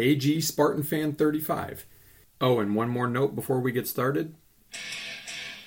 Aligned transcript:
AG 0.00 0.40
Spartan 0.40 0.82
Fan 0.82 1.12
35. 1.12 1.84
Oh, 2.40 2.58
and 2.58 2.74
one 2.74 2.88
more 2.88 3.06
note 3.06 3.34
before 3.34 3.60
we 3.60 3.70
get 3.70 3.86
started. 3.86 4.34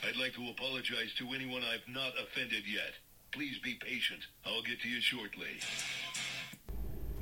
I'd 0.04 0.18
like 0.18 0.34
to 0.34 0.50
apologize 0.50 1.14
to 1.20 1.28
anyone 1.36 1.62
I've 1.62 1.88
not 1.88 2.14
offended 2.20 2.64
yet. 2.68 2.94
Please 3.32 3.60
be 3.60 3.76
patient. 3.76 4.22
I'll 4.44 4.64
get 4.64 4.82
to 4.82 4.90
you 4.90 5.00
shortly. 5.02 5.60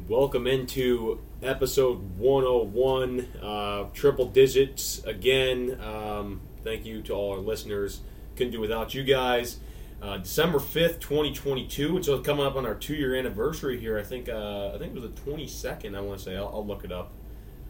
Welcome 0.07 0.47
into 0.47 1.19
episode 1.43 2.17
101, 2.17 3.27
uh, 3.43 3.89
triple 3.93 4.27
digits 4.27 5.03
again. 5.03 5.81
Um, 5.81 6.39
thank 6.63 6.85
you 6.85 7.02
to 7.02 7.13
all 7.13 7.33
our 7.33 7.39
listeners. 7.39 7.99
Couldn't 8.38 8.53
do 8.53 8.61
without 8.61 8.93
you 8.93 9.03
guys. 9.03 9.59
Uh, 10.01 10.17
December 10.17 10.57
5th, 10.57 10.99
2022. 10.99 12.02
So 12.02 12.16
it's 12.16 12.25
coming 12.25 12.44
up 12.44 12.55
on 12.55 12.66
our 12.66 12.73
two 12.73 12.95
year 12.95 13.16
anniversary 13.16 13.80
here. 13.80 13.99
I 13.99 14.03
think 14.03 14.30
uh, 14.30 14.71
I 14.73 14.77
think 14.80 14.95
it 14.95 15.02
was 15.02 15.11
the 15.11 15.21
22nd, 15.21 15.95
I 15.95 16.02
want 16.02 16.17
to 16.17 16.25
say. 16.25 16.35
I'll, 16.35 16.47
I'll 16.47 16.66
look 16.66 16.83
it 16.83 16.91
up 16.91 17.11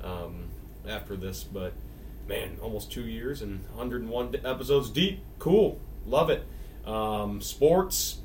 um, 0.02 0.46
after 0.88 1.18
this. 1.18 1.44
But 1.44 1.74
man, 2.30 2.58
almost 2.62 2.90
two 2.90 3.06
years 3.06 3.42
and 3.42 3.66
101 3.76 4.38
episodes 4.46 4.90
deep. 4.90 5.20
Cool. 5.40 5.78
Love 6.06 6.30
it. 6.30 6.46
Um, 6.86 7.42
sports. 7.42 8.20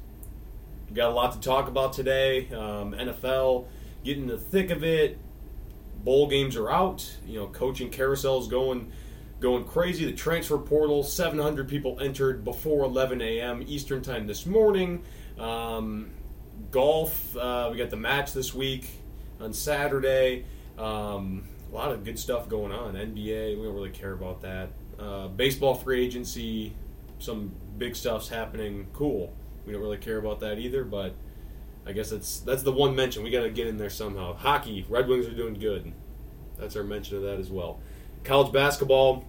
Got 0.94 1.10
a 1.10 1.14
lot 1.14 1.32
to 1.32 1.41
talk 1.41 1.66
about 1.66 1.92
today. 1.92 2.48
Um, 2.50 2.92
NFL, 2.92 3.66
getting 4.04 4.24
in 4.24 4.28
the 4.28 4.38
thick 4.38 4.70
of 4.70 4.84
it. 4.84 5.18
Bowl 6.04 6.28
games 6.28 6.54
are 6.54 6.70
out. 6.70 7.12
You 7.26 7.41
know, 7.41 7.46
coaching 7.48 7.91
carousels 7.91 8.48
going 8.48 8.92
going 9.40 9.64
crazy. 9.64 10.04
The 10.04 10.12
transfer 10.12 10.58
portal, 10.58 11.02
700 11.02 11.68
people 11.68 11.98
entered 12.00 12.44
before 12.44 12.84
11 12.84 13.20
a.m. 13.20 13.64
Eastern 13.66 14.02
time 14.02 14.26
this 14.26 14.46
morning. 14.46 15.02
Um, 15.38 16.10
golf, 16.70 17.36
uh, 17.36 17.68
we 17.70 17.78
got 17.78 17.90
the 17.90 17.96
match 17.96 18.32
this 18.32 18.54
week 18.54 18.88
on 19.40 19.52
Saturday. 19.52 20.44
Um, 20.78 21.48
a 21.70 21.74
lot 21.74 21.92
of 21.92 22.04
good 22.04 22.18
stuff 22.18 22.48
going 22.48 22.72
on. 22.72 22.94
NBA, 22.94 23.58
we 23.58 23.64
don't 23.64 23.74
really 23.74 23.90
care 23.90 24.12
about 24.12 24.42
that. 24.42 24.70
Uh, 24.98 25.28
baseball 25.28 25.74
free 25.74 26.04
agency, 26.04 26.74
some 27.18 27.52
big 27.76 27.96
stuff's 27.96 28.28
happening. 28.28 28.86
Cool. 28.92 29.32
We 29.66 29.72
don't 29.72 29.82
really 29.82 29.98
care 29.98 30.18
about 30.18 30.40
that 30.40 30.58
either, 30.58 30.84
but 30.84 31.14
I 31.86 31.92
guess 31.92 32.10
that's 32.10 32.40
that's 32.40 32.62
the 32.62 32.72
one 32.72 32.94
mention 32.96 33.22
we 33.22 33.30
got 33.30 33.42
to 33.42 33.50
get 33.50 33.66
in 33.66 33.76
there 33.76 33.90
somehow. 33.90 34.34
Hockey, 34.34 34.86
Red 34.88 35.08
Wings 35.08 35.26
are 35.26 35.34
doing 35.34 35.54
good. 35.54 35.92
That's 36.58 36.76
our 36.76 36.84
mention 36.84 37.18
of 37.18 37.24
that 37.24 37.38
as 37.38 37.50
well. 37.50 37.80
College 38.27 38.52
basketball, 38.52 39.24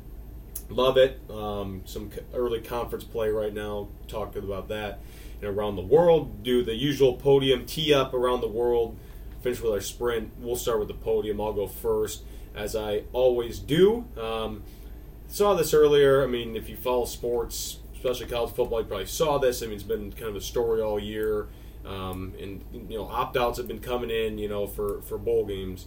love 0.70 0.98
it. 0.98 1.22
Um, 1.30 1.84
some 1.86 2.10
early 2.34 2.62
conference 2.62 3.04
play 3.04 3.30
right 3.30 3.54
now. 3.54 3.90
Talk 4.08 4.36
about 4.36 4.70
that. 4.70 5.02
And 5.40 5.56
around 5.56 5.76
the 5.76 5.84
world, 5.84 6.42
do 6.42 6.64
the 6.64 6.74
usual 6.74 7.14
podium 7.14 7.68
tee 7.68 7.94
up 7.94 8.16
around 8.16 8.42
the 8.42 8.48
world. 8.48 8.98
Finish 9.44 9.62
with 9.62 9.72
our 9.72 9.82
sprint. 9.82 10.32
We'll 10.40 10.56
start 10.56 10.80
with 10.80 10.88
the 10.88 10.96
podium. 10.96 11.40
I'll 11.40 11.54
go 11.54 11.68
first, 11.68 12.24
as 12.56 12.76
I 12.76 13.04
always 13.14 13.60
do. 13.60 14.06
Um, 14.20 14.64
saw 15.28 15.54
this 15.54 15.76
earlier. 15.76 16.24
I 16.24 16.26
mean, 16.26 16.56
if 16.56 16.68
you 16.68 16.76
follow 16.76 17.06
sports, 17.06 17.78
especially 17.94 18.26
college 18.26 18.56
football, 18.56 18.82
you 18.82 18.88
probably 18.88 19.06
saw 19.06 19.38
this. 19.38 19.62
I 19.62 19.68
mean, 19.68 19.76
it's 19.76 19.84
been 19.84 20.12
kind 20.12 20.30
of 20.30 20.38
a 20.38 20.42
story 20.42 20.82
all 20.82 21.00
year. 21.00 21.50
Um, 21.86 22.34
and 22.42 22.64
you 22.74 22.98
know, 22.98 23.06
opt 23.06 23.38
outs 23.38 23.60
have 23.60 23.68
been 23.68 23.80
coming 23.80 24.10
in. 24.10 24.40
You 24.40 24.50
know, 24.50 24.66
for 24.66 25.04
for 25.04 25.20
bowl 25.20 25.46
games. 25.46 25.86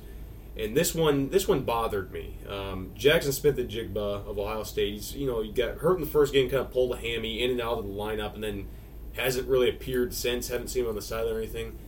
And 0.57 0.77
this 0.77 0.95
one, 0.95 1.31
this 1.31 1.47
one 1.47 1.63
bothered 1.63 2.13
me. 2.13 2.37
Um, 2.49 2.91
Jackson 2.95 3.33
Smith-Njigba 3.33 4.29
of 4.29 4.39
Ohio 4.39 4.65
State. 4.65 4.95
He's 4.95 5.15
you 5.15 5.27
know 5.27 5.43
he 5.43 5.51
got 5.51 5.79
hurt 5.79 5.95
in 5.95 6.01
the 6.01 6.11
first 6.11 6.33
game, 6.33 6.51
kind 6.51 6.61
of 6.61 6.73
pulled 6.73 6.93
a 6.93 6.97
hammy 6.97 7.43
in 7.43 7.51
and 7.51 7.61
out 7.61 7.79
of 7.79 7.85
the 7.85 7.93
lineup, 7.93 8.35
and 8.35 8.43
then 8.43 8.67
hasn't 9.13 9.49
really 9.49 9.69
appeared 9.69 10.13
since. 10.13 10.49
Haven't 10.49 10.69
seen 10.69 10.85
him 10.85 10.89
on 10.89 10.95
the 10.95 11.03
sideline 11.03 11.35
or 11.35 11.39
anything. 11.39 11.79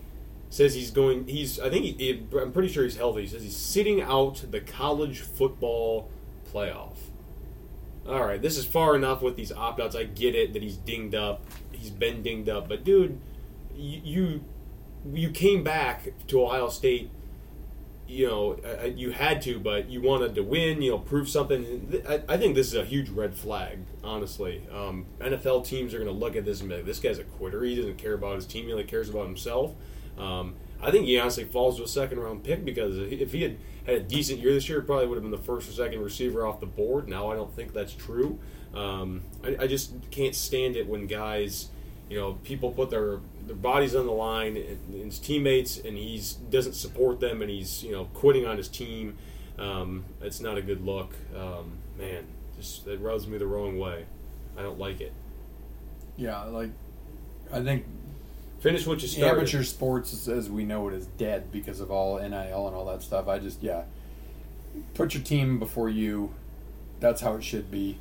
Says 0.49 0.75
he's 0.75 0.91
going. 0.91 1.27
He's. 1.27 1.59
I 1.59 1.71
think. 1.71 1.99
He, 1.99 2.27
I'm 2.41 2.53
pretty 2.53 2.69
sure 2.69 2.85
he's 2.85 2.97
healthy. 2.97 3.23
He 3.23 3.27
says 3.27 3.43
he's 3.43 3.57
sitting 3.57 4.01
out 4.01 4.45
the 4.51 4.61
college 4.61 5.21
football 5.21 6.11
playoff. 6.53 6.97
All 8.07 8.25
right, 8.25 8.43
this 8.43 8.59
is 8.59 8.65
far 8.65 8.97
enough 8.97 9.23
with 9.23 9.37
these 9.37 9.53
opt 9.53 9.81
outs. 9.81 9.95
I 9.95 10.05
get 10.05 10.35
it 10.35 10.53
that 10.55 10.63
he's 10.63 10.77
dinged 10.77 11.15
up. 11.15 11.45
He's 11.71 11.91
been 11.91 12.23
dinged 12.23 12.49
up, 12.49 12.69
but 12.69 12.85
dude, 12.85 13.21
you 13.75 14.01
you, 14.05 14.45
you 15.13 15.31
came 15.31 15.63
back 15.63 16.13
to 16.27 16.45
Ohio 16.45 16.69
State 16.69 17.11
you 18.13 18.27
know, 18.27 18.59
uh, 18.65 18.85
you 18.85 19.11
had 19.11 19.41
to, 19.43 19.59
but 19.59 19.89
you 19.89 20.03
wanted 20.03 20.35
to 20.35 20.43
win, 20.43 20.83
you 20.83 20.91
know, 20.91 20.99
prove 20.99 21.29
something. 21.29 22.03
I, 22.29 22.37
think 22.37 22.55
this 22.55 22.67
is 22.67 22.75
a 22.75 22.85
huge 22.85 23.09
red 23.09 23.35
flag, 23.35 23.79
honestly. 24.05 24.63
Um, 24.71 25.07
NFL 25.19 25.65
teams 25.65 25.95
are 25.95 25.99
going 25.99 26.11
to 26.11 26.17
look 26.17 26.37
at 26.37 26.45
this 26.45 26.61
and 26.61 26.69
be 26.69 26.77
like, 26.77 26.85
this 26.85 27.01
guy's 27.01 27.19
a 27.19 27.25
quitter. 27.25 27.65
He 27.65 27.75
doesn't 27.75 27.97
care 27.97 28.13
about 28.13 28.37
his 28.37 28.47
team, 28.47 28.67
he 28.67 28.73
only 28.73 28.85
cares 28.85 29.09
about 29.09 29.27
himself. 29.27 29.75
Um, 30.19 30.55
I 30.83 30.91
think 30.91 31.07
he 31.07 31.19
honestly 31.19 31.45
falls 31.45 31.79
to 31.79 31.85
a 31.85 31.89
second 31.89 32.21
round 32.21 32.45
pick 32.45 32.65
because 32.65 32.99
if 32.99 33.33
he 33.33 33.43
had 33.43 33.57
had 33.87 33.95
a 33.95 34.01
decent 34.01 34.41
year 34.41 34.53
this 34.53 34.69
year, 34.69 34.83
probably 34.83 35.07
would 35.07 35.15
have 35.15 35.23
been 35.23 35.31
the 35.31 35.39
first 35.39 35.69
or 35.69 35.73
second 35.73 36.03
receiver 36.03 36.47
off 36.47 36.61
the 36.61 36.67
board. 36.67 37.09
Now 37.09 37.31
I 37.31 37.35
don't 37.35 37.55
think 37.55 37.73
that's 37.73 37.95
true. 37.95 38.39
Um, 38.75 39.23
I, 39.43 39.57
I 39.61 39.67
just 39.67 39.95
can't 40.11 40.35
stand 40.35 40.77
it 40.77 40.87
when 40.87 41.07
guys 41.07 41.71
you 42.13 42.19
know, 42.19 42.35
people 42.45 42.71
put 42.71 42.91
their 42.91 43.21
their 43.47 43.57
body's 43.57 43.95
on 43.95 44.07
the 44.07 44.13
line 44.13 44.57
and 44.57 45.05
his 45.05 45.19
teammates, 45.19 45.79
and 45.79 45.97
he's 45.97 46.33
doesn't 46.33 46.75
support 46.75 47.21
them, 47.21 47.43
and 47.43 47.51
he's 47.51 47.83
you 47.83 47.93
know 47.93 48.05
quitting 48.15 48.47
on 48.47 48.57
his 48.57 48.69
team. 48.69 49.17
Um, 49.59 50.05
it's 50.21 50.41
not 50.41 50.57
a 50.57 50.63
good 50.63 50.85
look, 50.85 51.15
um, 51.37 51.79
man. 51.99 52.25
Just 52.57 52.87
it 52.87 53.01
rubs 53.01 53.27
me 53.27 53.39
the 53.39 53.47
wrong 53.47 53.79
way. 53.79 54.07
I 54.57 54.63
don't 54.63 54.79
like 54.79 55.01
it. 55.01 55.13
Yeah, 56.17 56.43
like 56.45 56.71
I 57.53 57.63
think 57.63 57.85
Finish 58.63 58.87
what 58.87 59.03
you 59.03 59.09
started. 59.09 59.39
amateur 59.39 59.65
sports, 59.65 60.29
as 60.29 60.49
we 60.49 60.65
know 60.65 60.87
it, 60.89 60.95
is 60.95 61.07
dead 61.07 61.51
because 61.51 61.81
of 61.81 61.91
all 61.91 62.19
NIL 62.19 62.31
and 62.31 62.77
all 62.77 62.85
that 62.87 63.03
stuff. 63.03 63.27
I 63.27 63.41
just 63.41 63.61
yeah, 63.61 63.83
put 64.95 65.15
your 65.15 65.23
team 65.25 65.59
before 65.59 65.89
you. 65.89 66.33
That's 67.01 67.21
how 67.23 67.35
it 67.35 67.43
should 67.43 67.73
be. 67.73 67.99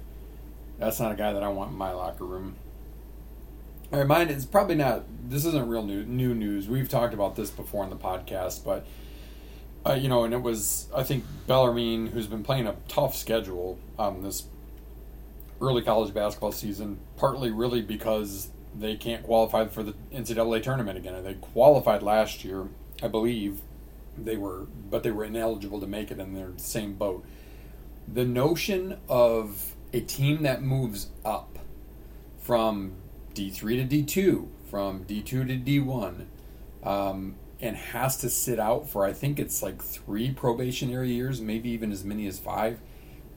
That's 0.78 1.00
not 1.00 1.12
a 1.12 1.16
guy 1.16 1.34
that 1.34 1.42
I 1.42 1.48
want 1.48 1.72
in 1.72 1.78
my 1.78 1.92
locker 1.92 2.26
room. 2.26 2.58
Right, 3.92 4.08
mine 4.08 4.30
is 4.30 4.46
probably 4.46 4.76
not. 4.76 5.04
This 5.30 5.44
isn't 5.44 5.68
real 5.68 5.84
new 5.84 6.06
new 6.06 6.34
news. 6.34 6.70
We've 6.70 6.88
talked 6.88 7.14
about 7.14 7.36
this 7.36 7.50
before 7.50 7.84
in 7.84 7.90
the 7.90 7.98
podcast, 7.98 8.64
but 8.64 8.86
uh, 9.86 9.94
you 9.94 10.08
know, 10.08 10.24
and 10.24 10.34
it 10.34 10.42
was 10.42 10.88
I 10.96 11.04
think 11.04 11.26
Bellarmine, 11.46 12.08
who's 12.08 12.28
been 12.28 12.44
playing 12.44 12.68
a 12.68 12.76
tough 12.88 13.16
schedule 13.16 13.78
um, 14.00 14.22
this 14.22 14.46
early 15.60 15.82
college 15.82 16.14
basketball 16.14 16.54
season, 16.54 17.00
partly 17.18 17.52
really 17.52 17.82
because 17.82 18.50
they 18.74 18.96
can't 18.96 19.24
qualify 19.24 19.68
for 19.68 19.84
the 19.84 19.94
NCAA 20.14 20.64
tournament 20.64 20.98
again. 20.98 21.22
They 21.22 21.34
qualified 21.34 22.02
last 22.02 22.46
year, 22.46 22.70
I 23.04 23.10
believe. 23.10 23.60
They 24.18 24.38
were, 24.38 24.68
but 24.90 25.04
they 25.04 25.12
were 25.12 25.26
ineligible 25.26 25.82
to 25.82 25.88
make 25.88 26.12
it, 26.12 26.20
and 26.20 26.36
they're 26.36 26.52
the 26.52 26.60
same 26.60 26.94
boat. 26.94 27.26
The 28.08 28.26
notion 28.26 29.00
of 29.10 29.74
a 29.92 30.00
team 30.00 30.44
that 30.44 30.62
moves 30.62 31.08
up 31.26 31.60
from 32.40 32.94
D3 33.34 33.90
to 33.90 34.04
D2, 34.04 34.48
from 34.70 35.04
D2 35.04 35.26
to 35.26 35.46
D1, 35.46 36.26
um, 36.84 37.36
and 37.60 37.76
has 37.76 38.18
to 38.18 38.30
sit 38.30 38.60
out 38.60 38.90
for, 38.90 39.06
I 39.06 39.14
think 39.14 39.40
it's 39.40 39.62
like 39.62 39.82
three 39.82 40.32
probationary 40.32 41.12
years, 41.12 41.42
maybe 41.42 41.70
even 41.70 41.92
as 41.92 42.04
many 42.04 42.26
as 42.28 42.40
five, 42.40 42.80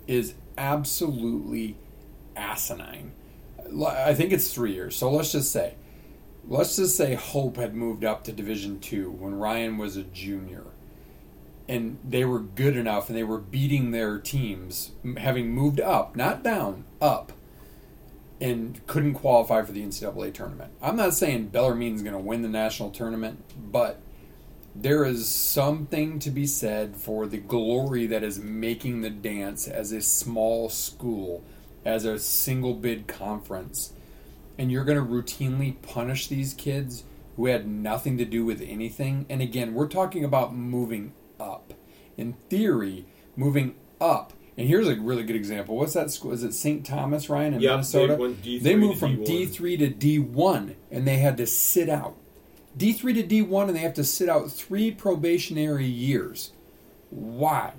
is 0.07 0.35
absolutely 0.57 1.77
asinine. 2.37 3.13
I 3.87 4.15
think 4.15 4.33
it's 4.33 4.53
three 4.53 4.75
years. 4.75 4.95
So 4.95 5.11
let's 5.11 5.33
just 5.33 5.51
say, 5.51 5.75
let's 6.47 6.77
just 6.77 6.97
say 6.97 7.15
Hope 7.15 7.57
had 7.57 7.75
moved 7.75 8.05
up 8.05 8.25
to 8.25 8.33
Division 8.33 8.79
Two 8.79 9.11
when 9.11 9.35
Ryan 9.35 9.79
was 9.79 9.97
a 9.97 10.03
junior, 10.03 10.65
and 11.69 11.99
they 12.05 12.25
were 12.25 12.41
good 12.41 12.77
enough, 12.77 13.09
and 13.09 13.19
they 13.19 13.25
were 13.25 13.39
beating 13.39 13.91
their 13.91 14.19
teams, 14.19 14.93
having 15.17 15.51
moved 15.51 15.81
up, 15.81 16.15
not 16.15 16.43
down, 16.43 16.85
up 17.01 17.33
and 18.45 18.87
couldn't 18.87 19.15
qualify 19.15 19.63
for 19.63 19.73
the 19.73 19.83
NCAA 19.83 20.35
tournament. 20.35 20.71
I'm 20.83 20.97
not 20.97 21.15
saying 21.15 21.49
Bellarmine's 21.49 22.03
going 22.03 22.13
to 22.13 22.21
win 22.21 22.43
the 22.43 22.49
national 22.49 22.91
tournament, 22.91 23.43
but 23.73 24.03
there 24.75 25.03
is 25.07 25.27
something 25.27 26.19
to 26.19 26.31
be 26.31 26.47
said 26.47 26.95
for 26.95 27.27
the 27.27 27.39
glory 27.39 28.07
that 28.07 28.23
is 28.23 28.39
making 28.39 29.01
the 29.01 29.09
dance 29.09 29.67
as 29.67 29.93
a 29.93 30.03
small 30.03 30.69
school, 30.69 31.43
as 31.87 32.05
a 32.05 32.19
single 32.19 32.75
bid 32.75 33.07
conference. 33.07 33.95
And 34.59 34.71
you're 34.71 34.85
going 34.85 34.99
to 34.99 35.11
routinely 35.11 35.81
punish 35.81 36.27
these 36.27 36.53
kids 36.53 37.05
who 37.37 37.47
had 37.47 37.67
nothing 37.67 38.19
to 38.19 38.27
do 38.27 38.45
with 38.45 38.61
anything. 38.61 39.25
And 39.31 39.41
again, 39.41 39.73
we're 39.73 39.89
talking 39.89 40.23
about 40.23 40.55
moving 40.55 41.15
up. 41.41 41.73
in 42.19 42.35
theory, 42.51 43.07
moving 43.37 43.75
up. 44.03 44.35
And 44.57 44.69
here's 44.69 44.87
a 44.87 44.95
really 44.95 45.25
good 45.25 45.37
example. 45.37 45.77
What's 45.77 45.95
that 45.95 46.11
school? 46.11 46.33
Is 46.33 46.45
it 46.45 46.53
St. 46.55 46.87
Thomas, 46.87 47.29
Ryan, 47.29 47.55
in 47.55 47.61
Yep, 47.61 47.71
Minnesota? 47.71 48.13
they 48.15 48.21
went 48.21 48.43
D3 48.43 48.63
They 48.63 48.77
moved 48.77 49.01
from 49.01 49.17
D1. 49.19 49.27
D3 49.27 49.79
to 49.79 49.91
D1, 49.91 50.75
and 50.93 51.07
they 51.07 51.17
had 51.17 51.37
to 51.39 51.47
sit 51.47 51.89
out. 51.89 52.17
D3 52.79 53.15
to 53.15 53.23
D1, 53.25 53.67
and 53.69 53.77
they 53.77 53.81
have 53.81 53.95
to 53.95 54.05
sit 54.05 54.29
out 54.29 54.51
three 54.51 54.91
probationary 54.93 55.87
years. 55.87 56.53
Why? 57.11 57.73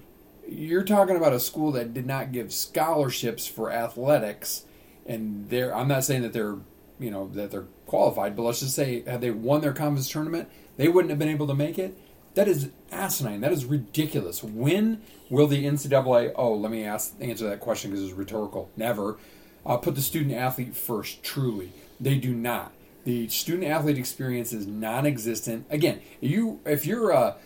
You're 0.47 0.83
talking 0.83 1.15
about 1.15 1.33
a 1.33 1.39
school 1.39 1.71
that 1.73 1.93
did 1.93 2.05
not 2.05 2.31
give 2.31 2.53
scholarships 2.53 3.47
for 3.47 3.71
athletics, 3.71 4.63
and 5.05 5.49
they're. 5.49 5.75
I'm 5.75 5.87
not 5.87 6.03
saying 6.03 6.21
that 6.21 6.33
they're, 6.33 6.57
you 6.99 7.09
know, 7.09 7.29
that 7.33 7.51
they're 7.51 7.65
qualified, 7.85 8.35
but 8.35 8.43
let's 8.43 8.59
just 8.59 8.75
say 8.75 9.01
had 9.07 9.21
they 9.21 9.31
won 9.31 9.61
their 9.61 9.73
conference 9.73 10.09
tournament, 10.09 10.49
they 10.77 10.87
wouldn't 10.87 11.09
have 11.09 11.19
been 11.19 11.29
able 11.29 11.47
to 11.47 11.55
make 11.55 11.79
it. 11.79 11.97
That 12.35 12.47
is 12.47 12.69
asinine. 12.91 13.41
That 13.41 13.51
is 13.51 13.65
ridiculous. 13.65 14.43
When 14.43 15.01
will 15.29 15.47
the 15.47 15.65
NCAA? 15.65 16.33
Oh, 16.35 16.53
let 16.53 16.71
me 16.71 16.83
ask 16.83 17.15
answer 17.19 17.49
that 17.49 17.61
question 17.61 17.91
because 17.91 18.05
it's 18.05 18.13
rhetorical. 18.13 18.69
Never. 18.77 19.17
Uh, 19.65 19.77
put 19.77 19.95
the 19.95 20.01
student 20.01 20.35
athlete 20.35 20.75
first. 20.75 21.23
Truly, 21.23 21.71
they 21.99 22.17
do 22.17 22.35
not. 22.35 22.71
The 23.05 23.27
student 23.29 23.65
athlete 23.65 23.97
experience 23.97 24.51
is 24.53 24.67
non-existent. 24.67 25.65
Again, 25.69 26.01
you 26.21 26.59
if 26.65 26.85
you're 26.85 27.11
a, 27.11 27.37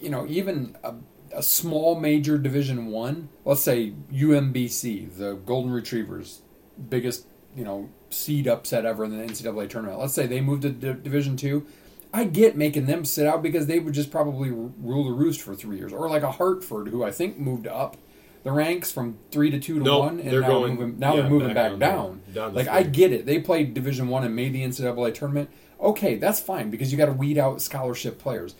you 0.00 0.10
know, 0.10 0.26
even 0.28 0.76
a, 0.84 0.94
a 1.32 1.42
small 1.42 1.98
major 1.98 2.36
Division 2.36 2.86
One, 2.86 3.30
let's 3.44 3.62
say 3.62 3.94
UMBC, 4.12 5.16
the 5.16 5.34
Golden 5.34 5.72
Retrievers, 5.72 6.42
biggest 6.88 7.26
you 7.56 7.64
know 7.64 7.88
seed 8.10 8.46
upset 8.46 8.84
ever 8.84 9.04
in 9.04 9.16
the 9.16 9.24
NCAA 9.24 9.68
tournament. 9.70 9.98
Let's 9.98 10.14
say 10.14 10.26
they 10.26 10.40
moved 10.40 10.62
to 10.62 10.70
D- 10.70 11.00
Division 11.02 11.36
Two. 11.36 11.66
I 12.12 12.24
get 12.24 12.56
making 12.56 12.86
them 12.86 13.04
sit 13.04 13.26
out 13.26 13.42
because 13.42 13.66
they 13.66 13.78
would 13.78 13.94
just 13.94 14.10
probably 14.10 14.50
rule 14.50 15.04
the 15.04 15.12
roost 15.12 15.42
for 15.42 15.54
three 15.54 15.76
years, 15.76 15.92
or 15.92 16.08
like 16.08 16.22
a 16.22 16.32
Hartford, 16.32 16.88
who 16.88 17.04
I 17.04 17.10
think 17.10 17.38
moved 17.38 17.66
up 17.66 17.96
the 18.44 18.52
ranks 18.52 18.90
from 18.90 19.18
three 19.30 19.50
to 19.50 19.58
two 19.58 19.78
to 19.78 19.84
Nope, 19.84 20.00
one, 20.00 20.20
and 20.20 20.30
they're 20.30 20.40
now 20.40 20.48
going- 20.48 20.74
moving, 20.76 20.98
now 20.98 21.14
yeah, 21.14 21.20
they're 21.22 21.30
moving 21.30 21.48
back 21.48 21.72
back, 21.72 21.78
down 21.78 21.78
down. 21.78 22.20
down 22.32 22.54
like 22.54 22.68
I 22.68 22.82
get 22.82 23.12
it, 23.12 23.26
they 23.26 23.38
played 23.40 23.74
Division 23.74 24.08
One 24.08 24.24
and 24.24 24.34
made 24.34 24.52
the 24.52 24.62
NCAA 24.62 25.12
tournament. 25.12 25.50
Okay, 25.80 26.14
that's 26.16 26.40
fine 26.40 26.70
because 26.70 26.90
you 26.90 26.96
got 26.98 27.06
to 27.06 27.12
weed 27.12 27.36
out 27.36 27.60
scholarship 27.60 28.18
players. 28.18 28.54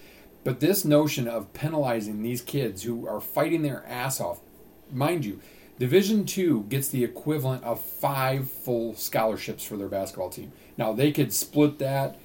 But 0.45 0.61
this 0.61 0.85
notion 0.85 1.27
of 1.27 1.53
penalizing 1.53 2.23
these 2.23 2.43
kids 2.43 2.83
who 2.83 3.07
are 3.09 3.21
fighting 3.21 3.63
their 3.63 3.85
ass 3.87 4.21
off, 4.21 4.41
mind 4.93 5.25
you, 5.25 5.41
Division 5.79 6.25
Two 6.27 6.65
gets 6.69 6.89
the 6.89 7.03
equivalent 7.05 7.65
of 7.65 7.81
five 7.83 8.51
full 8.51 8.95
scholarships 8.95 9.65
for 9.65 9.77
their 9.77 9.89
basketball 9.89 10.29
team. 10.31 10.53
Now 10.77 10.93
they 10.93 11.13
could 11.13 11.33
split 11.33 11.79
that 11.79 12.17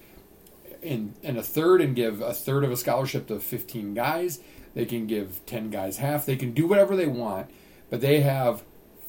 in 0.83 1.15
in 1.21 1.38
a 1.38 1.44
third 1.44 1.81
and 1.81 1.95
give 1.95 2.21
a 2.21 2.33
third 2.33 2.63
of 2.63 2.71
a 2.71 2.77
scholarship 2.77 3.27
to 3.27 3.39
15 3.39 3.94
guys. 3.94 4.39
They 4.74 4.85
can 4.85 5.07
give 5.07 5.45
10 5.45 5.69
guys 5.69 5.97
half. 5.97 6.25
They 6.25 6.35
can 6.35 6.53
do 6.53 6.68
whatever 6.68 6.95
they 6.95 7.07
want, 7.07 7.50
but 7.89 8.01
they 8.01 8.21
have 8.21 8.63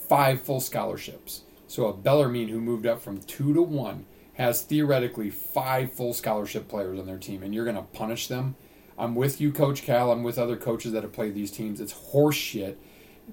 five 0.08 0.42
full 0.42 0.60
scholarships. 0.60 1.42
So 1.66 1.86
a 1.86 1.92
Bellarmine 1.92 2.48
who 2.48 2.60
moved 2.60 2.86
up 2.86 3.00
from 3.00 3.20
two 3.22 3.54
to 3.54 3.62
one 3.62 4.06
has 4.34 4.62
theoretically 4.62 5.30
five 5.30 5.92
full 5.92 6.12
scholarship 6.12 6.68
players 6.68 6.98
on 6.98 7.06
their 7.06 7.18
team, 7.18 7.42
and 7.42 7.54
you're 7.54 7.64
going 7.64 7.76
to 7.76 7.82
punish 7.82 8.28
them. 8.28 8.56
I'm 8.98 9.14
with 9.14 9.40
you, 9.40 9.52
Coach 9.52 9.82
Cal. 9.82 10.12
I'm 10.12 10.22
with 10.22 10.38
other 10.38 10.56
coaches 10.56 10.92
that 10.92 11.02
have 11.02 11.12
played 11.12 11.34
these 11.34 11.50
teams. 11.50 11.80
It's 11.80 12.12
horseshit. 12.12 12.76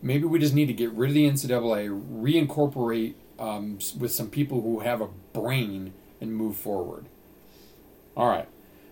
Maybe 0.01 0.25
we 0.25 0.39
just 0.39 0.53
need 0.53 0.67
to 0.67 0.73
get 0.73 0.91
rid 0.93 1.09
of 1.09 1.15
the 1.15 1.29
NCAA, 1.29 2.47
reincorporate 2.47 3.15
um, 3.37 3.79
with 3.99 4.11
some 4.11 4.29
people 4.29 4.61
who 4.61 4.79
have 4.79 5.01
a 5.01 5.09
brain, 5.33 5.93
and 6.19 6.33
move 6.33 6.55
forward. 6.55 7.07
All 8.15 8.27
right, 8.27 8.47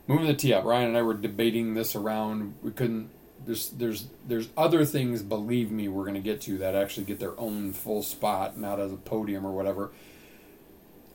moving 0.08 0.28
the 0.28 0.34
tee 0.34 0.54
up. 0.54 0.64
Ryan 0.64 0.90
and 0.90 0.98
I 0.98 1.02
were 1.02 1.14
debating 1.14 1.74
this 1.74 1.96
around. 1.96 2.56
We 2.64 2.72
couldn't. 2.72 3.10
There's 3.46 3.70
there's 3.70 4.08
there's 4.28 4.50
other 4.56 4.86
things. 4.86 5.22
Believe 5.22 5.72
me, 5.72 5.88
we're 5.88 6.04
going 6.04 6.16
to 6.16 6.22
get 6.22 6.42
to 6.42 6.58
that 6.60 6.76
actually 6.76 7.06
get 7.06 7.20
their 7.20 7.40
own 7.40 7.74
full 7.74 8.04
spot, 8.04 8.58
not 8.58 8.80
as 8.80 8.92
a 8.92 8.98
podium 8.98 9.46
or 9.46 9.52
whatever. 9.52 9.92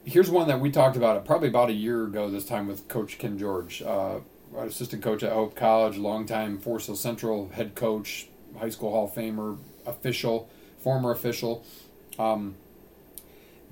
Here's 0.04 0.30
one 0.30 0.48
that 0.48 0.60
we 0.60 0.70
talked 0.70 0.96
about 0.96 1.24
probably 1.24 1.48
about 1.48 1.70
a 1.70 1.74
year 1.74 2.04
ago. 2.04 2.30
This 2.30 2.44
time 2.44 2.66
with 2.66 2.88
Coach 2.88 3.16
Ken 3.18 3.38
George, 3.38 3.80
uh, 3.82 4.20
assistant 4.58 5.02
coach 5.02 5.22
at 5.22 5.32
Hope 5.32 5.56
College, 5.56 5.96
longtime 5.96 6.58
Forest 6.58 6.86
Hill 6.86 6.96
Central 6.96 7.48
head 7.48 7.74
coach, 7.74 8.28
high 8.58 8.68
school 8.68 8.90
Hall 8.90 9.06
of 9.06 9.14
Famer, 9.14 9.58
official, 9.86 10.48
former 10.78 11.10
official. 11.10 11.64
Um, 12.18 12.56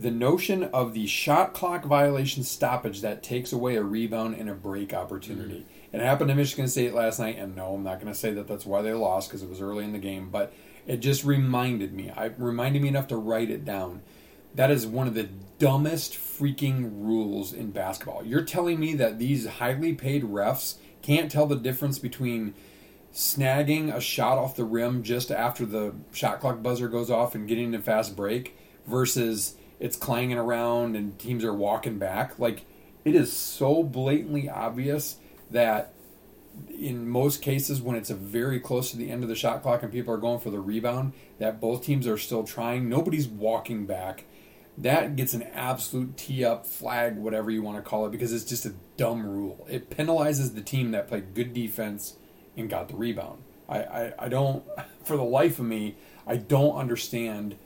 the 0.03 0.11
notion 0.11 0.65
of 0.65 0.95
the 0.95 1.07
shot 1.07 1.55
clock 1.55 1.85
violation 1.85 2.43
stoppage 2.43 3.01
that 3.01 3.23
takes 3.23 3.53
away 3.53 3.77
a 3.77 3.83
rebound 3.83 4.35
and 4.35 4.51
a 4.51 4.55
break 4.55 4.93
opportunity. 4.93 5.65
Mm. 5.93 5.95
It 5.95 6.01
happened 6.01 6.29
to 6.29 6.35
Michigan 6.35 6.69
State 6.69 6.93
last 6.93 7.21
night, 7.21 7.39
and 7.39 7.55
no, 7.55 7.75
I'm 7.75 7.85
not 7.85 8.01
going 8.01 8.13
to 8.13 8.19
say 8.19 8.33
that 8.33 8.49
that's 8.49 8.67
why 8.67 8.83
they 8.83 8.93
lost 8.93 9.29
because 9.29 9.43
it 9.43 9.49
was 9.49 9.61
early 9.61 9.85
in 9.85 9.93
the 9.93 9.99
game, 9.99 10.31
but 10.31 10.53
it 10.87 10.99
just 10.99 11.25
reminded 11.25 11.93
me. 11.93 12.11
I 12.11 12.27
reminded 12.37 12.83
me 12.83 12.89
enough 12.89 13.07
to 13.09 13.17
write 13.17 13.51
it 13.51 13.65
down. 13.65 14.03
That 14.55 14.71
is 14.71 14.87
one 14.87 15.07
of 15.07 15.15
the 15.15 15.29
dumbest 15.59 16.15
freaking 16.15 16.91
rules 16.93 17.53
in 17.53 17.71
basketball. 17.71 18.25
You're 18.25 18.43
telling 18.43 18.81
me 18.81 18.95
that 18.95 19.19
these 19.19 19.47
highly 19.47 19.93
paid 19.95 20.25
refs 20.25 20.77
can't 21.01 21.31
tell 21.31 21.47
the 21.47 21.57
difference 21.57 21.99
between 21.99 22.55
snagging 23.15 23.95
a 23.95 24.01
shot 24.01 24.39
off 24.39 24.57
the 24.57 24.65
rim 24.65 25.03
just 25.03 25.31
after 25.31 25.65
the 25.65 25.95
shot 26.13 26.41
clock 26.41 26.63
buzzer 26.63 26.89
goes 26.89 27.11
off 27.11 27.35
and 27.35 27.47
getting 27.47 27.75
a 27.75 27.79
fast 27.79 28.17
break 28.17 28.57
versus 28.87 29.55
it's 29.83 29.97
clanging 29.97 30.39
around 30.39 30.95
and 30.95 31.19
teams 31.19 31.45
are 31.45 31.53
walking 31.53 31.99
back. 31.99 32.39
Like 32.39 32.65
it 33.05 33.17
is 33.17 33.33
so 33.33 33.83
blatantly 33.83 34.49
obvious 34.49 35.17
that 35.51 35.93
in 36.79 37.09
most 37.09 37.43
cases 37.43 37.83
when 37.83 37.97
it's 37.97 38.09
a 38.09 38.15
very 38.15 38.61
close 38.61 38.93
to 38.93 38.97
the 38.97 39.11
end 39.11 39.25
of 39.25 39.29
the 39.29 39.35
shot 39.35 39.61
clock 39.61 39.83
and 39.83 39.91
people 39.91 40.15
are 40.15 40.19
going 40.19 40.39
for 40.39 40.51
the 40.51 40.61
rebound 40.61 41.15
that 41.41 41.61
both 41.61 41.85
teams 41.85 42.07
are 42.07 42.17
still 42.17 42.45
trying. 42.45 42.89
Nobody's 42.89 43.27
walking 43.27 43.85
back. 43.85 44.25
That 44.79 45.17
gets 45.17 45.35
an 45.35 45.43
absolute 45.43 46.17
tee 46.17 46.45
up 46.45 46.65
flag 46.65 47.17
whatever 47.17 47.51
you 47.51 47.61
want 47.61 47.77
to 47.79 47.83
call 47.83 48.07
it 48.07 48.13
because 48.13 48.33
it's 48.33 48.45
just 48.45 48.65
a 48.65 48.75
dumb 48.97 49.27
rule. 49.27 49.67
It 49.69 49.91
penalizes 49.91 50.55
the 50.55 50.63
team 50.63 50.93
that 50.93 51.09
played 51.09 51.35
good 51.35 51.53
defense 51.53 52.17
and 52.57 52.71
got 52.71 52.87
the 52.89 52.95
rebound. 52.95 53.43
I, 53.69 53.79
I, 53.79 54.13
I 54.21 54.29
don't 54.29 54.63
for 55.05 55.17
the 55.17 55.25
life 55.25 55.59
of 55.59 55.65
me 55.65 55.97
i 56.25 56.37
don't 56.37 56.77
understand 56.77 57.57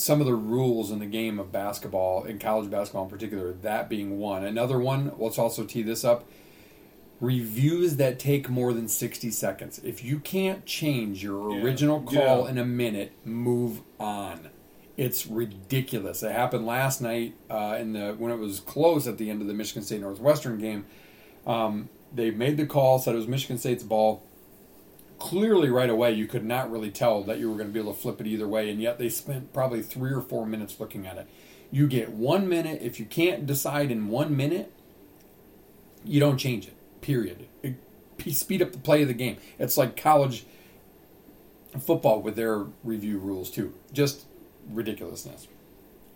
some 0.00 0.20
of 0.20 0.26
the 0.26 0.34
rules 0.34 0.90
in 0.90 0.98
the 0.98 1.06
game 1.06 1.38
of 1.38 1.52
basketball 1.52 2.24
in 2.24 2.38
college 2.38 2.70
basketball 2.70 3.04
in 3.04 3.10
particular 3.10 3.52
that 3.52 3.88
being 3.88 4.18
one 4.18 4.44
another 4.44 4.78
one 4.78 5.12
let's 5.18 5.38
also 5.38 5.64
tee 5.64 5.82
this 5.82 6.04
up 6.04 6.24
reviews 7.20 7.96
that 7.96 8.18
take 8.18 8.48
more 8.48 8.72
than 8.72 8.88
60 8.88 9.30
seconds. 9.30 9.78
If 9.84 10.02
you 10.02 10.18
can't 10.20 10.64
change 10.64 11.22
your 11.22 11.54
Yeah. 11.54 11.62
original 11.62 12.00
call 12.00 12.44
Yeah. 12.44 12.48
in 12.50 12.56
a 12.56 12.64
minute, 12.64 13.12
move 13.26 13.82
on. 13.98 14.48
It's 14.96 15.26
ridiculous. 15.26 16.22
It 16.22 16.32
happened 16.32 16.66
last 16.66 17.02
night 17.02 17.34
uh, 17.50 17.76
in 17.78 17.92
the 17.92 18.14
when 18.18 18.32
it 18.32 18.38
was 18.38 18.60
close 18.60 19.06
at 19.06 19.18
the 19.18 19.28
end 19.28 19.42
of 19.42 19.48
the 19.48 19.54
Michigan 19.54 19.82
State 19.82 20.00
Northwestern 20.00 20.58
game. 20.58 20.86
Um, 21.46 21.90
they 22.14 22.30
made 22.30 22.56
the 22.56 22.64
call, 22.66 22.98
said 22.98 23.14
it 23.14 23.18
was 23.18 23.28
Michigan 23.28 23.58
State's 23.58 23.82
ball. 23.82 24.22
Clearly, 25.20 25.68
right 25.70 25.88
away, 25.90 26.12
you 26.12 26.26
could 26.26 26.44
not 26.44 26.70
really 26.72 26.90
tell 26.90 27.22
that 27.24 27.38
you 27.38 27.48
were 27.50 27.56
going 27.56 27.68
to 27.68 27.72
be 27.72 27.78
able 27.78 27.94
to 27.94 28.00
flip 28.00 28.20
it 28.20 28.26
either 28.26 28.48
way, 28.48 28.68
and 28.70 28.80
yet 28.80 28.98
they 28.98 29.08
spent 29.08 29.52
probably 29.52 29.82
three 29.82 30.10
or 30.12 30.20
four 30.22 30.44
minutes 30.46 30.80
looking 30.80 31.06
at 31.06 31.16
it. 31.18 31.28
You 31.70 31.86
get 31.86 32.10
one 32.10 32.48
minute. 32.48 32.80
If 32.82 32.98
you 32.98 33.04
can't 33.06 33.46
decide 33.46 33.90
in 33.92 34.08
one 34.08 34.36
minute, 34.36 34.72
you 36.04 36.18
don't 36.18 36.38
change 36.38 36.66
it. 36.66 36.74
Period. 37.02 37.46
It, 37.62 37.76
speed 38.34 38.60
up 38.62 38.72
the 38.72 38.78
play 38.78 39.02
of 39.02 39.08
the 39.08 39.14
game. 39.14 39.36
It's 39.58 39.76
like 39.76 39.96
college 39.96 40.44
football 41.78 42.20
with 42.22 42.34
their 42.36 42.64
review 42.82 43.18
rules 43.18 43.50
too. 43.50 43.72
Just 43.92 44.24
ridiculousness. 44.70 45.46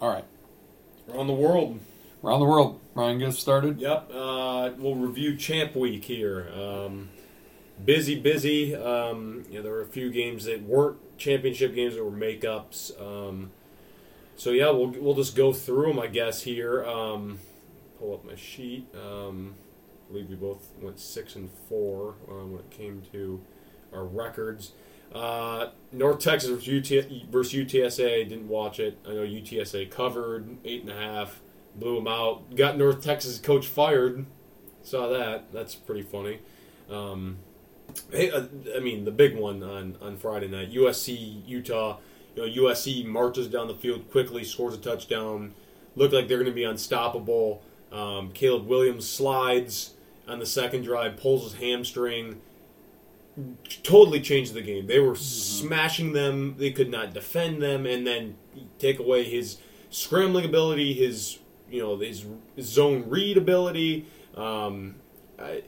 All 0.01 0.11
right, 0.13 0.25
Around 1.13 1.27
the 1.29 1.33
world. 1.35 1.79
around 2.25 2.41
the 2.41 2.47
world. 2.47 2.81
Ryan, 2.95 3.19
get 3.21 3.33
started. 3.35 3.79
Yep. 3.81 4.11
Uh, 4.13 4.71
we'll 4.79 4.97
review 4.97 5.37
Champ 5.37 5.77
Week 5.77 6.05
here. 6.05 6.49
Um, 6.55 7.11
busy, 7.83 8.19
busy. 8.19 8.75
Um, 8.75 9.45
you 9.49 9.59
know, 9.59 9.63
there 9.63 9.73
were 9.73 9.83
a 9.83 9.87
few 9.87 10.11
games 10.11 10.45
that 10.45 10.63
weren't 10.63 10.99
championship 11.19 11.75
games 11.75 11.95
that 11.95 12.05
were 12.05 12.11
makeups. 12.11 13.01
Um, 13.01 13.51
so 14.37 14.51
yeah, 14.51 14.71
we'll 14.71 14.89
we'll 14.89 15.15
just 15.15 15.37
go 15.37 15.53
through 15.53 15.89
them, 15.89 15.99
I 15.99 16.09
guess. 16.09 16.43
Here, 16.43 16.85
um, 16.85 17.39
pull 17.99 18.15
up 18.15 18.25
my 18.25 18.35
sheet. 18.35 18.87
Um, 18.95 19.55
I 20.09 20.13
believe 20.13 20.29
we 20.29 20.37
both 20.37 20.69
went 20.81 21.01
six 21.01 21.37
and 21.37 21.51
four 21.69 22.15
um, 22.29 22.53
when 22.53 22.61
it 22.61 22.71
came 22.71 23.03
to 23.13 23.41
our 23.93 24.05
records. 24.05 24.73
Uh, 25.15 25.71
North 25.93 26.19
Texas 26.19 26.51
versus, 26.51 26.91
UT, 26.93 27.31
versus 27.31 27.53
UTSA. 27.55 28.29
Didn't 28.29 28.49
watch 28.49 28.81
it. 28.81 28.99
I 29.07 29.11
know 29.11 29.23
UTSA 29.23 29.91
covered 29.91 30.57
eight 30.65 30.83
and 30.83 30.91
a 30.91 30.97
half, 30.97 31.41
blew 31.77 31.97
them 31.97 32.09
out. 32.09 32.57
Got 32.57 32.77
North 32.77 33.03
Texas 33.03 33.39
coach 33.39 33.67
fired. 33.67 34.27
Saw 34.83 35.09
that. 35.09 35.53
That's 35.53 35.75
pretty 35.75 36.03
funny. 36.03 36.41
Um, 36.91 37.39
hey, 38.11 38.31
uh, 38.31 38.45
I 38.77 38.81
mean 38.81 39.05
the 39.05 39.11
big 39.11 39.37
one 39.37 39.63
on 39.63 39.97
on 40.01 40.17
Friday 40.17 40.49
night. 40.49 40.73
USC 40.73 41.47
Utah. 41.47 41.99
You 42.35 42.43
know 42.43 42.63
USC 42.69 43.05
marches 43.05 43.47
down 43.47 43.69
the 43.69 43.75
field 43.75 44.11
quickly, 44.11 44.45
scores 44.45 44.75
a 44.75 44.79
touchdown. 44.79 45.55
Look 45.97 46.13
like 46.13 46.27
they're 46.27 46.39
going 46.39 46.51
to 46.51 46.55
be 46.55 46.65
unstoppable. 46.65 47.63
Um, 47.93 48.33
Caleb 48.33 48.67
Williams 48.67 49.09
slides 49.09 49.95
on 50.27 50.39
the 50.39 50.47
second 50.47 50.83
drive, 50.83 51.17
pulls 51.17 51.45
his 51.45 51.61
hamstring. 51.61 52.41
totally 53.83 54.21
changed 54.21 54.55
the 54.55 54.63
game. 54.63 54.87
They 54.87 54.99
were 54.99 55.15
smashing 55.15 56.13
them. 56.13 56.57
They 56.59 56.71
could 56.71 56.91
not 56.91 57.15
defend 57.15 57.63
them, 57.63 57.87
and 57.87 58.07
then 58.07 58.37
take 58.79 58.99
away 58.99 59.25
his 59.25 59.59
scrambling 59.91 60.45
ability, 60.45 60.95
his 60.95 61.39
you 61.71 61.81
know 61.81 61.97
his, 61.99 62.25
his 62.57 62.67
zone 62.67 63.05
read 63.09 63.37
ability. 63.37 64.07
Um, 64.37 64.97
I, 65.39 65.63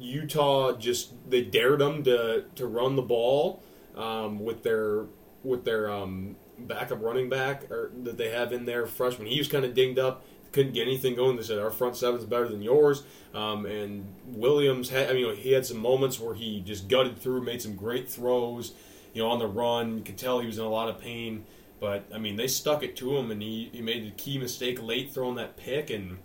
Utah 0.00 0.72
just 0.76 1.12
they 1.28 1.42
dared 1.42 1.80
them 1.80 2.02
to 2.04 2.44
to 2.56 2.66
run 2.66 2.96
the 2.96 3.02
ball 3.02 3.62
um, 3.96 4.40
with 4.40 4.62
their 4.62 5.04
with 5.44 5.64
their 5.64 5.90
um, 5.90 6.36
backup 6.58 7.02
running 7.02 7.28
back 7.28 7.70
or, 7.70 7.90
that 8.02 8.18
they 8.18 8.30
have 8.30 8.52
in 8.52 8.64
there 8.64 8.86
freshman. 8.86 9.28
He 9.28 9.38
was 9.38 9.48
kind 9.48 9.64
of 9.64 9.74
dinged 9.74 9.98
up, 9.98 10.24
couldn't 10.52 10.72
get 10.72 10.82
anything 10.82 11.14
going. 11.14 11.36
They 11.36 11.42
said 11.42 11.58
our 11.58 11.70
front 11.70 11.96
seven's 11.96 12.24
better 12.24 12.48
than 12.48 12.62
yours. 12.62 13.04
Um, 13.34 13.66
and 13.66 14.06
Williams 14.26 14.90
had 14.90 15.10
I 15.10 15.12
mean 15.12 15.36
he 15.36 15.52
had 15.52 15.66
some 15.66 15.78
moments 15.78 16.18
where 16.18 16.34
he 16.34 16.60
just 16.60 16.88
gutted 16.88 17.18
through, 17.18 17.42
made 17.42 17.62
some 17.62 17.76
great 17.76 18.08
throws. 18.08 18.72
You 19.12 19.22
know 19.22 19.30
on 19.30 19.38
the 19.38 19.46
run, 19.46 19.98
you 19.98 20.04
could 20.04 20.18
tell 20.18 20.40
he 20.40 20.46
was 20.46 20.58
in 20.58 20.64
a 20.64 20.70
lot 20.70 20.88
of 20.88 21.00
pain. 21.00 21.44
But 21.80 22.04
I 22.14 22.18
mean, 22.18 22.36
they 22.36 22.46
stuck 22.46 22.82
it 22.82 22.94
to 22.96 23.16
him, 23.16 23.30
and 23.30 23.40
he, 23.40 23.70
he 23.72 23.80
made 23.80 24.06
a 24.06 24.10
key 24.10 24.38
mistake 24.38 24.80
late 24.82 25.12
throwing 25.12 25.36
that 25.36 25.56
pick, 25.56 25.88
and 25.88 26.18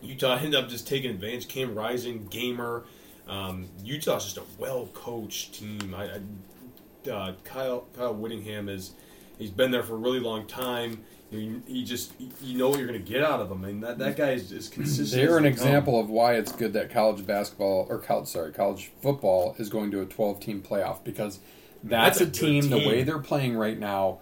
Utah 0.00 0.36
ended 0.40 0.54
up 0.54 0.68
just 0.68 0.86
taking 0.86 1.10
advantage. 1.10 1.48
Cam 1.48 1.74
Rising, 1.74 2.28
Gamer, 2.28 2.84
um, 3.26 3.68
Utah's 3.82 4.24
just 4.24 4.36
a 4.38 4.42
well 4.58 4.88
coached 4.94 5.54
team. 5.54 5.94
I, 5.94 6.04
I 6.04 7.10
uh, 7.10 7.32
Kyle 7.44 7.86
Kyle 7.96 8.14
Whittingham 8.14 8.68
is 8.68 8.92
he's 9.38 9.50
been 9.50 9.70
there 9.70 9.82
for 9.82 9.94
a 9.94 9.98
really 9.98 10.20
long 10.20 10.46
time. 10.46 11.02
He, 11.30 11.60
he 11.66 11.84
just 11.84 12.12
you 12.40 12.56
know 12.56 12.68
what 12.68 12.78
you're 12.78 12.86
going 12.86 13.02
to 13.02 13.12
get 13.12 13.22
out 13.22 13.40
of 13.40 13.50
him, 13.50 13.64
and 13.64 13.82
that 13.82 13.98
that 13.98 14.16
guy 14.16 14.32
is 14.32 14.52
as 14.52 14.68
consistent. 14.68 15.10
They're 15.10 15.38
an 15.38 15.44
example 15.44 15.98
of 15.98 16.08
why 16.08 16.34
it's 16.34 16.52
good 16.52 16.72
that 16.74 16.90
college 16.90 17.26
basketball 17.26 17.86
or 17.88 17.98
college 17.98 18.28
sorry 18.28 18.52
college 18.52 18.90
football 19.02 19.56
is 19.58 19.68
going 19.68 19.90
to 19.90 20.00
a 20.00 20.06
12 20.06 20.40
team 20.40 20.62
playoff 20.62 21.02
because 21.02 21.40
that's, 21.82 22.18
That's 22.18 22.20
a 22.20 22.24
a, 22.24 22.26
good 22.26 22.34
team, 22.34 22.70
the 22.70 22.88
way 22.88 23.02
they're 23.02 23.18
playing 23.18 23.56
right 23.56 23.78
now 23.78 24.18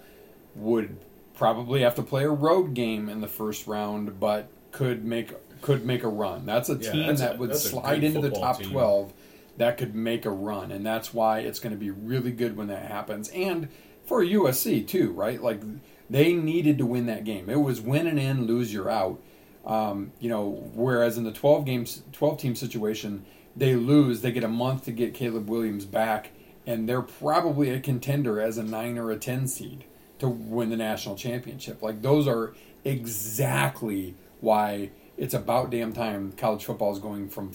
would 0.54 0.96
probably 1.34 1.80
have 1.80 1.94
to 1.96 2.02
play 2.02 2.24
a 2.24 2.30
road 2.30 2.74
game 2.74 3.08
in 3.08 3.20
the 3.20 3.28
first 3.28 3.66
round 3.66 4.20
but 4.20 4.48
could 4.70 5.04
make 5.04 5.30
could 5.64 5.86
make 5.86 6.02
a 6.02 6.08
run. 6.08 6.44
That's 6.44 6.68
a 6.68 6.74
Yeah, 6.74 6.92
team 6.92 7.06
that's 7.06 7.22
a- 7.22 7.24
that 7.24 7.38
would 7.38 7.56
slide 7.56 8.04
into 8.04 8.20
the 8.20 8.30
top 8.30 8.58
team. 8.58 8.70
12 8.70 9.14
that 9.56 9.78
could 9.78 9.94
make 9.94 10.26
a 10.26 10.30
run 10.30 10.70
and 10.70 10.84
that's 10.84 11.14
why 11.14 11.38
it's 11.38 11.58
going 11.58 11.72
to 11.72 11.78
be 11.78 11.90
really 11.90 12.32
good 12.32 12.54
when 12.54 12.66
that 12.66 12.82
happens 12.90 13.30
and 13.30 13.68
for 14.04 14.22
USC 14.22 14.86
too, 14.86 15.12
right? 15.12 15.40
Like 15.42 15.62
they 16.10 16.34
needed 16.34 16.76
to 16.78 16.84
win 16.86 17.06
that 17.06 17.24
game. 17.24 17.48
It 17.48 17.60
was 17.62 17.80
win 17.80 18.06
and 18.06 18.18
in, 18.18 18.46
lose 18.46 18.74
you're 18.74 18.90
out. 18.90 19.22
Um, 19.64 20.12
you 20.20 20.28
know, 20.28 20.70
whereas 20.74 21.16
in 21.16 21.24
the 21.24 21.32
12 21.32 21.64
games, 21.64 22.02
12 22.12 22.38
team 22.38 22.54
situation, 22.54 23.24
they 23.56 23.74
lose, 23.74 24.20
they 24.20 24.32
get 24.32 24.44
a 24.44 24.48
month 24.48 24.84
to 24.84 24.92
get 24.92 25.14
Caleb 25.14 25.48
Williams 25.48 25.86
back, 25.86 26.32
and 26.66 26.86
they're 26.86 27.00
probably 27.00 27.70
a 27.70 27.80
contender 27.80 28.38
as 28.42 28.58
a 28.58 28.62
nine 28.62 28.98
or 28.98 29.10
a 29.10 29.16
10 29.16 29.48
seed 29.48 29.84
to 30.18 30.28
win 30.28 30.68
the 30.68 30.76
national 30.76 31.16
championship. 31.16 31.80
Like, 31.80 32.02
those 32.02 32.28
are 32.28 32.52
exactly 32.84 34.14
why 34.40 34.90
it's 35.16 35.34
about 35.34 35.70
damn 35.70 35.92
time 35.92 36.32
college 36.32 36.64
football 36.64 36.92
is 36.92 36.98
going 36.98 37.28
from 37.28 37.52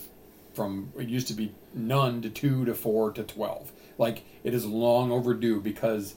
from 0.54 0.92
it 0.98 1.08
used 1.08 1.28
to 1.28 1.34
be 1.34 1.54
none 1.74 2.22
to 2.22 2.30
two 2.30 2.66
to 2.66 2.74
four 2.74 3.12
to 3.12 3.24
12. 3.24 3.72
Like, 3.98 4.24
it 4.44 4.54
is 4.54 4.66
long 4.66 5.12
overdue 5.12 5.62
because 5.62 6.16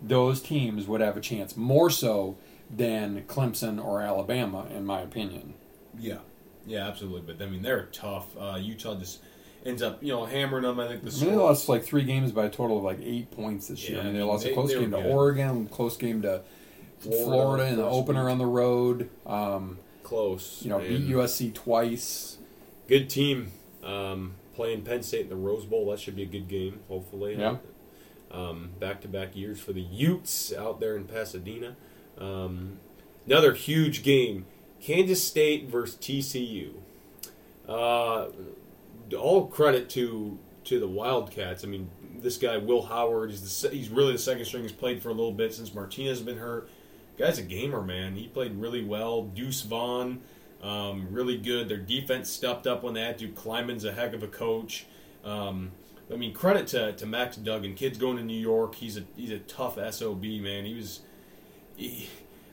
those 0.00 0.40
teams 0.40 0.86
would 0.86 1.00
have 1.00 1.16
a 1.16 1.20
chance 1.20 1.56
more 1.56 1.90
so 1.90 2.36
than 2.70 3.22
Clemson 3.26 3.82
or 3.82 4.00
Alabama, 4.00 4.66
in 4.74 4.84
my 4.84 5.00
opinion. 5.00 5.54
Yeah, 5.98 6.18
yeah, 6.66 6.86
absolutely. 6.86 7.22
But 7.34 7.44
I 7.44 7.48
mean, 7.48 7.62
they're 7.62 7.86
tough. 7.86 8.26
Uh, 8.38 8.58
Utah 8.60 8.94
just 8.94 9.20
ends 9.66 9.82
up, 9.82 10.02
you 10.02 10.12
know, 10.12 10.24
hammering 10.26 10.62
them. 10.64 10.78
I 10.80 10.88
think 10.88 11.02
the 11.04 11.10
I 11.10 11.20
mean, 11.24 11.30
they 11.30 11.36
lost 11.36 11.68
like 11.68 11.84
three 11.84 12.04
games 12.04 12.30
by 12.32 12.44
a 12.46 12.50
total 12.50 12.78
of 12.78 12.84
like 12.84 13.00
eight 13.02 13.30
points 13.30 13.68
this 13.68 13.88
year. 13.88 13.98
Yeah, 13.98 14.02
I 14.02 14.06
mean, 14.06 14.14
they 14.14 14.22
lost 14.22 14.44
they- 14.44 14.52
a 14.52 14.54
close 14.54 14.72
game 14.72 14.90
to 14.92 14.96
good. 14.98 15.06
Oregon, 15.06 15.66
close 15.68 15.96
game 15.96 16.22
to 16.22 16.42
Florida 17.00 17.24
Florida, 17.24 17.66
in 17.66 17.76
the 17.76 17.84
opener 17.84 18.24
week. 18.24 18.32
on 18.32 18.38
the 18.38 18.46
road. 18.46 19.10
Um, 19.26 19.78
close. 20.04 20.60
you 20.62 20.70
know, 20.70 20.78
beat 20.78 21.08
USC 21.08 21.52
twice. 21.52 22.38
Good 22.86 23.10
team. 23.10 23.50
Um, 23.82 24.34
playing 24.54 24.82
Penn 24.82 25.02
State 25.02 25.22
in 25.22 25.28
the 25.28 25.36
Rose 25.36 25.64
Bowl. 25.64 25.90
That 25.90 25.98
should 25.98 26.14
be 26.16 26.22
a 26.22 26.26
good 26.26 26.48
game. 26.48 26.80
Hopefully. 26.88 27.36
Yeah. 27.36 27.56
Um, 28.30 28.70
back-to-back 28.80 29.36
years 29.36 29.60
for 29.60 29.72
the 29.72 29.80
Utes 29.80 30.52
out 30.52 30.80
there 30.80 30.96
in 30.96 31.04
Pasadena. 31.04 31.76
Um, 32.18 32.78
another 33.26 33.52
huge 33.54 34.02
game: 34.02 34.46
Kansas 34.80 35.26
State 35.26 35.68
versus 35.68 35.96
TCU. 35.96 36.72
Uh, 37.68 38.28
all 39.18 39.46
credit 39.46 39.88
to 39.90 40.38
to 40.64 40.80
the 40.80 40.88
Wildcats. 40.88 41.62
I 41.64 41.68
mean, 41.68 41.90
this 42.20 42.36
guy 42.36 42.56
Will 42.56 42.82
Howard 42.82 43.30
is 43.30 43.62
the 43.62 43.68
he's 43.68 43.88
really 43.90 44.12
the 44.12 44.18
second 44.18 44.44
string. 44.46 44.62
He's 44.62 44.72
played 44.72 45.02
for 45.02 45.10
a 45.10 45.12
little 45.14 45.32
bit 45.32 45.54
since 45.54 45.74
Martinez 45.74 46.18
has 46.18 46.26
been 46.26 46.38
hurt. 46.38 46.68
Guy's 47.16 47.38
a 47.38 47.42
gamer, 47.42 47.82
man. 47.82 48.16
He 48.16 48.26
played 48.26 48.56
really 48.56 48.84
well. 48.84 49.22
Deuce 49.22 49.62
Vaughn, 49.62 50.20
um, 50.62 51.08
really 51.10 51.38
good. 51.38 51.68
Their 51.68 51.78
defense 51.78 52.30
stepped 52.30 52.66
up 52.66 52.82
when 52.82 52.94
that. 52.94 53.18
to. 53.18 53.28
Klieman's 53.28 53.84
a 53.84 53.92
heck 53.92 54.14
of 54.14 54.22
a 54.22 54.28
coach. 54.28 54.86
Um, 55.24 55.72
I 56.12 56.16
mean, 56.16 56.32
credit 56.34 56.66
to, 56.68 56.92
to 56.92 57.06
Max 57.06 57.36
Duggan. 57.36 57.74
Kid's 57.74 57.98
going 57.98 58.16
to 58.16 58.22
New 58.22 58.38
York. 58.38 58.74
He's 58.74 58.96
a 58.96 59.04
he's 59.16 59.30
a 59.30 59.38
tough 59.38 59.78
sob 59.94 60.22
man. 60.22 60.64
He 60.64 60.74
was 60.74 61.00
he, 61.76 62.08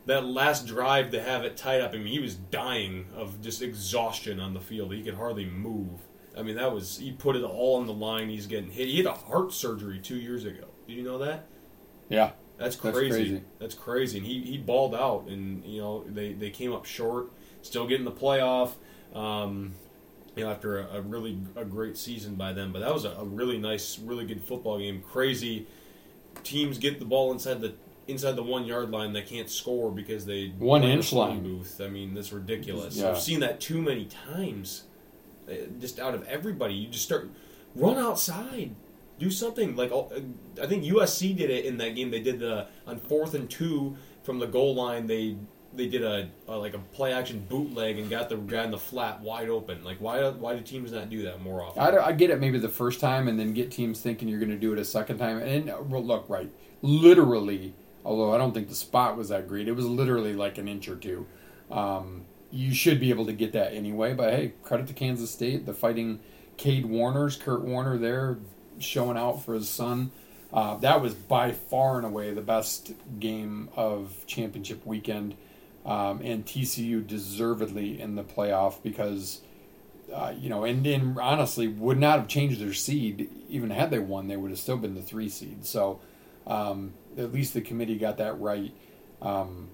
that 0.06 0.25
last 0.25 0.68
drive 0.68 1.12
to 1.12 1.22
have 1.22 1.44
it 1.44 1.58
tied 1.58 1.82
up. 1.82 1.94
I 1.94 1.98
mean, 1.98 2.08
he 2.08 2.20
was 2.20 2.36
dying 2.36 3.08
of 3.15 3.41
just 3.41 3.62
exhaustion 3.62 4.39
on 4.39 4.53
the 4.53 4.62
field. 4.62 4.94
He 4.94 5.03
could 5.03 5.15
hardly 5.15 5.46
move. 5.46 6.00
I 6.38 6.44
mean, 6.44 6.56
that 6.56 6.74
was 6.74 6.98
he 6.98 7.12
put 7.12 7.36
it 7.36 7.44
all 7.44 7.80
on 7.80 7.88
the 7.88 7.94
line. 7.94 8.30
He's 8.30 8.48
getting 8.48 8.72
hit. 8.72 8.88
He 8.88 8.98
had 8.98 9.06
a 9.06 9.13
heart 9.13 9.53
surgery 9.53 10.00
two 10.00 10.18
years 10.18 10.46
ago. 10.46 10.65
Did 10.88 10.94
you 10.94 11.03
know 11.03 11.18
that? 11.20 11.46
Yeah, 12.10 12.32
That's 12.62 12.75
That's 12.75 12.96
crazy. 12.98 13.10
crazy. 13.10 13.41
That's 13.60 13.75
crazy. 13.75 14.18
And 14.20 14.27
he, 14.27 14.41
he 14.41 14.58
balled 14.58 14.94
out, 14.96 15.25
and 15.27 15.65
you 15.65 15.82
know 15.82 16.03
they, 16.08 16.34
they 16.34 16.50
came 16.50 16.74
up 16.74 16.86
short. 16.86 17.32
Still 17.63 17.88
getting 17.88 18.06
the 18.06 18.12
playoff. 18.12 18.74
Um, 19.15 19.74
you 20.36 20.44
know 20.46 20.51
after 20.51 20.80
a, 20.80 20.98
a 20.98 21.01
really 21.01 21.38
a 21.56 21.65
great 21.65 21.98
season 21.98 22.36
by 22.36 22.53
them, 22.53 22.72
but 22.72 22.80
that 22.80 22.94
was 22.94 23.03
a, 23.06 23.12
a 23.12 23.25
really 23.25 23.58
nice, 23.58 24.00
really 24.00 24.25
good 24.25 24.41
football 24.41 24.77
game. 24.80 25.01
Crazy 25.01 25.65
teams 26.44 26.77
get 26.77 27.00
the 27.00 27.06
ball 27.06 27.32
inside 27.32 27.62
the 27.62 27.74
inside 28.08 28.36
the 28.36 28.44
one 28.44 28.65
yard 28.65 28.91
line. 28.91 29.13
They 29.13 29.22
can't 29.22 29.50
score 29.50 29.91
because 29.91 30.25
they 30.25 30.50
One 30.58 30.82
play 30.82 30.91
in 30.91 30.96
a 30.96 30.98
inch 30.98 31.13
line. 31.13 31.44
Booth. 31.44 31.82
I 31.82 31.88
mean, 31.88 32.13
that's 32.13 32.32
ridiculous. 32.32 32.98
Yeah. 32.98 33.10
I've 33.10 33.22
seen 33.22 33.39
that 33.41 33.60
too 33.60 33.82
many 33.82 34.06
times. 34.06 34.84
Uh, 35.50 35.53
Just 35.80 36.00
out 36.00 36.13
of 36.13 36.24
everybody, 36.27 36.75
you 36.75 36.88
just 36.89 37.06
start 37.06 37.30
run 37.75 37.98
outside 37.98 38.75
do 39.22 39.30
something 39.30 39.75
like 39.75 39.92
I 40.62 40.66
think 40.66 40.84
USC 40.84 41.38
did 41.38 41.51
it 41.51 41.66
in 41.66 41.78
that 41.78 41.96
game. 41.96 42.10
They 42.10 42.22
did 42.22 42.40
the 42.40 42.68
on 42.88 42.98
fourth 42.98 43.36
and 43.36 43.48
two 43.48 43.96
from 44.24 44.40
the 44.40 44.48
goal 44.48 44.74
line. 44.74 45.06
They 45.06 45.38
they 45.74 45.88
did 45.88 46.04
a, 46.04 46.28
a 46.48 46.58
like 46.58 46.74
a 46.74 46.80
play 46.80 47.13
action 47.13 47.46
bootleg 47.48 48.00
and 48.00 48.10
got 48.10 48.30
the 48.30 48.38
guy 48.38 48.63
in 48.63 48.72
the 48.72 48.80
flat 48.80 49.22
wide 49.22 49.48
open. 49.48 49.84
Like 49.84 49.98
why 50.00 50.28
why 50.30 50.56
do 50.56 50.62
teams 50.62 50.92
not 50.92 51.12
do 51.12 51.22
that 51.24 51.40
more 51.40 51.62
often? 51.62 51.84
I, 51.84 52.08
I 52.08 52.12
get 52.13 52.32
it 52.32 52.40
maybe 52.40 52.58
the 52.58 52.68
first 52.68 53.00
time 53.00 53.28
and 53.28 53.40
then 53.40 53.54
get 53.54 53.70
teams 53.70 54.01
thinking 54.01 54.28
you're 54.28 54.40
going 54.40 54.50
to 54.50 54.58
do 54.58 54.74
it 54.74 54.80
a 54.80 54.86
second 54.86 55.20
time. 55.20 55.38
And 55.38 55.70
uh, 55.70 55.78
well, 55.88 56.04
look, 56.04 56.28
right, 56.28 56.51
literally, 56.82 57.75
although 58.04 58.34
I 58.34 58.40
don't 58.40 58.56
think 58.56 58.70
the 58.70 58.75
spot 58.75 59.18
was 59.18 59.30
that 59.30 59.48
great, 59.48 59.68
it 59.68 59.74
was 59.74 59.86
literally 59.86 60.34
like 60.34 60.58
an 60.58 60.68
inch 60.68 60.88
or 60.88 60.96
two. 60.96 61.28
Um, 61.70 62.25
you 62.50 62.74
should 62.74 63.00
be 63.00 63.12
able 63.12 63.28
to 63.28 63.34
get 63.34 63.54
that 63.54 63.72
anyway. 63.74 64.16
But 64.16 64.34
hey, 64.34 64.54
credit 64.63 64.88
to 64.88 64.94
Kansas 64.94 65.30
State, 65.30 65.68
the 65.68 65.75
fighting 65.75 66.22
Kade 66.58 66.86
Warners, 66.86 67.38
Kurt 67.38 67.62
Warner 67.62 68.00
there 68.00 68.40
showing 68.83 69.17
out 69.17 69.43
for 69.43 69.53
his 69.53 69.69
son. 69.69 70.11
Uh, 70.53 70.75
that 70.77 71.01
was 71.01 71.13
by 71.13 71.51
far 71.51 71.97
and 71.97 72.05
away 72.05 72.33
the 72.33 72.41
best 72.41 72.93
game 73.19 73.69
of 73.75 74.25
championship 74.27 74.85
weekend. 74.85 75.35
Um, 75.85 76.21
and 76.23 76.45
TCU 76.45 77.05
deservedly 77.05 78.00
in 78.00 78.15
the 78.15 78.23
playoff 78.23 78.83
because 78.83 79.41
uh, 80.13 80.33
you 80.38 80.50
know, 80.50 80.65
and, 80.65 81.17
honestly, 81.19 81.67
would 81.67 81.97
not 81.97 82.19
have 82.19 82.27
changed 82.27 82.59
their 82.59 82.73
seed 82.73 83.29
even 83.50 83.69
had 83.69 83.91
they 83.91 84.00
won. 84.00 84.27
They 84.27 84.35
would 84.35 84.51
have 84.51 84.59
still 84.59 84.77
been 84.77 84.95
the 84.95 85.01
three 85.01 85.29
seed. 85.29 85.65
So, 85.65 86.00
um, 86.45 86.93
at 87.17 87.31
least 87.31 87.53
the 87.53 87.61
committee 87.61 87.97
got 87.97 88.17
that 88.17 88.39
right. 88.39 88.73
Um, 89.21 89.69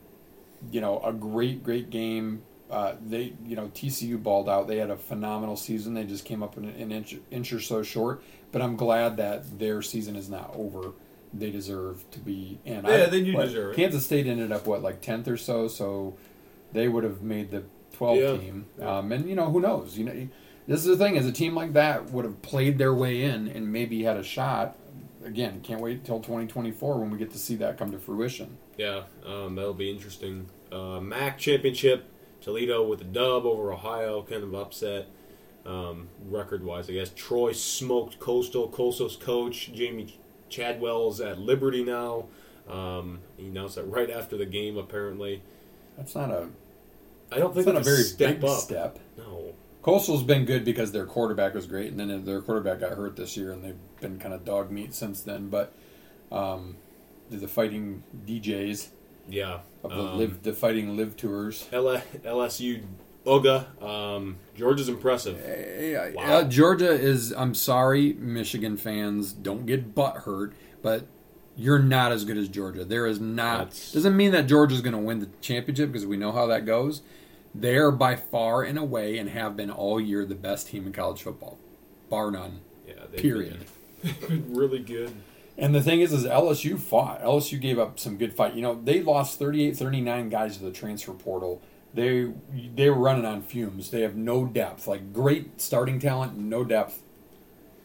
you 0.72 0.82
know, 0.82 1.00
a 1.00 1.14
great, 1.14 1.64
great 1.64 1.90
game. 1.90 2.44
Uh, 2.70 2.96
they, 3.06 3.34
you 3.46 3.56
know, 3.56 3.68
TCU 3.74 4.22
balled 4.22 4.50
out. 4.50 4.68
They 4.68 4.78
had 4.78 4.90
a 4.90 4.98
phenomenal 4.98 5.56
season. 5.56 5.94
They 5.94 6.04
just 6.04 6.26
came 6.26 6.44
up 6.44 6.58
an, 6.58 6.66
an 6.70 6.92
inch, 6.92 7.16
inch 7.32 7.54
or 7.54 7.62
so 7.62 7.82
short. 7.84 8.22
But 8.52 8.62
I'm 8.62 8.76
glad 8.76 9.18
that 9.18 9.58
their 9.60 9.82
season 9.82 10.16
is 10.16 10.30
not 10.30 10.54
over. 10.56 10.92
They 11.34 11.50
deserve 11.52 12.04
to 12.12 12.20
be 12.20 12.60
in. 12.66 12.86
Yeah, 12.86 13.06
they 13.06 13.24
do 13.24 13.34
deserve 13.34 13.72
it. 13.74 13.76
Kansas 13.76 14.06
State 14.06 14.28
ended 14.28 14.52
up 14.52 14.66
what 14.68 14.82
like 14.82 15.02
tenth 15.02 15.28
or 15.28 15.38
so, 15.38 15.68
so 15.68 16.16
they 16.74 16.88
would 16.88 17.04
have 17.04 17.22
made 17.22 17.52
the 17.52 17.64
12 17.94 18.18
Yeah. 18.18 18.38
team. 18.38 18.66
Um, 18.82 19.12
and 19.12 19.28
you 19.30 19.36
know 19.36 19.50
who 19.50 19.60
knows? 19.60 19.98
You 19.98 20.06
know, 20.06 20.28
this 20.68 20.86
is 20.86 20.86
the 20.86 20.98
thing: 20.98 21.16
is 21.16 21.26
a 21.26 21.32
team 21.32 21.54
like 21.56 21.74
that 21.74 22.12
would 22.12 22.26
have 22.26 22.42
played 22.42 22.78
their 22.78 22.94
way 22.94 23.24
in 23.24 23.48
and 23.50 23.72
maybe 23.72 24.04
had 24.04 24.18
a 24.18 24.24
shot. 24.24 24.78
Again, 25.26 25.60
can't 25.62 25.82
wait 25.82 26.06
till 26.06 26.20
2024 26.20 27.00
when 27.00 27.10
we 27.12 27.18
get 27.18 27.32
to 27.32 27.38
see 27.38 27.56
that 27.58 27.78
come 27.78 27.92
to 27.92 28.00
fruition. 28.00 28.58
Yeah, 28.78 29.04
um, 29.26 29.56
that'll 29.56 29.74
be 29.74 29.90
interesting. 29.92 30.48
Uh, 30.72 31.02
MAC 31.02 31.38
championship, 31.38 32.06
Toledo 32.42 32.86
with 32.88 33.02
a 33.02 33.06
dub 33.06 33.46
over 33.46 33.74
Ohio, 33.74 34.22
kind 34.24 34.44
of 34.44 34.54
upset. 34.56 35.08
um, 35.66 36.08
record 36.30 36.64
wise. 36.64 36.90
I 36.90 36.94
guess 36.94 37.12
Troy 37.16 37.52
smoked 37.52 38.20
Coastal. 38.20 38.70
Coastal's 38.70 39.16
coach 39.18 39.72
Jamey 39.74 40.14
Chadwell's 40.50 41.20
at 41.20 41.40
Liberty 41.40 41.84
now. 41.84 42.26
Um, 42.70 43.20
he 43.38 43.48
announced 43.48 43.76
that 43.76 43.84
right 43.84 44.10
after 44.10 44.38
the 44.38 44.46
game. 44.46 44.78
Apparently, 44.78 45.42
That's 45.98 46.16
not 46.16 46.32
a 46.32 46.48
I 47.32 47.40
don't 47.40 47.54
that's 47.54 47.66
think 47.66 47.68
not 47.68 47.82
a 47.82 47.84
that's 47.84 47.88
very 47.88 48.04
step 48.04 48.40
big 48.42 48.50
up. 48.50 48.60
step. 48.60 49.00
No, 49.18 49.54
Coastal's 49.82 50.24
been 50.24 50.46
good 50.46 50.64
because 50.64 50.92
their 50.94 51.06
quarterback 51.06 51.54
was 51.54 51.66
great, 51.68 51.92
and 51.92 52.00
then 52.00 52.24
their 52.24 52.42
quarterback 52.42 52.80
got 52.80 52.92
hurt 52.92 53.16
this 53.18 53.36
year, 53.36 53.52
and 53.52 53.64
they've 53.64 53.76
been 54.02 54.20
kind 54.20 54.34
of 54.34 54.46
dog 54.46 54.72
meat 54.72 54.94
since 54.94 55.22
then. 55.22 55.50
But 55.50 55.74
um, 56.32 56.76
the 57.30 57.48
fighting 57.48 58.04
DJs 58.26 58.88
yeah. 59.30 59.60
of 59.84 59.92
the 59.92 59.98
Um, 60.00 60.18
live, 60.18 60.44
the 60.44 60.54
fighting 60.54 60.98
live 60.98 61.16
tours. 61.16 61.68
L- 61.72 62.02
LSU 62.26 62.82
Uga. 63.26 63.82
Um, 63.84 64.38
Georgia's 64.56 64.88
impressive. 64.90 65.40
Eh, 65.46 66.12
Wow. 66.14 66.24
uh, 66.24 66.44
Georgia 66.46 66.90
is. 66.92 67.32
I'm 67.34 67.54
sorry, 67.54 68.14
Michigan 68.14 68.78
fans, 68.78 69.32
don't 69.34 69.66
get 69.66 69.94
butt 69.94 70.18
hurt, 70.26 70.54
but 70.82 71.06
you're 71.58 71.80
not 71.80 72.12
as 72.12 72.24
good 72.24 72.38
as 72.38 72.48
Georgia. 72.48 72.86
There 72.86 73.06
is 73.06 73.20
not. 73.20 73.58
That's- 73.60 73.92
Doesn't 73.92 74.16
mean 74.16 74.32
that 74.32 74.48
Georgia's 74.48 74.82
going 74.82 74.94
to 74.94 75.00
win 75.00 75.20
the 75.20 75.30
championship 75.42 75.92
because 75.92 76.06
we 76.06 76.16
know 76.18 76.32
how 76.32 76.46
that 76.48 76.66
goes. 76.66 77.02
They're 77.56 77.92
by 77.92 78.16
far 78.16 78.62
and 78.64 78.78
away 78.78 79.18
and 79.18 79.30
have 79.32 79.58
been 79.58 79.72
all 79.72 80.00
year 80.00 80.24
the 80.26 80.36
best 80.36 80.68
team 80.68 80.86
in 80.86 80.94
college 80.94 81.22
football, 81.24 81.58
bar 82.10 82.30
none. 82.32 82.60
Yeah, 82.88 82.94
Period. 83.16 83.66
Been, 84.04 84.14
been 84.28 84.46
really 84.56 84.80
good. 84.80 85.12
And 85.58 85.74
the 85.74 85.82
thing 85.82 86.02
is, 86.02 86.14
is 86.14 86.24
LSU 86.26 86.78
fought. 86.80 87.22
LSU 87.24 87.60
gave 87.60 87.80
up 87.80 87.98
some 88.00 88.18
good 88.18 88.34
fight. 88.36 88.54
You 88.54 88.62
know, 88.62 88.80
they 88.84 89.02
lost 89.02 89.40
38, 89.40 89.76
39 89.76 90.30
guys 90.30 90.58
to 90.58 90.64
the 90.64 90.72
transfer 90.72 91.14
portal. 91.14 91.62
They 91.94 92.32
they 92.76 92.90
were 92.92 92.98
running 93.00 93.26
on 93.26 93.42
fumes. 93.42 93.90
They 93.90 94.02
have 94.02 94.16
no 94.16 94.46
depth. 94.46 94.86
Like 94.88 95.14
great 95.14 95.60
starting 95.60 96.00
talent, 96.00 96.38
no 96.38 96.64
depth. 96.64 97.02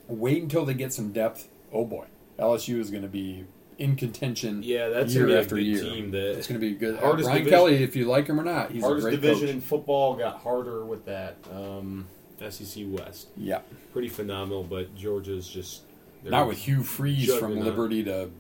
Wait 0.09 0.43
until 0.43 0.65
they 0.67 0.75
get 0.75 0.93
some 0.93 1.13
depth. 1.13 1.49
Oh 1.73 1.85
boy, 1.87 2.07
LSU 2.39 2.79
is 2.79 2.91
going 2.91 3.05
to 3.05 3.09
be 3.09 3.45
in 3.79 3.97
contention. 3.97 4.63
Yeah, 4.63 4.89
that's 4.91 5.15
year 5.15 5.29
a 5.35 5.41
after 5.41 5.59
year. 5.59 5.81
team. 5.83 6.11
The 6.11 6.33
It's 6.33 6.47
going 6.47 6.61
to 6.61 6.67
be 6.67 6.75
good. 6.75 6.99
Hardest 6.99 7.29
Ryan 7.29 7.45
division- 7.45 7.59
Kelly, 7.59 7.83
if 7.83 7.97
you 7.97 8.05
like 8.05 8.27
him 8.27 8.39
or 8.39 8.45
not, 8.45 8.71
he's 8.73 8.85
a 8.85 8.95
great 9.01 9.13
division 9.13 9.47
coach. 9.47 9.55
in 9.55 9.61
football 9.63 10.15
got 10.17 10.41
harder 10.41 10.85
with 10.85 11.07
that. 11.07 11.37
Um, 11.51 12.07
SEC 12.51 12.85
West, 12.89 13.29
Yeah, 13.37 13.61
pretty 13.93 14.09
phenomenal, 14.09 14.65
but 14.65 14.95
Georgia's 14.97 15.49
just 15.49 15.83
they're- 16.23 16.31
not 16.31 16.49
with 16.49 16.59
Hugh 16.59 16.83
Freeze 16.83 17.35
from. 17.35 17.59
Liberty 17.61 18.03
to 18.05 18.31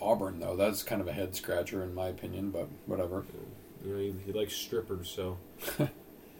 Auburn 0.00 0.40
though. 0.40 0.56
That's 0.56 0.82
kind 0.82 1.00
of 1.00 1.08
a 1.08 1.12
head 1.12 1.34
scratcher 1.34 1.82
in 1.82 1.94
my 1.94 2.08
opinion, 2.08 2.50
but 2.50 2.68
whatever. 2.86 3.24
You 3.84 3.92
know, 3.92 3.98
he, 3.98 4.14
he 4.26 4.32
likes 4.32 4.54
strippers, 4.54 5.08
so 5.08 5.38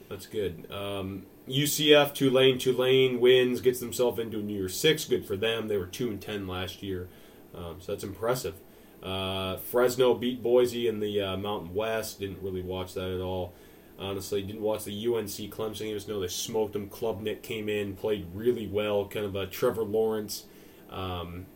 that's 0.08 0.26
good. 0.26 0.70
Um, 0.70 1.24
UCF 1.48 2.12
Tulane 2.14 2.58
Tulane 2.58 3.20
wins, 3.20 3.60
gets 3.60 3.80
themselves 3.80 4.18
into 4.18 4.38
a 4.38 4.42
New 4.42 4.54
Year's 4.54 4.78
Six. 4.78 5.04
Good 5.04 5.26
for 5.26 5.36
them. 5.36 5.68
They 5.68 5.76
were 5.76 5.86
two 5.86 6.08
and 6.08 6.20
ten 6.20 6.46
last 6.48 6.82
year, 6.82 7.08
um, 7.54 7.76
so 7.80 7.92
that's 7.92 8.04
impressive. 8.04 8.54
Uh, 9.02 9.56
Fresno 9.58 10.14
beat 10.14 10.42
Boise 10.42 10.88
in 10.88 10.98
the 11.00 11.20
uh, 11.20 11.36
Mountain 11.36 11.74
West. 11.74 12.18
Didn't 12.18 12.42
really 12.42 12.62
watch 12.62 12.94
that 12.94 13.10
at 13.10 13.20
all. 13.20 13.52
Honestly, 13.98 14.42
didn't 14.42 14.62
watch 14.62 14.84
the 14.84 14.92
UNC 14.92 15.28
Clemson 15.52 15.78
game. 15.80 15.94
Just 15.94 16.08
know 16.08 16.20
they 16.20 16.28
smoked 16.28 16.72
them. 16.72 16.88
Klubnik 16.88 17.42
came 17.42 17.68
in, 17.68 17.94
played 17.94 18.26
really 18.34 18.66
well. 18.66 19.06
Kind 19.06 19.24
of 19.24 19.36
a 19.36 19.46
Trevor 19.46 19.84
Lawrence. 19.84 20.44
Um, 20.90 21.47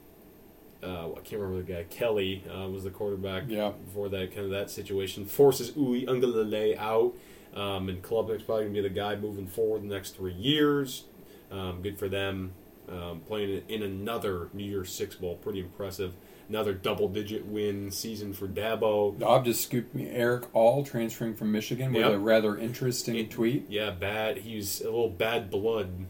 uh, 0.82 1.10
I 1.12 1.20
can't 1.22 1.40
remember 1.42 1.62
the 1.62 1.72
guy. 1.72 1.84
Kelly 1.90 2.42
uh, 2.48 2.68
was 2.68 2.84
the 2.84 2.90
quarterback 2.90 3.44
Yeah. 3.48 3.72
before 3.84 4.08
that 4.08 4.32
kind 4.34 4.44
of 4.46 4.50
that 4.50 4.70
situation. 4.70 5.26
Forces 5.26 5.72
Uiagalelei 5.72 6.76
out, 6.78 7.14
um, 7.54 7.88
and 7.88 8.02
Klubnik's 8.02 8.42
probably 8.42 8.64
gonna 8.64 8.74
be 8.74 8.80
the 8.82 8.88
guy 8.88 9.14
moving 9.16 9.46
forward 9.46 9.82
the 9.82 9.86
next 9.94 10.16
three 10.16 10.32
years. 10.32 11.04
Um, 11.50 11.82
good 11.82 11.98
for 11.98 12.08
them. 12.08 12.52
Um, 12.88 13.20
playing 13.20 13.62
in 13.68 13.82
another 13.82 14.48
New 14.52 14.64
Year's 14.64 14.90
Six 14.92 15.14
bowl, 15.16 15.36
pretty 15.36 15.60
impressive. 15.60 16.12
Another 16.48 16.72
double-digit 16.74 17.46
win 17.46 17.92
season 17.92 18.32
for 18.32 18.48
Dabo. 18.48 19.16
Bob 19.16 19.44
just 19.44 19.62
scooped 19.62 19.94
me 19.94 20.08
Erick 20.08 20.52
All 20.52 20.82
transferring 20.84 21.34
from 21.36 21.52
Michigan 21.52 21.92
with 21.92 22.02
Yep. 22.02 22.12
a 22.12 22.18
rather 22.18 22.56
interesting 22.56 23.14
It- 23.16 23.30
tweet. 23.30 23.66
Yeah, 23.68 23.90
bad. 23.90 24.38
He's 24.38 24.80
a 24.80 24.84
little 24.86 25.10
bad 25.10 25.50
blood. 25.50 26.06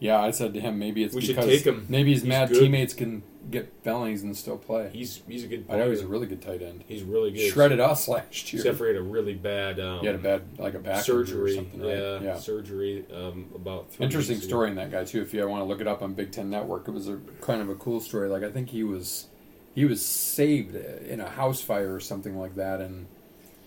Yeah, 0.00 0.20
I 0.20 0.30
said 0.30 0.54
to 0.54 0.60
him, 0.60 0.78
maybe 0.78 1.04
it's 1.04 1.14
We 1.14 1.20
should 1.20 1.36
because 1.36 1.50
take 1.50 1.64
him. 1.64 1.86
maybe 1.88 2.12
his 2.12 2.22
He's 2.22 2.28
mad 2.28 2.48
good. 2.48 2.58
teammates 2.60 2.94
can 2.94 3.22
get 3.50 3.70
felonies 3.84 4.22
and 4.22 4.34
still 4.36 4.56
play. 4.56 4.88
He's 4.92 5.20
he's 5.28 5.44
a 5.44 5.46
good 5.46 5.60
I 5.68 5.72
player. 5.72 5.84
know 5.84 5.90
he's 5.90 6.00
a 6.00 6.06
really 6.06 6.26
good 6.26 6.40
tight 6.40 6.62
end. 6.62 6.84
He's 6.88 7.02
really 7.02 7.30
good. 7.32 7.52
Shredded 7.52 7.80
us 7.80 8.08
last 8.08 8.52
year. 8.52 8.60
Except 8.62 8.78
for 8.78 8.86
he 8.88 8.94
had 8.94 9.00
a 9.00 9.04
really 9.04 9.34
bad 9.34 9.78
um, 9.78 10.00
he 10.00 10.06
had 10.06 10.14
a 10.14 10.18
bad 10.18 10.42
like 10.58 10.74
a 10.74 10.78
back 10.78 11.04
surgery. 11.04 11.52
or 11.52 11.54
something, 11.56 11.80
right? 11.82 11.96
yeah, 11.96 12.20
yeah. 12.22 12.38
surgery 12.38 13.04
um, 13.14 13.50
about 13.54 13.90
three 13.92 14.04
Interesting 14.04 14.40
story 14.40 14.70
in 14.70 14.76
that 14.76 14.90
guy 14.90 15.04
too. 15.04 15.20
If 15.20 15.34
you 15.34 15.46
want 15.46 15.60
to 15.60 15.66
look 15.66 15.80
it 15.82 15.86
up 15.86 16.00
on 16.02 16.14
Big 16.14 16.32
Ten 16.32 16.48
Network, 16.48 16.88
it 16.88 16.92
was 16.92 17.08
a 17.08 17.18
kind 17.42 17.60
of 17.60 17.68
a 17.68 17.74
cool 17.74 18.00
story. 18.00 18.28
Like 18.28 18.42
I 18.42 18.50
think 18.50 18.70
he 18.70 18.82
was 18.84 19.26
he 19.74 19.84
was 19.84 20.04
saved 20.04 20.74
in 20.74 21.20
a 21.20 21.28
house 21.28 21.60
fire 21.60 21.94
or 21.94 22.00
something 22.00 22.38
like 22.38 22.54
that, 22.56 22.80
and 22.80 23.06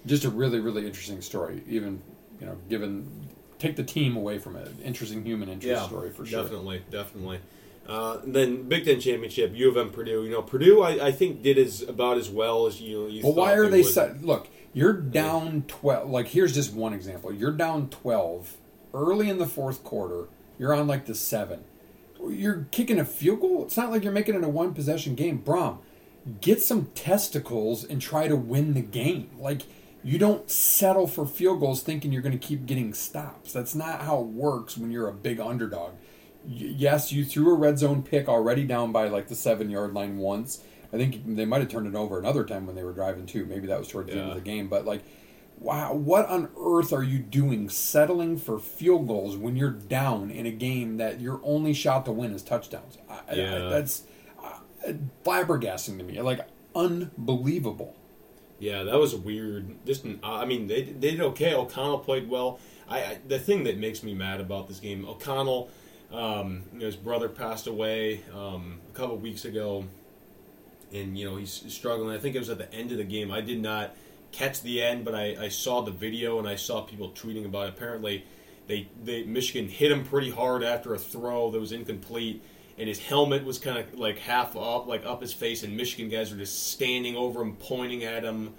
just 0.08 0.24
a 0.26 0.30
really 0.32 0.60
really 0.60 0.86
interesting 0.88 1.22
story. 1.22 1.62
Even 1.68 2.02
you 2.40 2.48
know, 2.48 2.58
given 2.70 3.30
take 3.64 3.76
the 3.78 3.84
team 3.84 4.16
away 4.18 4.38
from 4.40 4.56
it, 4.58 4.70
interesting 4.84 5.24
human 5.24 5.50
interest 5.50 5.86
story 5.86 6.10
for 6.12 6.26
sure. 6.26 6.44
Definitely, 6.44 6.84
definitely. 6.92 7.40
Uh, 7.88 8.20
then 8.26 8.64
Big 8.64 8.86
Ten 8.86 9.00
championship, 9.00 9.54
U 9.56 9.70
of 9.70 9.78
M, 9.78 9.92
Purdue. 9.92 10.24
You 10.24 10.32
know, 10.32 10.42
Purdue, 10.42 10.82
I, 10.82 11.08
I 11.08 11.12
think 11.12 11.42
did 11.42 11.58
as 11.58 11.82
about 11.82 12.18
as 12.18 12.30
well 12.30 12.68
as 12.68 12.80
you 12.82 13.00
know. 13.00 13.08
You 13.08 13.24
Well, 13.24 13.34
why 13.34 13.54
are 13.54 13.68
they? 13.68 13.84
Set, 13.84 14.24
look, 14.24 14.48
you're 14.74 14.94
down 14.94 15.64
twelve. 15.68 16.10
Like 16.10 16.28
here's 16.28 16.54
just 16.54 16.74
one 16.74 16.94
example. 16.94 17.34
You're 17.34 17.52
down 17.52 17.90
twelve 17.90 18.56
early 18.94 19.30
in 19.30 19.38
the 19.38 19.48
fourth 19.48 19.84
quarter. 19.84 20.28
You're 20.60 20.74
on 20.74 20.88
like 20.88 21.06
the 21.06 21.16
seven. 21.16 21.64
You're 22.26 22.68
kicking 22.72 23.00
a 23.00 23.06
field 23.06 23.42
goal. 23.42 23.64
It's 23.64 23.76
not 23.76 23.92
like 23.92 24.04
you're 24.04 24.14
making 24.14 24.36
it 24.36 24.44
a 24.44 24.50
one 24.50 24.74
possession 24.74 25.16
game. 25.16 25.42
Brohm, 25.42 25.80
get 26.40 26.62
some 26.62 26.86
testicles 26.96 27.84
and 27.84 28.02
try 28.02 28.28
to 28.28 28.36
win 28.36 28.74
the 28.74 28.82
game. 28.82 29.30
Like 29.38 29.64
you 30.04 30.18
don't 30.20 30.50
settle 30.52 31.08
for 31.08 31.26
field 31.26 31.60
goals 31.62 31.82
thinking 31.82 32.12
you're 32.12 32.22
going 32.22 32.38
to 32.38 32.48
keep 32.48 32.66
getting 32.66 32.94
stops. 32.94 33.54
That's 33.54 33.74
not 33.76 34.02
how 34.02 34.20
it 34.22 34.28
works 34.28 34.78
when 34.78 34.92
you're 34.92 35.08
a 35.08 35.14
big 35.14 35.40
underdog. 35.40 35.92
Y- 36.46 36.74
yes, 36.78 37.12
you 37.12 37.24
threw 37.24 37.50
a 37.52 37.58
red 37.58 37.80
zone 37.80 38.04
pick 38.04 38.28
already 38.28 38.66
down 38.66 38.92
by 38.92 39.08
like 39.08 39.28
the 39.30 39.36
seven 39.36 39.70
yard 39.70 39.94
line 39.94 40.18
once. 40.18 40.62
I 40.92 40.98
think 40.98 41.36
they 41.36 41.46
might 41.46 41.62
have 41.62 41.70
turned 41.70 41.88
it 41.88 41.96
over 41.96 42.20
another 42.20 42.44
time 42.44 42.68
when 42.68 42.76
they 42.76 42.84
were 42.84 42.92
driving 42.94 43.26
too. 43.26 43.46
Maybe 43.46 43.68
that 43.68 43.80
was 43.80 43.88
towards 43.88 44.12
the 44.12 44.20
end 44.20 44.30
of 44.30 44.36
the 44.36 44.42
game. 44.42 44.68
But 44.68 44.86
like, 44.86 45.04
wow, 45.58 45.94
what 45.94 46.28
on 46.28 46.50
earth 46.60 46.92
are 46.94 47.02
you 47.02 47.18
doing 47.20 47.70
settling 47.70 48.38
for 48.38 48.60
field 48.60 49.08
goals 49.08 49.38
when 49.38 49.56
you're 49.56 49.72
down 49.72 50.30
in 50.30 50.46
a 50.46 50.52
game 50.52 50.98
that 50.98 51.20
your 51.22 51.40
only 51.44 51.74
shot 51.74 52.06
to 52.06 52.12
win 52.12 52.32
is 52.34 52.44
touchdowns? 52.44 52.98
I, 53.10 53.20
I- 53.30 53.34
Yeah. 53.36 53.60
that's 53.70 54.04
uh, 54.44 54.92
flabbergasting 55.24 55.98
to 55.98 56.04
me. 56.04 56.22
Like 56.22 56.42
unbelievable. 56.76 57.96
Yeah, 58.60 58.84
that 58.84 58.98
was 58.98 59.16
weird. 59.16 59.86
Just, 59.86 60.06
I 60.24 60.46
mean, 60.46 60.68
they, 60.68 60.84
they 60.84 61.12
did 61.12 61.22
okay. 61.22 61.54
O'Connell 61.54 62.00
played 62.00 62.30
well. 62.30 62.60
I, 62.88 63.00
I 63.00 63.18
the 63.28 63.40
thing 63.40 63.64
that 63.66 63.78
makes 63.78 64.04
me 64.04 64.14
mad 64.14 64.40
about 64.40 64.68
this 64.68 64.80
game, 64.80 65.06
O'Connell, 65.08 65.70
um, 66.12 66.64
you 66.74 66.80
know, 66.80 66.86
his 66.86 66.96
brother 66.96 67.30
passed 67.30 67.68
away 67.68 68.22
um, 68.34 68.80
a 68.90 68.96
couple 68.96 69.18
weeks 69.18 69.46
ago, 69.46 69.86
and 70.94 71.18
you 71.18 71.26
know 71.26 71.36
he's 71.38 71.64
struggling. 71.68 72.16
I 72.16 72.20
think 72.20 72.36
it 72.36 72.40
was 72.40 72.50
at 72.50 72.58
the 72.58 72.72
end 72.74 72.92
of 72.92 72.98
the 72.98 73.04
game. 73.04 73.32
I 73.32 73.42
did 73.42 73.62
not 73.62 73.96
catch 74.34 74.62
the 74.62 74.82
end, 74.82 75.06
but 75.06 75.16
I, 75.16 75.46
I 75.46 75.48
saw 75.48 75.82
the 75.82 75.92
video 75.92 76.40
and 76.40 76.48
I 76.48 76.56
saw 76.56 76.82
people 76.82 77.12
tweeting 77.12 77.46
about 77.46 77.68
it. 77.68 77.76
Apparently, 77.76 78.26
they, 78.68 78.88
they 79.02 79.24
Michigan 79.24 79.70
hit 79.70 79.92
him 79.92 80.04
pretty 80.04 80.32
hard 80.32 80.64
after 80.64 80.94
a 80.94 81.00
throw 81.00 81.52
that 81.52 81.60
was 81.60 81.72
incomplete, 81.72 82.44
and 82.78 82.88
his 82.88 83.00
helmet 83.00 83.46
was 83.46 83.60
kind 83.60 83.78
of 83.78 84.00
like 84.00 84.20
half 84.20 84.56
up, 84.56 84.88
like 84.88 85.06
up 85.06 85.22
his 85.22 85.34
face, 85.34 85.64
and 85.64 85.76
Michigan 85.76 86.10
guys 86.10 86.32
were 86.32 86.38
just 86.38 86.72
standing 86.72 87.16
over 87.16 87.42
him, 87.42 87.56
pointing 87.56 88.04
at 88.04 88.24
him, 88.24 88.54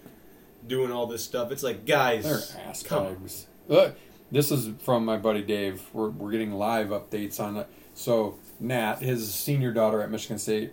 doing 0.66 0.90
all 0.92 1.07
this 1.07 1.24
stuff. 1.24 1.50
It's 1.50 1.62
like 1.62 1.85
guys, 1.85 2.24
They're 2.24 2.66
ass 2.66 2.83
bags. 2.83 3.46
Look, 3.68 3.96
this 4.31 4.50
is 4.50 4.70
from 4.81 5.05
my 5.05 5.16
buddy 5.16 5.42
Dave. 5.42 5.83
We're, 5.92 6.11
we're 6.11 6.31
getting 6.31 6.53
live 6.53 6.88
updates 6.88 7.40
on 7.40 7.57
it. 7.57 7.68
So 7.94 8.38
Nat, 8.61 9.00
his 9.00 9.33
senior 9.33 9.72
daughter 9.72 10.03
at 10.03 10.11
Michigan 10.11 10.38
State, 10.38 10.72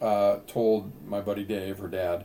uh, 0.00 0.38
told 0.46 0.92
my 1.08 1.20
buddy 1.20 1.44
Dave, 1.44 1.78
her 1.78 1.88
dad, 1.88 2.24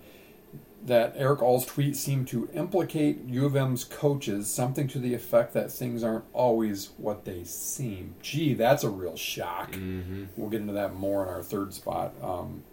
that 0.86 1.14
Erick 1.16 1.42
All's 1.42 1.66
tweet 1.66 1.96
seemed 1.96 2.28
to 2.28 2.50
implicate 2.54 3.24
U 3.26 3.46
of 3.46 3.56
M's 3.56 3.84
coaches, 3.86 4.50
something 4.50 4.88
to 4.90 5.00
the 5.00 5.14
effect 5.14 5.54
that 5.54 5.72
things 5.72 6.04
aren't 6.04 6.26
always 6.34 6.90
what 6.98 7.24
they 7.24 7.44
seem. 7.46 8.16
Gee, 8.22 8.54
that's 8.54 8.84
a 8.84 8.90
real 8.90 9.16
shock. 9.16 9.72
Mm-hmm. 9.72 10.26
We'll 10.36 10.50
get 10.50 10.60
into 10.62 10.74
that 10.74 10.94
more 10.94 11.24
in 11.24 11.30
our 11.30 11.42
third 11.42 11.74
spot 11.74 12.14
um, 12.22 12.64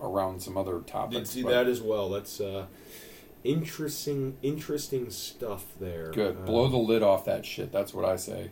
around 0.00 0.40
some 0.40 0.56
other 0.56 0.76
Did 0.78 0.86
topics. 0.86 1.30
see 1.30 1.42
but- 1.42 1.50
that 1.50 1.66
as 1.66 1.82
well. 1.82 2.08
That's 2.08 2.40
uh, 2.40 2.66
interesting, 3.44 4.36
interesting 4.42 5.10
stuff 5.10 5.64
there. 5.80 6.10
Good. 6.12 6.36
Uh, 6.36 6.46
Blow 6.46 6.68
the 6.68 6.76
lid 6.76 7.02
off 7.02 7.24
that 7.26 7.44
shit. 7.46 7.72
That's 7.72 7.92
what 7.94 8.04
I 8.04 8.16
say. 8.16 8.50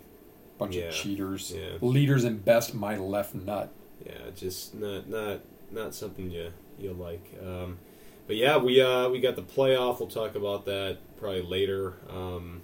Bunch 0.59 0.75
Yeah. 0.77 0.85
of 0.85 0.95
cheaters. 0.95 1.53
Yeah. 1.55 1.79
Leaders 1.81 2.25
in 2.25 2.39
best 2.39 2.75
my 2.75 2.97
left 2.97 3.35
nut. 3.35 3.73
yeah, 4.05 4.31
just 4.35 4.75
not 4.75 5.09
not 5.09 5.41
not 5.73 5.95
something 5.95 6.31
you 6.31 6.53
you 6.79 6.93
like. 6.93 7.25
Um, 7.43 7.79
but 8.27 8.37
yeah, 8.37 8.57
we 8.59 8.81
uh, 8.81 9.09
we 9.09 9.21
got 9.21 9.37
the 9.37 9.43
playoff. 9.43 9.99
We'll 10.01 10.09
talk 10.09 10.35
about 10.35 10.65
that 10.67 10.99
probably 11.19 11.43
later. 11.43 11.95
Um, 12.11 12.63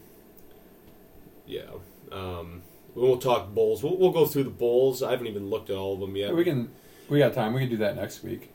yeah, 1.47 1.63
um, 2.11 2.63
we'll 2.95 3.19
talk 3.19 3.55
bowls. 3.55 3.83
We'll, 3.83 3.97
we'll 3.97 4.13
go 4.13 4.27
through 4.27 4.45
the 4.45 4.51
bowls. 4.51 5.03
I 5.03 5.11
haven't 5.11 5.27
even 5.27 5.51
looked 5.51 5.71
at 5.71 5.77
all 5.77 5.95
of 5.95 6.01
them 6.01 6.17
yet. 6.17 6.35
We 6.35 6.45
can. 6.45 6.71
We 7.09 7.19
got 7.19 7.35
time. 7.35 7.53
We 7.53 7.61
can 7.61 7.69
do 7.71 7.77
that 7.79 7.97
next 7.97 8.23
week. 8.23 8.51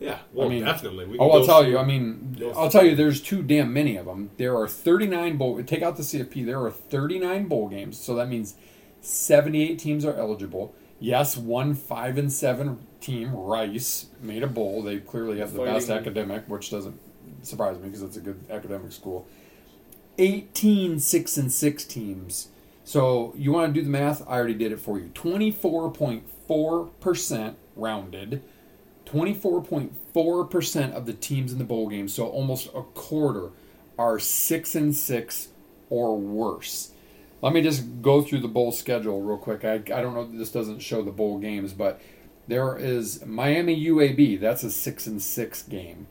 yeah, 0.00 0.18
well, 0.32 0.46
I 0.46 0.50
mean- 0.50 0.64
definitely. 0.64 1.04
We 1.06 1.18
can 1.18 1.20
Oh, 1.26 1.30
I'll 1.30 1.46
tell 1.46 1.62
through- 1.62 1.72
you. 1.72 1.78
I 1.78 1.84
mean, 1.84 2.42
I'll 2.56 2.70
tell 2.70 2.84
you. 2.84 2.96
There's 2.96 3.20
too 3.20 3.42
damn 3.42 3.72
many 3.72 3.96
of 3.96 4.06
them. 4.06 4.30
There 4.36 4.56
are 4.56 4.66
39 4.66 5.36
bowl. 5.36 5.62
Take 5.62 5.82
out 5.82 5.96
the 5.96 6.02
CFP. 6.02 6.44
There 6.46 6.60
are 6.64 6.70
39 6.70 7.46
bowl 7.46 7.68
games. 7.68 7.98
So 8.00 8.14
that 8.16 8.28
means 8.28 8.54
78 9.00 9.78
teams 9.78 10.04
are 10.04 10.14
eligible. 10.14 10.74
Yes, 11.00 11.36
one 11.36 11.74
five 11.74 12.18
and 12.18 12.32
seven 12.32 12.86
team, 13.00 13.34
Rice, 13.34 14.06
made 14.20 14.42
a 14.42 14.46
bowl. 14.46 14.82
They 14.82 14.98
clearly 14.98 15.38
have 15.38 15.54
the 15.54 15.64
best 15.64 15.88
academic, 15.90 16.44
which 16.46 16.70
doesn't 16.70 17.00
surprise 17.42 17.78
me 17.78 17.84
because 17.84 18.02
it's 18.02 18.16
a 18.16 18.20
good 18.20 18.38
academic 18.50 18.92
school. 18.92 19.26
18 20.18 21.00
six 21.00 21.38
and 21.38 21.50
six 21.50 21.84
teams. 21.84 22.48
So 22.84 23.32
you 23.36 23.52
want 23.52 23.72
to 23.72 23.80
do 23.80 23.84
the 23.84 23.90
math? 23.90 24.20
I 24.28 24.34
already 24.34 24.54
did 24.54 24.72
it 24.72 24.80
for 24.80 24.98
you. 24.98 25.10
24.4% 25.14 27.54
rounded. 27.76 28.42
24.4% 29.06 30.92
of 30.92 31.06
the 31.06 31.14
teams 31.14 31.52
in 31.52 31.58
the 31.58 31.64
bowl 31.64 31.88
game, 31.88 32.08
so 32.08 32.28
almost 32.28 32.68
a 32.68 32.82
quarter, 32.82 33.48
are 33.98 34.20
6 34.20 34.74
and 34.76 34.94
6 34.94 35.48
or 35.88 36.16
worse. 36.16 36.92
Let 37.42 37.52
me 37.52 37.62
just 37.62 38.02
go 38.02 38.22
through 38.22 38.40
the 38.40 38.48
bowl 38.48 38.72
schedule 38.72 39.22
real 39.22 39.38
quick. 39.38 39.64
I, 39.64 39.74
I 39.74 40.02
don't 40.02 40.14
know, 40.14 40.26
this 40.26 40.50
doesn't 40.50 40.80
show 40.80 41.02
the 41.02 41.10
bowl 41.10 41.38
games, 41.38 41.72
but 41.72 42.00
there 42.48 42.76
is 42.76 43.24
Miami 43.24 43.82
UAB, 43.86 44.40
that's 44.40 44.62
a 44.62 44.70
6 44.70 45.06
and 45.06 45.22
6 45.22 45.62
game. 45.64 46.06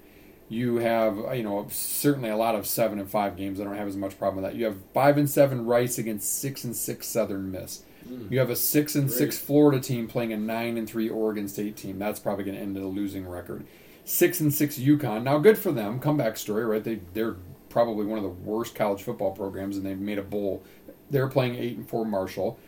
You 0.48 0.78
have, 0.78 1.18
you 1.36 1.44
know, 1.44 1.68
certainly 1.70 2.30
a 2.30 2.38
lot 2.38 2.56
of 2.56 2.66
7 2.66 2.98
and 2.98 3.10
5 3.10 3.38
games. 3.38 3.62
I 3.62 3.64
don't 3.64 3.78
have 3.78 3.88
as 3.88 3.96
much 3.96 4.18
problem 4.18 4.42
with 4.42 4.52
that. 4.52 4.58
You 4.58 4.66
have 4.66 4.78
5 4.94 5.18
and 5.18 5.30
7 5.30 5.66
Rice 5.66 6.00
against 6.00 6.40
6 6.40 6.64
and 6.64 6.76
6 6.76 7.08
Southern 7.08 7.52
Miss. 7.52 7.84
Hmm. 8.08 8.32
You 8.32 8.40
have 8.40 8.50
a 8.50 8.56
six 8.56 8.96
and 8.96 9.12
six 9.12 9.38
Florida 9.38 9.80
team 9.80 10.08
playing 10.08 10.34
a 10.34 10.38
nine 10.38 10.78
and 10.78 10.90
three 10.90 11.10
Oregon 11.10 11.48
State 11.48 11.76
team. 11.78 12.00
That's 12.00 12.20
probably 12.20 12.44
going 12.44 12.56
to 12.56 12.62
end 12.62 12.78
in 12.78 12.84
a 12.84 12.88
losing 12.88 13.28
record. 13.28 13.66
Six 14.06 14.40
and 14.40 14.54
six 14.54 14.78
UConn. 14.78 15.24
Now, 15.24 15.38
good 15.38 15.58
for 15.58 15.72
them. 15.72 16.00
Comeback 16.00 16.38
story, 16.38 16.66
right? 16.66 16.84
They 16.84 17.02
they're 17.14 17.36
probably 17.70 18.06
one 18.06 18.18
of 18.18 18.24
the 18.24 18.30
worst 18.30 18.74
college 18.76 19.04
football 19.04 19.32
programs, 19.32 19.78
and 19.78 19.86
they've 19.86 20.00
made 20.00 20.18
a 20.18 20.24
bowl. 20.24 20.64
They're 21.10 21.28
playing 21.28 21.56
eight 21.56 21.78
and 21.78 21.88
four 21.88 22.06
Marshall. 22.06 22.60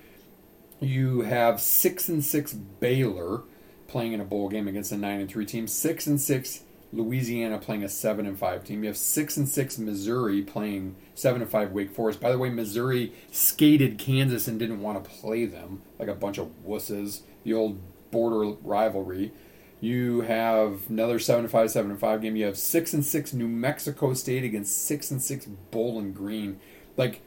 You 0.80 1.22
have 1.22 1.62
six 1.62 2.10
and 2.10 2.24
six 2.24 2.54
Baylor 2.54 3.44
playing 3.88 4.14
in 4.14 4.22
a 4.22 4.26
bowl 4.26 4.50
game 4.50 4.68
against 4.68 4.92
a 4.92 4.98
nine 4.98 5.20
and 5.20 5.30
three 5.30 5.46
team. 5.46 5.68
Six 5.68 6.08
and 6.08 6.20
six 6.20 6.64
Louisiana 6.94 7.58
playing 7.58 7.84
a 7.84 7.90
seven 7.90 8.26
and 8.26 8.38
five 8.38 8.64
team. 8.64 8.84
You 8.84 8.88
have 8.88 8.98
six 8.98 9.38
and 9.38 9.48
six 9.48 9.78
Missouri 9.78 10.42
playing 10.42 10.96
seven 11.16 11.42
and 11.42 11.50
five 11.50 11.72
Wake 11.72 11.92
Forest. 11.92 12.20
By 12.20 12.32
the 12.32 12.38
way, 12.38 12.50
Missouri 12.50 13.14
skated 13.32 13.98
Kansas 13.98 14.48
and 14.48 14.60
didn't 14.60 14.82
want 14.82 15.04
to 15.04 15.10
play 15.10 15.46
them 15.46 15.82
like 16.00 16.10
a 16.10 16.16
bunch 16.16 16.38
of 16.38 16.50
wusses. 16.66 17.22
The 17.44 17.54
old 17.54 17.80
border 18.12 18.58
rivalry. 18.64 19.32
You 19.80 20.22
have 20.22 20.90
another 20.90 21.18
seven 21.18 21.46
and 21.46 21.52
five, 21.52 21.72
seven 21.72 21.92
and 21.92 22.00
five 22.00 22.22
game. 22.22 22.36
You 22.36 22.46
have 22.46 22.58
six 22.58 22.94
and 22.94 23.06
six 23.06 23.34
New 23.34 23.48
Mexico 23.48 24.14
State 24.14 24.44
against 24.44 24.86
six 24.86 25.10
and 25.10 25.22
six 25.22 25.46
Bowling 25.46 26.14
Green. 26.14 26.60
Like 26.98 27.22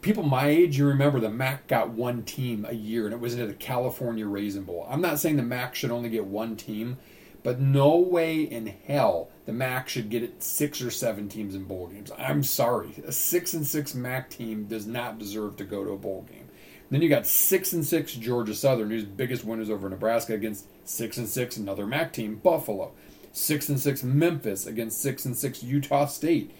people 0.00 0.22
my 0.22 0.48
age, 0.48 0.78
you 0.78 0.86
remember 0.86 1.20
the 1.20 1.30
MAC 1.30 1.66
got 1.66 1.90
one 1.90 2.22
team 2.22 2.66
a 2.68 2.74
year, 2.74 3.04
and 3.04 3.14
it 3.14 3.20
was 3.20 3.34
into 3.34 3.46
the 3.46 3.54
California 3.54 4.26
Raisin 4.26 4.64
Bowl. 4.64 4.86
I'm 4.88 5.00
not 5.00 5.18
saying 5.18 5.36
the 5.36 5.42
MAC 5.42 5.74
should 5.74 5.90
only 5.90 6.08
get 6.08 6.24
one 6.24 6.56
team, 6.56 6.98
but 7.42 7.60
no 7.60 7.96
way 7.96 8.40
in 8.40 8.66
hell 8.86 9.30
the 9.46 9.52
MAC 9.52 9.88
should 9.88 10.10
get 10.10 10.22
it 10.22 10.42
six 10.42 10.82
or 10.82 10.90
seven 10.90 11.28
teams 11.28 11.54
in 11.54 11.64
bowl 11.64 11.86
games. 11.88 12.10
I'm 12.18 12.42
sorry, 12.42 12.94
a 13.06 13.12
six 13.12 13.54
and 13.54 13.66
six 13.66 13.94
MAC 13.94 14.30
team 14.30 14.64
does 14.66 14.86
not 14.86 15.18
deserve 15.18 15.56
to 15.56 15.64
go 15.64 15.84
to 15.84 15.92
a 15.92 15.98
bowl 15.98 16.26
game. 16.30 16.48
Then 16.90 17.02
you 17.02 17.08
got 17.08 17.26
six 17.26 17.72
and 17.74 17.84
six 17.84 18.14
Georgia 18.14 18.54
Southern, 18.54 18.90
whose 18.90 19.04
biggest 19.04 19.44
win 19.44 19.60
is 19.60 19.70
over 19.70 19.88
Nebraska 19.88 20.34
against 20.34 20.66
six 20.88 21.18
and 21.18 21.28
six 21.28 21.56
another 21.56 21.86
MAC 21.86 22.12
team, 22.12 22.36
Buffalo. 22.36 22.92
Six 23.30 23.68
and 23.68 23.78
six 23.78 24.02
Memphis 24.02 24.66
against 24.66 25.00
six 25.00 25.24
and 25.24 25.36
six 25.36 25.62
Utah 25.62 26.06
State 26.06 26.50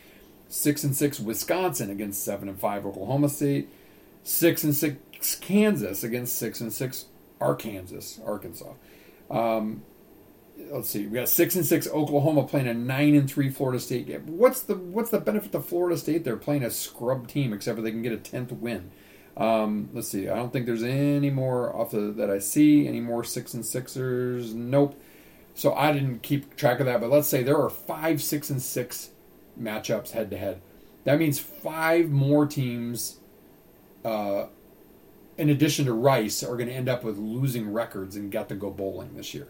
six 0.49 0.83
and 0.83 0.97
six 0.97 1.21
Wisconsin 1.21 1.91
against 1.91 2.25
seven 2.25 2.49
and 2.49 2.59
five 2.59 2.87
Oklahoma 2.87 3.29
State, 3.29 3.69
six 4.23 4.65
and 4.65 4.75
six 4.75 5.37
Kansas 5.37 6.03
against 6.03 6.37
six 6.37 6.61
and 6.61 6.73
six 6.73 7.07
Arkansas, 7.41 8.23
Arkansas. 8.25 8.73
Um, 9.31 9.83
let's 10.71 10.89
see, 10.89 11.07
we 11.07 11.19
got 11.19 11.29
six 11.29 11.55
and 11.55 11.65
six 11.65 11.87
Oklahoma 11.89 12.45
playing 12.45 12.67
a 12.69 12.75
nine 12.75 13.15
and 13.15 13.31
three 13.31 13.51
Florida 13.51 13.79
State 13.79 14.07
game. 14.07 14.25
What's 14.27 14.63
the 14.63 14.75
what's 14.75 15.11
the 15.11 15.21
benefit 15.21 15.53
to 15.53 15.61
Florida 15.61 15.97
State? 15.97 16.25
They're 16.25 16.37
playing 16.37 16.65
a 16.65 16.71
scrub 16.71 17.29
team, 17.29 17.53
except 17.53 17.77
for 17.77 17.83
they 17.83 17.91
can 17.91 18.03
get 18.03 18.13
a 18.13 18.17
tenth 18.17 18.53
win. 18.53 18.91
Um, 19.37 19.91
let's 19.93 20.09
see. 20.09 20.29
I 20.29 20.35
don't 20.35 20.53
think 20.53 20.67
there's 20.67 20.83
any 20.83 21.31
more 21.31 21.75
off 21.75 21.93
the, 21.93 22.13
that 22.17 22.29
I 22.29 22.41
see. 22.41 22.89
Any 22.89 23.01
more 23.01 23.23
six 23.23 23.55
and 23.55 23.65
sixers? 23.65 24.53
Nope. 24.53 25.01
So 25.55 25.75
I 25.75 25.93
didn't 25.93 26.23
keep 26.23 26.57
track 26.57 26.81
of 26.81 26.87
that. 26.87 27.01
But 27.01 27.11
let's 27.11 27.29
say 27.29 27.43
there 27.43 27.61
are 27.61 27.71
five 27.71 28.21
six 28.21 28.51
and 28.51 28.61
six 28.61 29.11
matchups 29.61 30.13
head 30.13 30.31
to 30.31 30.39
head. 30.39 30.61
That 31.05 31.19
means 31.19 31.39
five 31.39 32.11
more 32.11 32.47
teams, 32.47 33.19
uh, 34.05 34.47
in 35.37 35.49
addition 35.49 35.87
to 35.87 35.93
Rice, 35.93 36.43
are 36.43 36.57
going 36.57 36.69
to 36.69 36.75
end 36.75 36.89
up 36.89 37.05
with 37.05 37.19
losing 37.19 37.73
records 37.73 38.17
and 38.17 38.31
got 38.31 38.49
to 38.49 38.55
go 38.55 38.71
bowling 38.71 39.17
this 39.17 39.35
year. 39.35 39.49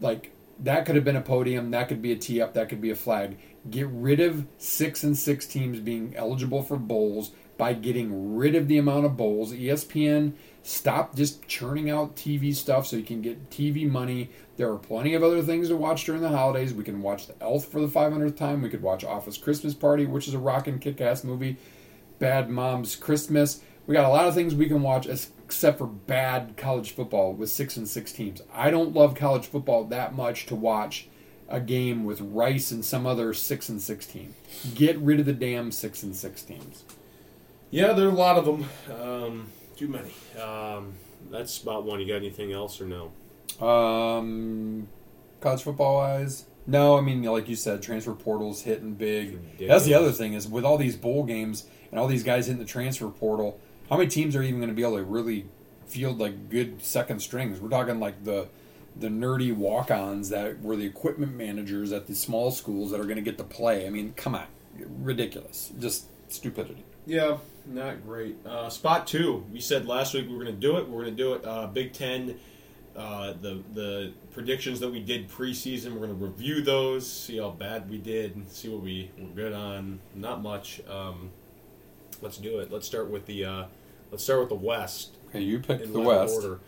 Like 0.00 0.32
that 0.58 0.86
could 0.86 0.94
have 0.94 1.04
been 1.04 1.16
a 1.16 1.22
podium, 1.22 1.70
that 1.70 1.88
could 1.88 2.02
be 2.02 2.12
a 2.12 2.16
tee 2.16 2.40
up, 2.40 2.54
that 2.54 2.68
could 2.68 2.80
be 2.80 2.90
a 2.90 2.96
flag. 2.96 3.38
Get 3.68 3.88
rid 3.88 4.20
of 4.20 4.46
six 4.58 5.02
and 5.02 5.16
six 5.16 5.46
teams 5.46 5.80
being 5.80 6.14
eligible 6.16 6.62
for 6.62 6.76
bowls 6.76 7.32
by 7.56 7.72
getting 7.72 8.36
rid 8.36 8.54
of 8.54 8.68
the 8.68 8.78
amount 8.78 9.06
of 9.06 9.16
bowls. 9.16 9.52
ESPN 9.52 10.32
stop 10.66 11.14
just 11.14 11.46
churning 11.46 11.90
out 11.90 12.16
TV 12.16 12.54
stuff 12.54 12.86
so 12.86 12.96
you 12.96 13.04
can 13.04 13.22
get 13.22 13.50
TV 13.50 13.88
money. 13.88 14.30
There 14.56 14.70
are 14.70 14.78
plenty 14.78 15.14
of 15.14 15.22
other 15.22 15.42
things 15.42 15.68
to 15.68 15.76
watch 15.76 16.04
during 16.04 16.22
the 16.22 16.28
holidays. 16.28 16.74
We 16.74 16.82
can 16.82 17.02
watch 17.02 17.28
The 17.28 17.40
Elf 17.40 17.66
for 17.66 17.80
the 17.80 17.86
500th 17.86 18.36
time. 18.36 18.62
We 18.62 18.68
could 18.68 18.82
watch 18.82 19.04
Office 19.04 19.38
Christmas 19.38 19.74
Party, 19.74 20.06
which 20.06 20.26
is 20.26 20.34
a 20.34 20.38
rockin' 20.38 20.80
kick-ass 20.80 21.22
movie. 21.22 21.56
Bad 22.18 22.50
Mom's 22.50 22.96
Christmas. 22.96 23.60
We 23.86 23.94
got 23.94 24.06
a 24.06 24.12
lot 24.12 24.26
of 24.26 24.34
things 24.34 24.54
we 24.54 24.66
can 24.66 24.82
watch 24.82 25.06
except 25.06 25.78
for 25.78 25.86
bad 25.86 26.56
college 26.56 26.90
football 26.90 27.32
with 27.32 27.50
six 27.50 27.76
and 27.76 27.86
six 27.86 28.10
teams. 28.10 28.42
I 28.52 28.70
don't 28.70 28.94
love 28.94 29.14
college 29.14 29.46
football 29.46 29.84
that 29.84 30.16
much 30.16 30.46
to 30.46 30.56
watch 30.56 31.08
a 31.48 31.60
game 31.60 32.04
with 32.04 32.20
Rice 32.20 32.72
and 32.72 32.84
some 32.84 33.06
other 33.06 33.32
six 33.32 33.68
and 33.68 33.80
six 33.80 34.04
team. 34.04 34.34
Get 34.74 34.98
rid 34.98 35.20
of 35.20 35.26
the 35.26 35.32
damn 35.32 35.70
six 35.70 36.02
and 36.02 36.16
six 36.16 36.42
teams. 36.42 36.82
Yeah, 37.70 37.92
there 37.92 38.06
are 38.06 38.10
a 38.10 38.14
lot 38.14 38.36
of 38.36 38.44
them. 38.44 38.68
Um, 39.00 39.46
too 39.76 39.88
many. 39.88 40.10
Um, 40.40 40.94
that's 41.30 41.62
about 41.62 41.84
one. 41.84 42.00
You 42.00 42.06
got 42.06 42.16
anything 42.16 42.52
else 42.52 42.80
or 42.80 42.86
no? 42.86 43.12
Um, 43.64 44.88
college 45.40 45.62
football 45.62 45.96
wise, 45.96 46.46
no. 46.66 46.98
I 46.98 47.00
mean, 47.00 47.22
like 47.22 47.48
you 47.48 47.56
said, 47.56 47.82
transfer 47.82 48.12
portals 48.12 48.62
hitting 48.62 48.94
big. 48.94 49.58
That's 49.58 49.84
the 49.84 49.94
other 49.94 50.12
thing 50.12 50.34
is 50.34 50.48
with 50.48 50.64
all 50.64 50.78
these 50.78 50.96
bowl 50.96 51.24
games 51.24 51.66
and 51.90 52.00
all 52.00 52.06
these 52.06 52.24
guys 52.24 52.46
hitting 52.46 52.60
the 52.60 52.66
transfer 52.68 53.08
portal. 53.08 53.60
How 53.88 53.96
many 53.96 54.08
teams 54.08 54.34
are 54.34 54.42
even 54.42 54.58
going 54.58 54.68
to 54.68 54.74
be 54.74 54.82
able 54.82 54.96
to 54.96 55.04
really 55.04 55.46
field 55.86 56.18
like 56.18 56.50
good 56.50 56.82
second 56.82 57.20
strings? 57.20 57.60
We're 57.60 57.68
talking 57.68 58.00
like 58.00 58.24
the 58.24 58.48
the 58.98 59.08
nerdy 59.08 59.54
walk-ons 59.54 60.30
that 60.30 60.62
were 60.62 60.74
the 60.74 60.86
equipment 60.86 61.34
managers 61.34 61.92
at 61.92 62.06
the 62.06 62.14
small 62.14 62.50
schools 62.50 62.90
that 62.90 63.00
are 63.00 63.04
going 63.04 63.16
to 63.16 63.22
get 63.22 63.36
to 63.36 63.44
play. 63.44 63.86
I 63.86 63.90
mean, 63.90 64.14
come 64.16 64.34
on, 64.34 64.46
ridiculous, 64.78 65.70
just 65.78 66.06
stupidity. 66.32 66.82
Yeah, 67.06 67.38
not 67.64 68.04
great. 68.04 68.36
Uh, 68.44 68.68
spot 68.68 69.06
two. 69.06 69.44
We 69.52 69.60
said 69.60 69.86
last 69.86 70.12
week 70.12 70.26
we 70.28 70.36
were 70.36 70.42
going 70.42 70.54
to 70.54 70.60
do 70.60 70.76
it. 70.76 70.88
We're 70.88 71.04
going 71.04 71.16
to 71.16 71.22
do 71.22 71.34
it. 71.34 71.44
Uh, 71.44 71.66
Big 71.68 71.92
Ten. 71.92 72.38
Uh, 72.96 73.34
the 73.40 73.62
the 73.74 74.12
predictions 74.32 74.80
that 74.80 74.90
we 74.90 75.00
did 75.00 75.30
preseason. 75.30 75.92
We're 75.92 76.06
going 76.06 76.18
to 76.18 76.24
review 76.26 76.62
those. 76.62 77.10
See 77.10 77.38
how 77.38 77.50
bad 77.50 77.88
we 77.88 77.98
did. 77.98 78.50
See 78.50 78.68
what 78.68 78.82
we 78.82 79.10
were 79.18 79.28
good 79.28 79.52
on. 79.52 80.00
Not 80.14 80.42
much. 80.42 80.80
Um, 80.88 81.30
let's 82.20 82.38
do 82.38 82.58
it. 82.58 82.72
Let's 82.72 82.86
start 82.86 83.08
with 83.08 83.26
the. 83.26 83.44
Uh, 83.44 83.64
let's 84.10 84.24
start 84.24 84.40
with 84.40 84.48
the 84.48 84.54
West. 84.54 85.14
Okay, 85.28 85.40
you 85.40 85.60
picked 85.60 85.92
the 85.92 86.00
West. 86.00 86.34
Order. 86.34 86.60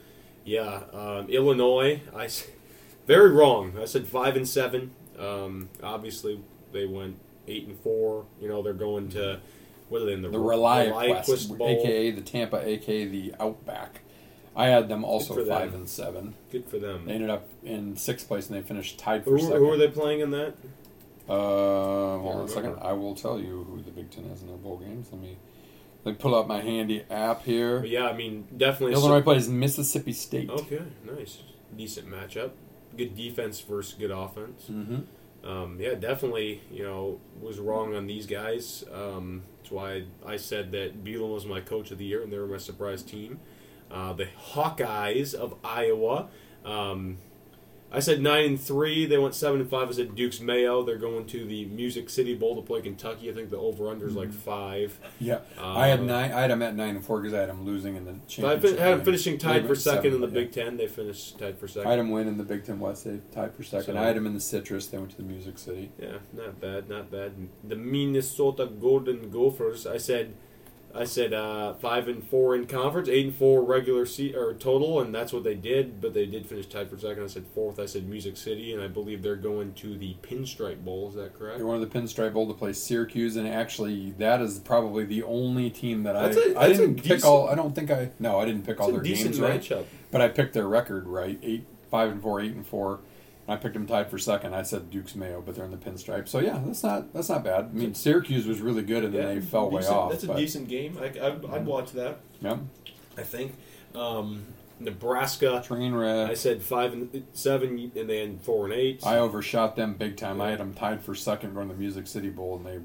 Yeah, 0.44 0.82
um, 0.92 1.28
Illinois. 1.28 2.00
I 2.14 2.28
very 3.06 3.30
wrong. 3.30 3.72
I 3.80 3.86
said 3.86 4.06
five 4.06 4.36
and 4.36 4.46
seven. 4.46 4.92
Um, 5.18 5.68
obviously, 5.82 6.40
they 6.72 6.86
went 6.86 7.18
eight 7.48 7.66
and 7.66 7.78
four. 7.80 8.26
You 8.40 8.48
know, 8.48 8.62
they're 8.62 8.72
going 8.74 9.08
to 9.10 9.40
what 9.88 10.02
are 10.02 10.06
they 10.06 10.12
in 10.14 10.22
the, 10.22 10.28
The 10.30 10.38
Reliant 10.38 10.90
Reliant 10.90 11.24
Quest, 11.24 11.56
Bowl? 11.56 11.68
aka 11.68 12.10
the 12.10 12.20
Tampa, 12.22 12.66
aka 12.66 13.06
the 13.06 13.34
Outback. 13.40 14.00
I 14.56 14.66
had 14.66 14.88
them 14.88 15.04
also 15.04 15.34
Good 15.34 15.42
for 15.42 15.48
them. 15.48 15.58
five 15.60 15.74
and 15.74 15.88
seven. 15.88 16.34
Good 16.50 16.66
for 16.66 16.78
them. 16.78 17.04
They 17.06 17.12
ended 17.12 17.30
up 17.30 17.48
in 17.64 17.96
sixth 17.96 18.26
place 18.26 18.48
and 18.48 18.56
they 18.56 18.62
finished 18.66 18.98
tied 18.98 19.22
for 19.24 19.30
Who, 19.30 19.38
second. 19.38 19.56
who 19.58 19.70
are 19.70 19.76
they 19.76 19.88
playing 19.88 20.20
in 20.20 20.30
that? 20.32 20.54
Uh, 21.28 22.18
hold 22.18 22.36
on 22.36 22.44
a 22.46 22.48
second. 22.48 22.76
I 22.80 22.92
will 22.92 23.14
tell 23.14 23.38
you 23.38 23.64
who 23.68 23.82
the 23.82 23.90
Big 23.90 24.10
Ten 24.10 24.24
is 24.24 24.40
in 24.42 24.48
their 24.48 24.56
bowl 24.56 24.78
games. 24.78 25.08
Let 25.12 25.20
me 25.20 25.36
let 26.04 26.12
me 26.12 26.18
pull 26.18 26.34
up 26.34 26.46
my 26.46 26.60
handy 26.60 27.04
app 27.10 27.44
here. 27.44 27.80
But 27.80 27.90
yeah, 27.90 28.06
I 28.08 28.14
mean, 28.16 28.46
definitely. 28.56 28.94
Illinois 28.94 29.20
plays 29.22 29.48
Mississippi 29.48 30.12
State. 30.12 30.48
Okay, 30.50 30.80
nice, 31.04 31.38
decent 31.76 32.08
matchup. 32.08 32.50
Good 32.96 33.14
defense 33.16 33.60
versus 33.60 33.94
good 33.94 34.10
offense. 34.10 34.66
hmm 34.66 35.00
um, 35.44 35.78
yeah, 35.80 35.94
definitely, 35.94 36.62
you 36.70 36.82
know, 36.82 37.20
was 37.40 37.60
wrong 37.60 37.94
on 37.94 38.08
these 38.08 38.26
guys. 38.26 38.82
Um, 38.92 39.44
that's 39.68 39.74
why 39.74 40.04
I 40.26 40.38
said 40.38 40.72
that 40.72 41.04
Bielema 41.04 41.34
was 41.34 41.44
my 41.44 41.60
coach 41.60 41.90
of 41.90 41.98
the 41.98 42.04
year, 42.06 42.22
and 42.22 42.32
they 42.32 42.38
were 42.38 42.46
my 42.46 42.56
surprise 42.56 43.02
team. 43.02 43.38
Uh, 43.90 44.14
the 44.14 44.26
Hawkeyes 44.52 45.34
of 45.34 45.56
Iowa. 45.62 46.28
Um, 46.64 47.18
I 47.90 48.00
said 48.00 48.20
nine 48.20 48.44
and 48.44 48.60
three. 48.60 49.06
They 49.06 49.16
went 49.16 49.34
seven 49.34 49.60
and 49.62 49.70
five. 49.70 49.88
I 49.88 49.92
said 49.92 50.14
Duke's 50.14 50.40
Mayo. 50.40 50.82
They're 50.82 50.98
going 50.98 51.24
to 51.26 51.46
the 51.46 51.64
Music 51.66 52.10
City 52.10 52.34
Bowl 52.34 52.54
to 52.56 52.62
play 52.62 52.82
Kentucky. 52.82 53.30
I 53.30 53.32
think 53.32 53.48
the 53.48 53.56
over 53.56 53.88
under 53.88 54.06
is 54.06 54.14
like 54.14 54.30
five. 54.32 54.98
Yeah, 55.18 55.40
I 55.58 55.86
had 55.88 56.00
Uh, 56.00 56.04
nine. 56.04 56.32
I 56.32 56.40
had 56.42 56.50
them 56.50 56.60
at 56.62 56.76
nine 56.76 56.96
and 56.96 57.04
four 57.04 57.20
because 57.20 57.32
I 57.32 57.40
had 57.40 57.48
them 57.48 57.64
losing 57.64 57.96
in 57.96 58.04
the 58.04 58.14
But 58.40 58.64
I 58.64 58.68
had 58.68 58.98
them 58.98 59.04
finishing 59.04 59.38
tied 59.38 59.66
for 59.66 59.74
second 59.74 60.02
seven, 60.02 60.14
in 60.16 60.20
the 60.20 60.26
but 60.26 60.34
Big 60.34 60.52
Ten. 60.52 60.76
They 60.76 60.86
finished 60.86 61.38
tied 61.38 61.58
for 61.58 61.66
second. 61.66 61.86
I 61.88 61.92
had 61.92 61.98
them 62.00 62.10
win 62.10 62.28
in 62.28 62.36
the 62.36 62.44
Big 62.44 62.64
Ten 62.64 62.78
West. 62.78 63.04
They 63.04 63.20
tied 63.32 63.54
for 63.54 63.62
second. 63.62 63.94
So- 63.94 64.00
I 64.00 64.04
had 64.04 64.16
them 64.16 64.26
in 64.26 64.34
the 64.34 64.40
Citrus. 64.40 64.86
They 64.88 64.98
went 64.98 65.10
to 65.12 65.16
the 65.16 65.22
Music 65.22 65.56
City. 65.58 65.90
Yeah, 65.98 66.18
not 66.34 66.60
bad, 66.60 66.88
not 66.90 67.10
bad. 67.10 67.32
The 67.66 67.76
Minnesota 67.76 68.66
Golden 68.66 69.30
Gophers. 69.30 69.86
I 69.86 69.96
said, 69.96 70.34
I 70.98 71.04
said 71.04 71.32
uh, 71.32 71.74
five 71.74 72.08
and 72.08 72.22
four 72.22 72.54
in 72.56 72.66
conference, 72.66 73.08
eight 73.08 73.26
and 73.26 73.34
four 73.34 73.62
regular 73.62 74.04
se- 74.06 74.34
or 74.34 74.52
total, 74.54 75.00
and 75.00 75.14
that's 75.14 75.32
what 75.32 75.44
they 75.44 75.54
did. 75.54 76.00
But 76.00 76.14
they 76.14 76.26
did 76.26 76.46
finish 76.46 76.66
tied 76.66 76.90
for 76.90 76.98
second. 76.98 77.22
I 77.22 77.26
said 77.28 77.46
fourth. 77.54 77.78
I 77.78 77.86
said 77.86 78.08
Music 78.08 78.36
City, 78.36 78.72
and 78.74 78.82
I 78.82 78.88
believe 78.88 79.22
they're 79.22 79.36
going 79.36 79.72
to 79.74 79.96
the 79.96 80.16
Pinstripe 80.22 80.84
Bowl. 80.84 81.08
Is 81.08 81.14
that 81.14 81.38
correct? 81.38 81.58
They 81.58 81.64
won 81.64 81.80
the 81.80 81.86
Pinstripe 81.86 82.32
Bowl 82.32 82.46
to 82.48 82.54
play 82.54 82.72
Syracuse, 82.72 83.36
and 83.36 83.46
actually, 83.48 84.10
that 84.18 84.40
is 84.40 84.58
probably 84.58 85.04
the 85.04 85.22
only 85.22 85.70
team 85.70 86.02
that 86.02 86.16
I 86.16 86.28
That's 86.28 86.36
a- 86.36 86.58
I 86.58 86.66
a 86.66 86.68
didn't 86.74 86.94
pick 86.96 87.02
decent- 87.04 87.24
all. 87.24 87.48
I 87.48 87.54
don't 87.54 87.74
think 87.74 87.90
I 87.90 88.10
no, 88.18 88.38
I 88.40 88.44
didn't 88.44 88.64
pick 88.66 88.80
all 88.80 88.90
their 88.90 89.00
games 89.24 89.40
right, 89.40 89.62
but 90.10 90.20
I 90.20 90.28
picked 90.28 90.54
their 90.54 90.66
record 90.68 91.06
right. 91.06 91.38
Eight, 91.42 91.64
five 91.90 92.10
and 92.10 92.20
four, 92.20 92.40
eight 92.40 92.52
and 92.54 92.66
four. 92.66 93.00
I 93.48 93.56
picked 93.56 93.74
them 93.74 93.86
tied 93.86 94.10
for 94.10 94.18
second. 94.18 94.54
I 94.54 94.62
said 94.62 94.90
Duke's 94.90 95.14
Mayo, 95.14 95.42
but 95.44 95.54
they're 95.54 95.64
in 95.64 95.70
the 95.70 95.78
Pinstripe. 95.78 96.28
So 96.28 96.38
yeah, 96.38 96.60
that's 96.64 96.82
not 96.82 97.12
that's 97.14 97.30
not 97.30 97.42
bad. 97.42 97.64
I 97.64 97.68
mean, 97.68 97.94
Syracuse 97.94 98.46
was 98.46 98.60
really 98.60 98.82
good, 98.82 99.04
and 99.04 99.14
then 99.14 99.26
they 99.26 99.40
fell 99.40 99.70
way 99.70 99.86
off. 99.86 100.10
That's 100.10 100.24
a 100.24 100.28
but, 100.28 100.36
decent 100.36 100.68
game. 100.68 100.98
I, 101.00 101.06
I'd, 101.06 101.44
I'd 101.46 101.66
watch 101.66 101.92
that. 101.92 102.18
yeah, 102.40 102.58
I 103.16 103.22
think. 103.22 103.54
Um, 103.94 104.44
Nebraska. 104.80 105.62
train 105.64 105.94
red. 105.94 106.30
I 106.30 106.34
said 106.34 106.62
five 106.62 106.92
and 106.92 107.26
seven, 107.32 107.90
and 107.96 108.08
then 108.08 108.38
four 108.38 108.66
and 108.66 108.74
eight. 108.74 109.04
I 109.04 109.18
overshot 109.18 109.76
them 109.76 109.94
big 109.94 110.16
time. 110.16 110.40
I 110.40 110.50
had 110.50 110.60
them 110.60 110.74
tied 110.74 111.02
for 111.02 111.14
second 111.14 111.54
going 111.54 111.68
to 111.68 111.74
the 111.74 111.80
Music 111.80 112.06
City 112.06 112.30
Bowl, 112.30 112.56
and 112.56 112.66
they 112.66 112.78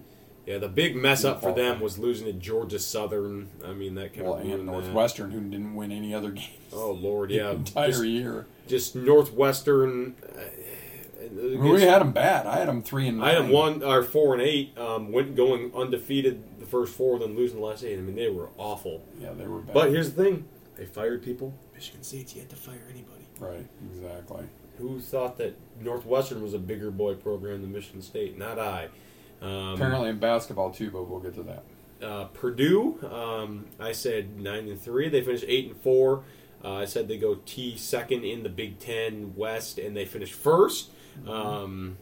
yeah, 0.45 0.57
the 0.57 0.67
big 0.67 0.95
mess 0.95 1.23
up 1.23 1.41
for 1.41 1.53
them 1.53 1.79
was 1.79 1.97
losing 1.97 2.25
to 2.27 2.33
Georgia 2.33 2.79
Southern. 2.79 3.49
I 3.65 3.73
mean, 3.73 3.95
that 3.95 4.13
kind 4.13 4.25
well, 4.25 4.35
of 4.35 4.41
and 4.41 4.49
ruined 4.49 4.67
that. 4.67 4.71
Northwestern, 4.73 5.31
who 5.31 5.41
didn't 5.41 5.75
win 5.75 5.91
any 5.91 6.13
other 6.13 6.31
game 6.31 6.49
Oh 6.73 6.91
Lord, 6.91 7.29
the 7.29 7.35
yeah, 7.35 7.51
entire 7.51 7.87
just, 7.91 8.03
year. 8.03 8.45
just 8.67 8.95
Northwestern. 8.95 10.15
Uh, 10.23 10.41
We 11.61 11.81
had 11.81 12.01
them 12.01 12.11
bad. 12.11 12.45
I 12.45 12.57
had 12.57 12.67
them 12.67 12.83
three 12.83 13.07
and 13.07 13.17
nine. 13.19 13.27
I 13.29 13.41
had 13.41 13.49
one 13.49 13.83
or 13.83 14.03
four 14.03 14.33
and 14.33 14.41
eight. 14.41 14.77
Um, 14.77 15.11
went 15.11 15.35
going 15.35 15.71
undefeated 15.75 16.59
the 16.59 16.65
first 16.65 16.93
four, 16.93 17.19
then 17.19 17.35
losing 17.35 17.59
the 17.59 17.65
last 17.65 17.83
eight. 17.83 17.97
I 17.97 18.01
mean, 18.01 18.15
they 18.15 18.29
were 18.29 18.49
awful. 18.57 19.03
Yeah, 19.19 19.33
they 19.33 19.47
were 19.47 19.59
bad. 19.59 19.73
But 19.73 19.89
here's 19.91 20.13
the 20.13 20.23
thing: 20.23 20.45
they 20.75 20.85
fired 20.85 21.23
people. 21.23 21.53
Michigan 21.73 22.03
State's 22.03 22.35
yet 22.35 22.49
to 22.49 22.55
fire 22.55 22.85
anybody. 22.89 23.25
right, 23.39 23.65
exactly. 23.91 24.45
Who 24.79 24.99
thought 24.99 25.37
that 25.37 25.55
Northwestern 25.79 26.41
was 26.41 26.53
a 26.53 26.59
bigger 26.59 26.91
boy 26.91 27.13
program 27.15 27.61
than 27.61 27.71
Michigan 27.71 28.01
State? 28.01 28.37
Not 28.37 28.57
I. 28.59 28.89
Um, 29.43 29.73
Apparently 29.73 30.09
in 30.09 30.19
basketball 30.19 30.71
too, 30.71 30.89
but 30.89 31.03
we'll 31.09 31.19
get 31.19 31.33
to 31.35 31.43
that. 31.43 31.63
uh, 32.01 32.25
Purdue, 32.25 32.97
um, 33.11 33.65
I 33.79 33.91
said 33.91 34.39
nine 34.39 34.67
and 34.69 34.79
three. 34.81 35.09
They 35.09 35.21
finished 35.21 35.45
eight 35.47 35.67
and 35.67 35.77
four. 35.77 36.23
Uh, 36.63 36.75
I 36.75 36.85
said 36.85 37.09
they 37.09 37.17
go 37.17 37.35
T 37.45 37.75
second 37.75 38.23
in 38.23 38.43
the 38.43 38.49
Big 38.49 38.79
Ten 38.79 39.33
West, 39.35 39.77
and 39.77 39.97
they 39.97 40.05
finished 40.05 40.33
1st 40.41 40.87
Um, 41.27 41.97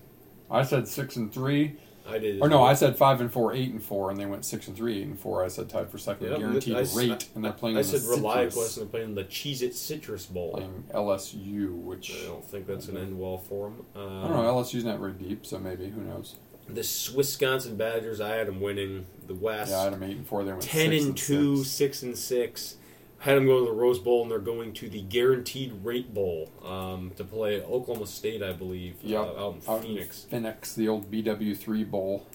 I 0.51 0.61
said 0.63 0.87
six 0.87 1.15
and 1.15 1.33
three, 1.33 1.77
I 2.07 2.19
did. 2.19 2.41
or 2.41 2.47
no, 2.49 2.61
I 2.63 2.73
said 2.75 2.95
five 2.95 3.21
and 3.21 3.31
four, 3.31 3.53
eight 3.53 3.71
and 3.71 3.81
four, 3.81 4.11
and 4.11 4.19
they 4.19 4.25
went 4.27 4.45
six 4.45 4.67
and 4.67 4.77
three, 4.77 4.99
eight 4.99 5.07
and 5.07 5.17
four. 5.19 5.43
I 5.43 5.47
said 5.47 5.67
tied 5.69 5.89
for 5.89 5.97
second, 5.97 6.27
Yep, 6.29 6.39
guaranteed 6.39 6.75
I 6.75 6.85
rate, 6.95 7.29
and 7.33 7.43
they're 7.43 7.51
playing. 7.53 7.77
I 7.77 7.81
the 7.81 7.87
said 7.97 8.01
ReliaQuest, 8.01 8.51
Citrus, 8.51 8.77
and 8.77 8.85
they're 8.85 8.91
playing 8.91 9.15
the 9.15 9.23
Cheez 9.23 9.61
It 9.63 9.75
Citrus 9.75 10.25
Bowl. 10.27 10.51
playing 10.51 10.83
LSU, 10.93 11.73
which 11.81 12.11
I 12.23 12.27
don't 12.27 12.45
think 12.45 12.67
that's 12.67 12.87
an 12.87 12.97
end 12.97 13.17
well 13.19 13.39
for 13.39 13.69
them. 13.71 13.85
I 13.95 13.99
Um, 13.99 14.21
don't 14.33 14.43
know. 14.43 14.53
LSU's 14.61 14.83
not 14.85 14.99
very 14.99 15.13
deep, 15.13 15.43
so 15.45 15.57
maybe 15.57 15.89
who 15.89 16.01
knows? 16.01 16.35
The 16.73 17.11
Wisconsin 17.15 17.75
Badgers, 17.77 18.19
I 18.21 18.35
had 18.35 18.47
them 18.47 18.61
winning 18.61 19.05
the 19.27 19.35
West. 19.35 19.71
Yeah, 19.71 19.79
I 19.79 19.83
had 19.85 19.93
them 19.93 20.03
eight 20.03 20.17
and 20.17 20.27
four. 20.27 20.43
They 20.43 20.51
went 20.51 20.61
ten 20.63 20.91
and 20.93 21.15
two, 21.17 21.57
six. 21.57 21.69
six 21.69 22.03
and 22.03 22.17
six. 22.17 22.75
Had 23.19 23.37
them 23.37 23.45
going 23.45 23.63
to 23.65 23.69
the 23.69 23.77
Rose 23.77 23.99
Bowl, 23.99 24.23
and 24.23 24.31
they're 24.31 24.39
going 24.39 24.73
to 24.73 24.89
the 24.89 25.01
Guaranteed 25.01 25.71
Rate 25.83 26.11
Bowl 26.11 26.51
um, 26.65 27.11
to 27.17 27.23
play 27.23 27.61
Oklahoma 27.61 28.07
State, 28.07 28.41
I 28.41 28.51
believe, 28.51 28.95
Yep, 29.03 29.19
uh, 29.19 29.45
out 29.47 29.55
in 29.57 29.61
out 29.71 29.83
Phoenix. 29.83 30.23
in 30.31 30.41
Phoenix, 30.41 30.73
the 30.73 30.87
old 30.87 31.11
BW 31.11 31.55
three 31.55 31.83
bowl, 31.83 32.25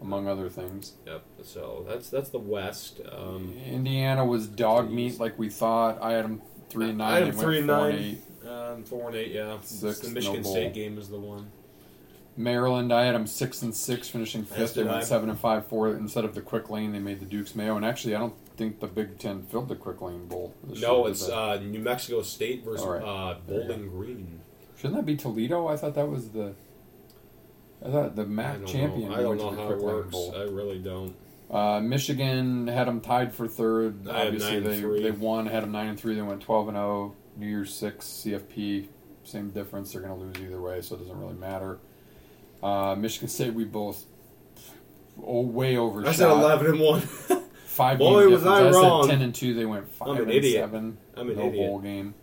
among 0.00 0.26
other 0.26 0.48
things. 0.48 0.94
yep. 1.06 1.22
So 1.44 1.86
that's 1.88 2.10
that's 2.10 2.30
the 2.30 2.40
West. 2.40 3.00
Um, 3.12 3.54
Indiana 3.64 4.24
was 4.26 4.48
dog 4.48 4.90
meat 4.90 5.20
like 5.20 5.38
we 5.38 5.48
thought. 5.48 6.02
I 6.02 6.12
had 6.14 6.24
them 6.24 6.42
three 6.70 6.88
and 6.88 6.98
nine. 6.98 7.12
I 7.12 7.24
had 7.26 7.34
them 7.34 7.40
three 7.40 7.58
and 7.58 7.66
nine. 7.68 7.94
eight. 7.94 8.48
um, 8.48 8.82
four 8.82 9.06
and 9.10 9.16
eight, 9.16 9.30
yeah. 9.30 9.58
Six, 9.62 10.00
the 10.00 10.10
Michigan 10.10 10.42
bowl. 10.42 10.52
State 10.52 10.74
game 10.74 10.98
is 10.98 11.08
the 11.08 11.20
one. 11.20 11.52
Maryland, 12.36 12.92
I 12.92 13.04
had 13.04 13.14
them 13.14 13.26
six 13.26 13.62
and 13.62 13.74
six, 13.74 14.08
finishing 14.08 14.44
fifth. 14.44 14.74
They 14.74 14.84
went 14.84 15.04
seven 15.04 15.28
and 15.28 15.38
five. 15.38 15.66
Four 15.66 15.94
instead 15.94 16.24
of 16.24 16.34
the 16.34 16.40
quick 16.40 16.70
lane, 16.70 16.92
they 16.92 16.98
made 16.98 17.20
the 17.20 17.26
Duke's 17.26 17.54
Mayo. 17.54 17.76
And 17.76 17.84
actually, 17.84 18.14
I 18.14 18.18
don't 18.18 18.34
think 18.56 18.80
the 18.80 18.86
Big 18.86 19.18
Ten 19.18 19.42
filled 19.42 19.68
the 19.68 19.76
quick 19.76 20.00
lane 20.00 20.26
bowl. 20.26 20.54
No, 20.66 21.02
year, 21.02 21.10
it's 21.10 21.28
uh, 21.28 21.60
New 21.60 21.80
Mexico 21.80 22.22
State 22.22 22.64
versus 22.64 22.86
right. 22.86 23.02
uh, 23.02 23.36
Bowling 23.46 23.88
Green. 23.90 24.40
Shouldn't 24.76 24.96
that 24.96 25.06
be 25.06 25.16
Toledo? 25.16 25.68
I 25.68 25.76
thought 25.76 25.94
that 25.94 26.08
was 26.08 26.30
the. 26.30 26.54
I 27.84 27.90
thought 27.90 28.16
the 28.16 28.26
MAC 28.26 28.64
champion. 28.66 29.10
know. 29.10 29.16
I 29.16 29.22
don't 29.22 29.36
know 29.36 29.50
how 29.50 29.72
it 29.72 29.78
works. 29.78 30.10
bowl. 30.10 30.34
I 30.36 30.42
really 30.42 30.78
don't. 30.78 31.14
Uh, 31.50 31.80
Michigan 31.80 32.66
had 32.66 32.88
them 32.88 33.02
tied 33.02 33.34
for 33.34 33.46
third. 33.46 34.08
I 34.08 34.28
Obviously, 34.28 34.60
they 34.60 34.80
three. 34.80 35.02
they 35.02 35.10
won. 35.10 35.46
Had 35.46 35.64
them 35.64 35.72
nine 35.72 35.88
and 35.88 36.00
three. 36.00 36.14
They 36.14 36.22
went 36.22 36.40
twelve 36.40 36.68
and 36.68 36.76
zero. 36.76 37.14
New 37.36 37.46
Year's 37.46 37.74
six 37.74 38.06
CFP, 38.06 38.88
same 39.24 39.50
difference. 39.50 39.92
They're 39.92 40.02
going 40.02 40.18
to 40.18 40.24
lose 40.24 40.36
either 40.36 40.60
way, 40.60 40.80
so 40.80 40.96
it 40.96 40.98
doesn't 40.98 41.18
really 41.18 41.34
matter. 41.34 41.78
Uh, 42.62 42.94
Michigan 42.96 43.28
State, 43.28 43.54
we 43.54 43.64
both 43.64 44.04
oh, 45.24 45.42
way 45.42 45.76
overshot. 45.76 46.08
I 46.08 46.12
said 46.16 46.30
eleven 46.30 46.66
and 46.68 46.80
one. 46.80 47.00
Five 47.66 47.98
Boy, 47.98 48.28
was 48.28 48.46
I 48.46 48.56
difference. 48.64 48.76
wrong. 48.76 49.04
said 49.04 49.10
ten 49.12 49.22
and 49.22 49.34
two. 49.34 49.54
They 49.54 49.64
went 49.64 49.88
5 49.88 50.08
I'm 50.08 50.16
an 50.16 50.22
and 50.24 50.30
idiot. 50.32 50.60
seven. 50.62 50.98
I'm 51.16 51.30
an 51.30 51.36
no 51.36 51.46
idiot. 51.48 51.54
bowl 51.68 51.78
game. 51.80 52.14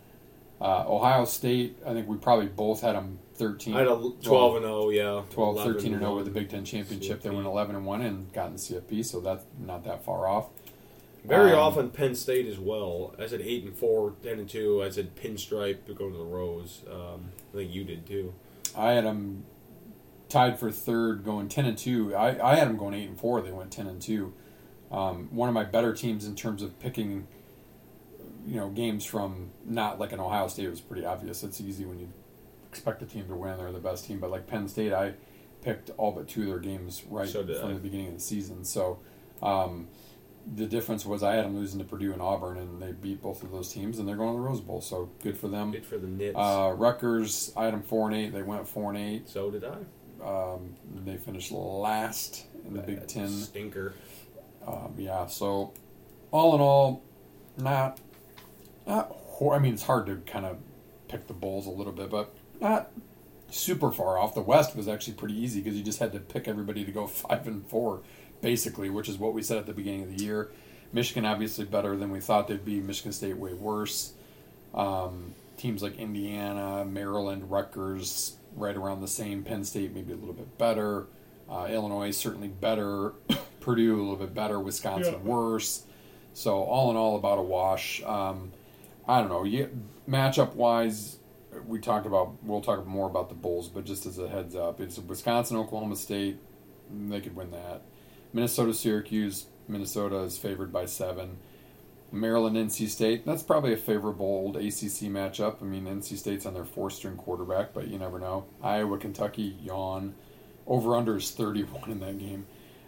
Uh, 0.60 0.84
Ohio 0.86 1.24
State. 1.24 1.78
I 1.84 1.92
think 1.92 2.06
we 2.08 2.16
probably 2.18 2.46
both 2.46 2.82
had 2.82 2.94
them 2.94 3.18
thirteen. 3.34 3.74
I 3.74 3.80
had 3.80 3.88
a 3.88 4.10
twelve 4.22 4.56
and 4.56 4.64
zero. 4.64 4.90
Yeah, 4.90 5.22
12, 5.30 5.56
13 5.64 5.92
and 5.94 6.02
0 6.02 6.16
with 6.16 6.26
the 6.26 6.30
Big 6.30 6.48
Ten 6.50 6.64
championship. 6.64 7.22
They 7.22 7.30
went 7.30 7.46
11 7.46 7.74
and 7.74 7.84
1 7.84 8.00
and 8.02 8.32
got 8.32 8.46
in 8.46 8.52
the 8.52 8.58
CFP, 8.58 9.04
so 9.04 9.20
that's 9.20 9.44
not 9.58 9.84
that 9.84 10.04
far 10.04 10.28
off. 10.28 10.46
Very 11.24 11.52
Um, 11.52 11.58
often 11.58 11.90
Penn 11.90 12.14
State 12.14 12.46
as 12.46 12.58
well. 12.58 13.14
I 13.18 13.26
said 13.26 13.40
eight 13.42 13.64
and 13.64 13.74
four, 13.76 14.14
10 14.22 14.38
and 14.38 14.48
two. 14.48 14.82
I 14.82 14.88
said 14.90 15.16
pinstripe 15.16 15.84
to 15.86 15.94
go 15.94 16.08
to 16.08 16.16
the 16.16 16.24
Rose. 16.24 16.80
Um, 16.90 17.24
I 17.52 17.56
think 17.56 17.74
you 17.74 17.84
did 17.84 18.06
too. 18.06 18.32
I 18.76 18.92
had 18.92 19.04
them 19.04 19.44
tied 20.30 20.58
for 20.58 20.70
third, 20.70 21.24
going 21.24 21.48
10 21.48 21.66
and 21.66 21.76
2. 21.76 22.14
I, 22.14 22.52
I 22.52 22.54
had 22.54 22.68
them 22.68 22.76
going 22.78 22.94
8 22.94 23.08
and 23.10 23.18
4. 23.20 23.42
They 23.42 23.52
went 23.52 23.70
10 23.70 23.86
and 23.86 24.00
2. 24.00 24.32
Um, 24.90 25.28
one 25.30 25.48
of 25.48 25.54
my 25.54 25.64
better 25.64 25.92
teams 25.92 26.26
in 26.26 26.34
terms 26.34 26.62
of 26.62 26.78
picking, 26.80 27.26
you 28.46 28.56
know, 28.56 28.70
games 28.70 29.04
from 29.04 29.50
not 29.64 29.98
like 29.98 30.12
an 30.12 30.20
Ohio 30.20 30.48
State 30.48 30.70
was 30.70 30.80
pretty 30.80 31.04
obvious. 31.04 31.42
It's 31.44 31.60
easy 31.60 31.84
when 31.84 31.98
you 32.00 32.08
expect 32.68 33.02
a 33.02 33.06
team 33.06 33.26
to 33.28 33.34
win; 33.36 33.58
they're 33.58 33.70
the 33.72 33.78
best 33.78 34.06
team. 34.06 34.18
But 34.20 34.30
like 34.30 34.46
Penn 34.46 34.66
State, 34.68 34.92
I 34.92 35.12
picked 35.62 35.90
all 35.98 36.10
but 36.12 36.26
two 36.26 36.42
of 36.42 36.48
their 36.48 36.58
games 36.58 37.02
right 37.08 37.28
So 37.28 37.44
from 37.44 37.70
I. 37.70 37.74
the 37.74 37.78
beginning 37.80 38.08
of 38.08 38.14
the 38.14 38.20
season. 38.20 38.64
So 38.64 38.98
um, 39.42 39.86
the 40.56 40.66
difference 40.66 41.04
was 41.06 41.22
I 41.22 41.34
had 41.34 41.44
them 41.44 41.56
losing 41.56 41.78
to 41.78 41.84
Purdue 41.84 42.12
and 42.12 42.20
Auburn, 42.22 42.56
and 42.58 42.80
they 42.82 42.90
beat 42.92 43.22
both 43.22 43.42
of 43.44 43.52
those 43.52 43.72
teams, 43.72 43.98
and 44.00 44.08
they're 44.08 44.16
going 44.16 44.34
to 44.34 44.40
the 44.40 44.48
Rose 44.48 44.60
Bowl. 44.60 44.80
So 44.80 45.10
good 45.22 45.36
for 45.36 45.46
them. 45.48 45.70
Good 45.70 45.84
for 45.86 45.98
the 45.98 46.08
Nits. 46.08 46.36
Uh, 46.36 46.72
Rutgers, 46.76 47.52
I 47.56 47.66
had 47.66 47.74
them 47.74 47.82
four 47.82 48.08
and 48.08 48.16
eight. 48.16 48.32
They 48.32 48.42
went 48.42 48.66
four 48.66 48.90
and 48.90 48.98
eight. 48.98 49.28
so 49.28 49.50
did 49.52 49.62
I. 49.62 49.76
Um, 50.24 50.76
they 51.04 51.16
finished 51.16 51.50
last 51.52 52.44
in 52.66 52.74
the 52.74 52.82
Big 52.82 53.06
Ten. 53.06 53.28
stinker. 53.28 53.94
Um, 54.66 54.94
yeah, 54.98 55.26
so 55.26 55.72
all 56.30 56.54
in 56.54 56.60
all, 56.60 57.02
not 57.56 57.98
not. 58.86 59.08
Hor- 59.10 59.54
I 59.54 59.58
mean, 59.58 59.74
it's 59.74 59.84
hard 59.84 60.06
to 60.06 60.16
kind 60.30 60.44
of 60.44 60.58
pick 61.08 61.26
the 61.26 61.32
bowls 61.32 61.66
a 61.66 61.70
little 61.70 61.92
bit, 61.92 62.10
but 62.10 62.34
not 62.60 62.90
super 63.50 63.90
far 63.90 64.18
off. 64.18 64.34
The 64.34 64.42
West 64.42 64.76
was 64.76 64.86
actually 64.86 65.14
pretty 65.14 65.34
easy 65.40 65.60
because 65.60 65.76
you 65.76 65.82
just 65.82 65.98
had 65.98 66.12
to 66.12 66.20
pick 66.20 66.46
everybody 66.46 66.84
to 66.84 66.92
go 66.92 67.06
five 67.08 67.46
and 67.46 67.66
four, 67.66 68.00
basically, 68.42 68.90
which 68.90 69.08
is 69.08 69.18
what 69.18 69.32
we 69.32 69.42
said 69.42 69.58
at 69.58 69.66
the 69.66 69.72
beginning 69.72 70.02
of 70.02 70.16
the 70.16 70.22
year. 70.22 70.50
Michigan 70.92 71.24
obviously 71.24 71.64
better 71.64 71.96
than 71.96 72.10
we 72.10 72.20
thought 72.20 72.48
they'd 72.48 72.64
be. 72.64 72.80
Michigan 72.80 73.12
State 73.12 73.36
way 73.36 73.54
worse. 73.54 74.12
Um, 74.74 75.34
teams 75.56 75.82
like 75.82 75.98
Indiana, 75.98 76.84
Maryland, 76.84 77.50
Rutgers, 77.50 78.36
right 78.56 78.76
around 78.76 79.00
the 79.00 79.08
same. 79.08 79.42
Penn 79.42 79.64
State 79.64 79.94
maybe 79.94 80.12
a 80.12 80.16
little 80.16 80.34
bit 80.34 80.58
better. 80.58 81.06
Uh, 81.48 81.66
Illinois 81.70 82.10
certainly 82.10 82.48
better. 82.48 83.12
Purdue 83.60 83.94
a 83.96 84.00
little 84.00 84.16
bit 84.16 84.34
better. 84.34 84.58
Wisconsin 84.60 85.14
Yeah. 85.14 85.20
worse. 85.20 85.84
So 86.32 86.62
all 86.62 86.90
in 86.90 86.96
all, 86.96 87.16
about 87.16 87.38
a 87.38 87.42
wash. 87.42 88.02
Um, 88.04 88.52
I 89.08 89.20
don't 89.20 89.28
know. 89.28 89.44
You, 89.44 89.68
matchup 90.08 90.54
wise, 90.54 91.18
we 91.66 91.80
talked 91.80 92.06
about. 92.06 92.34
We'll 92.44 92.60
talk 92.60 92.86
more 92.86 93.08
about 93.08 93.28
the 93.28 93.34
Bulls, 93.34 93.68
but 93.68 93.84
just 93.84 94.06
as 94.06 94.18
a 94.18 94.28
heads 94.28 94.54
up, 94.54 94.80
it's 94.80 94.98
Wisconsin, 94.98 95.56
Oklahoma 95.56 95.96
State. 95.96 96.38
They 97.08 97.20
could 97.20 97.34
win 97.34 97.50
that. 97.50 97.82
Minnesota, 98.32 98.72
Syracuse. 98.72 99.46
Minnesota 99.68 100.18
is 100.18 100.38
favored 100.38 100.72
by 100.72 100.86
seven. 100.86 101.38
Maryland, 102.12 102.56
NC 102.56 102.88
State. 102.88 103.24
That's 103.24 103.42
probably 103.42 103.72
a 103.72 103.76
favorable 103.76 104.26
old 104.26 104.56
ACC 104.56 105.08
matchup. 105.08 105.62
I 105.62 105.64
mean, 105.64 105.84
NC 105.84 106.16
State's 106.18 106.44
on 106.46 106.54
their 106.54 106.64
four-string 106.64 107.16
quarterback, 107.16 107.72
but 107.72 107.88
you 107.88 107.98
never 107.98 108.18
know. 108.18 108.46
Iowa, 108.62 108.98
Kentucky, 108.98 109.56
yawn. 109.62 110.14
Over 110.66 110.96
under 110.96 111.16
is 111.16 111.30
31 111.30 111.90
in 111.90 112.00
that 112.00 112.18
game. 112.18 112.46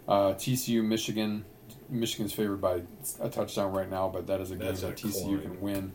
Uh, 0.09 0.35
TCU, 0.35 0.85
Michigan. 0.85 1.45
Michigan's 1.89 2.33
favored 2.33 2.61
by 2.61 2.83
a 3.21 3.29
touchdown 3.29 3.73
right 3.73 3.89
now, 3.91 4.09
but 4.09 4.27
that 4.27 4.41
is 4.41 4.51
a 4.51 4.57
That's 4.57 4.81
game 4.81 4.91
that 4.91 4.99
TCU 4.99 5.25
coin. 5.25 5.41
can 5.43 5.61
win. 5.61 5.93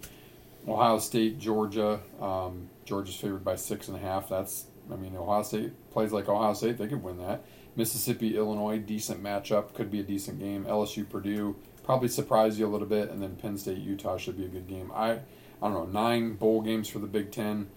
Ohio 0.68 1.00
State, 1.00 1.40
Georgia. 1.40 2.00
Um, 2.22 2.70
Georgia's 2.86 3.16
favored 3.16 3.44
by 3.44 3.56
six 3.56 3.88
and 3.88 3.98
a 3.98 4.00
half. 4.00 4.30
That's, 4.30 4.66
I 4.92 4.96
mean, 4.96 5.16
Ohio 5.16 5.44
State 5.44 5.72
plays 5.92 6.12
like 6.12 6.28
Ohio 6.30 6.54
State. 6.54 6.78
They 6.78 6.88
could 6.88 7.04
win 7.04 7.18
that. 7.20 7.44
Mississippi, 7.78 8.36
Illinois, 8.36 8.80
decent 8.80 9.24
matchup. 9.24 9.74
Could 9.74 9.90
be 9.92 10.00
a 10.00 10.04
decent 10.04 10.40
game. 10.40 10.66
LSU, 10.66 11.08
Purdue, 11.08 11.56
probably 11.84 12.10
surprise 12.10 12.60
you 12.60 12.66
a 12.66 12.68
little 12.68 12.88
bit. 12.88 13.10
And 13.10 13.22
then 13.22 13.36
Penn 13.36 13.58
State, 13.58 13.78
Utah 13.78 14.18
should 14.18 14.38
be 14.38 14.46
a 14.46 14.50
good 14.50 14.68
game. 14.68 14.92
I, 14.94 15.12
I 15.12 15.20
don't 15.62 15.74
know, 15.74 15.86
nine 15.86 16.34
bowl 16.34 16.62
games 16.62 16.90
for 16.90 17.00
the 17.00 17.08
Big 17.08 17.32
Ten. 17.32 17.70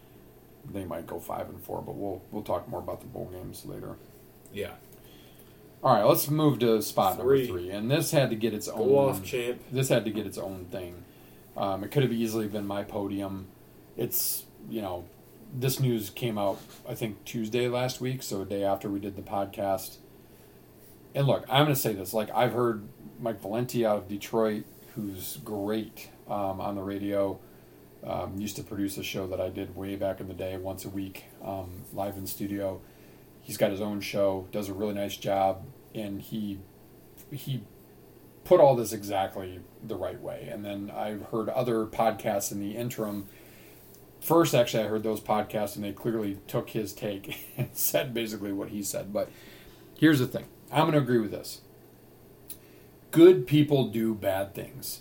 They 0.72 0.84
might 0.84 1.06
go 1.06 1.20
five 1.20 1.48
and 1.48 1.62
four, 1.62 1.80
but 1.82 1.94
we'll 1.94 2.22
we'll 2.30 2.42
talk 2.42 2.68
more 2.68 2.80
about 2.80 3.00
the 3.00 3.06
bowl 3.06 3.30
games 3.32 3.64
later. 3.64 3.96
Yeah. 4.52 4.72
All 5.82 5.94
right, 5.94 6.04
let's 6.04 6.28
move 6.28 6.58
to 6.58 6.82
spot 6.82 7.18
Three. 7.18 7.46
number 7.46 7.60
three, 7.60 7.70
and 7.70 7.90
this 7.90 8.10
had 8.10 8.28
to 8.30 8.36
get 8.36 8.52
its 8.52 8.68
own. 8.68 8.90
Off, 8.90 9.24
champ. 9.24 9.62
This 9.72 9.88
had 9.88 10.04
to 10.04 10.10
get 10.10 10.26
its 10.26 10.36
own 10.36 10.66
thing. 10.66 11.04
Um, 11.56 11.82
it 11.84 11.90
could 11.90 12.02
have 12.02 12.12
easily 12.12 12.46
been 12.48 12.66
my 12.66 12.84
podium. 12.84 13.46
It's 13.96 14.44
you 14.68 14.82
know, 14.82 15.04
this 15.52 15.80
news 15.80 16.10
came 16.10 16.38
out 16.38 16.58
I 16.88 16.94
think 16.94 17.24
Tuesday 17.24 17.68
last 17.68 18.00
week, 18.00 18.22
so 18.22 18.42
a 18.42 18.44
day 18.44 18.64
after 18.64 18.88
we 18.88 19.00
did 19.00 19.16
the 19.16 19.22
podcast. 19.22 19.96
And 21.14 21.26
look, 21.26 21.44
I'm 21.48 21.64
going 21.64 21.74
to 21.74 21.80
say 21.80 21.92
this: 21.92 22.14
like 22.14 22.30
I've 22.34 22.52
heard 22.52 22.88
Mike 23.18 23.40
Valenti 23.40 23.84
out 23.84 23.98
of 23.98 24.08
Detroit, 24.08 24.64
who's 24.94 25.38
great 25.44 26.10
um, 26.28 26.60
on 26.60 26.76
the 26.76 26.82
radio. 26.82 27.38
Um, 28.02 28.40
used 28.40 28.56
to 28.56 28.62
produce 28.62 28.96
a 28.96 29.02
show 29.02 29.26
that 29.26 29.42
I 29.42 29.50
did 29.50 29.76
way 29.76 29.94
back 29.94 30.20
in 30.20 30.28
the 30.28 30.34
day, 30.34 30.56
once 30.56 30.86
a 30.86 30.88
week, 30.88 31.24
um, 31.44 31.82
live 31.92 32.16
in 32.16 32.26
studio. 32.26 32.80
He's 33.42 33.58
got 33.58 33.70
his 33.70 33.82
own 33.82 34.00
show, 34.00 34.48
does 34.52 34.70
a 34.70 34.72
really 34.72 34.94
nice 34.94 35.16
job, 35.16 35.64
and 35.94 36.22
he 36.22 36.60
he 37.30 37.62
put 38.44 38.60
all 38.60 38.74
this 38.74 38.92
exactly 38.92 39.60
the 39.82 39.96
right 39.96 40.20
way. 40.20 40.48
And 40.50 40.64
then 40.64 40.90
I've 40.94 41.22
heard 41.26 41.48
other 41.50 41.86
podcasts 41.86 42.50
in 42.50 42.60
the 42.60 42.76
interim. 42.76 43.28
First, 44.20 44.54
actually, 44.54 44.84
I 44.84 44.88
heard 44.88 45.02
those 45.02 45.20
podcasts, 45.20 45.76
and 45.76 45.84
they 45.84 45.92
clearly 45.92 46.38
took 46.46 46.70
his 46.70 46.92
take 46.92 47.38
and 47.56 47.70
said 47.72 48.14
basically 48.14 48.52
what 48.52 48.68
he 48.68 48.82
said. 48.82 49.12
But 49.12 49.30
here's 49.98 50.18
the 50.18 50.26
thing 50.26 50.46
I'm 50.70 50.82
going 50.82 50.92
to 50.92 50.98
agree 50.98 51.18
with 51.18 51.30
this. 51.30 51.62
Good 53.10 53.46
people 53.46 53.88
do 53.88 54.14
bad 54.14 54.54
things. 54.54 55.00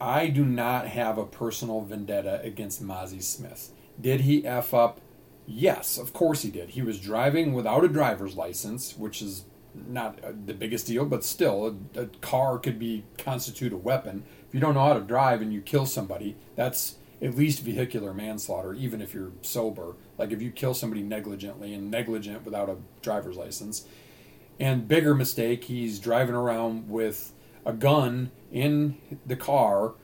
I 0.00 0.26
do 0.26 0.44
not 0.44 0.88
have 0.88 1.16
a 1.16 1.24
personal 1.24 1.80
vendetta 1.82 2.40
against 2.42 2.82
Mazi 2.82 3.22
Smith. 3.22 3.70
Did 4.00 4.22
he 4.22 4.44
F 4.44 4.74
up? 4.74 5.00
Yes, 5.46 5.96
of 5.96 6.12
course 6.12 6.42
he 6.42 6.50
did. 6.50 6.70
He 6.70 6.82
was 6.82 7.00
driving 7.00 7.52
without 7.52 7.84
a 7.84 7.88
driver's 7.88 8.36
license, 8.36 8.96
which 8.98 9.22
is 9.22 9.44
not 9.74 10.18
uh, 10.22 10.32
the 10.44 10.54
biggest 10.54 10.86
deal, 10.86 11.04
but 11.04 11.24
still, 11.24 11.78
a, 11.96 12.00
a 12.00 12.06
car 12.20 12.58
could 12.58 12.78
be 12.78 13.04
constitute 13.16 13.72
a 13.72 13.76
weapon. 13.76 14.24
If 14.48 14.54
you 14.54 14.60
don't 14.60 14.74
know 14.74 14.84
how 14.84 14.94
to 14.94 15.00
drive 15.00 15.40
and 15.40 15.52
you 15.52 15.60
kill 15.60 15.86
somebody, 15.86 16.36
that's 16.56 16.96
at 17.22 17.36
least 17.36 17.62
vehicular 17.62 18.12
manslaughter, 18.12 18.74
even 18.74 19.00
if 19.00 19.14
you're 19.14 19.32
sober. 19.42 19.94
Like 20.18 20.32
if 20.32 20.42
you 20.42 20.50
kill 20.50 20.74
somebody 20.74 21.02
negligently 21.02 21.72
and 21.72 21.90
negligent 21.90 22.44
without 22.44 22.68
a 22.68 22.76
driver's 23.00 23.36
license. 23.36 23.86
And 24.58 24.88
bigger 24.88 25.14
mistake, 25.14 25.64
he's 25.64 25.98
driving 25.98 26.34
around 26.34 26.90
with 26.90 27.32
a 27.64 27.72
gun 27.72 28.32
in 28.50 28.98
the 29.24 29.36
car 29.36 29.94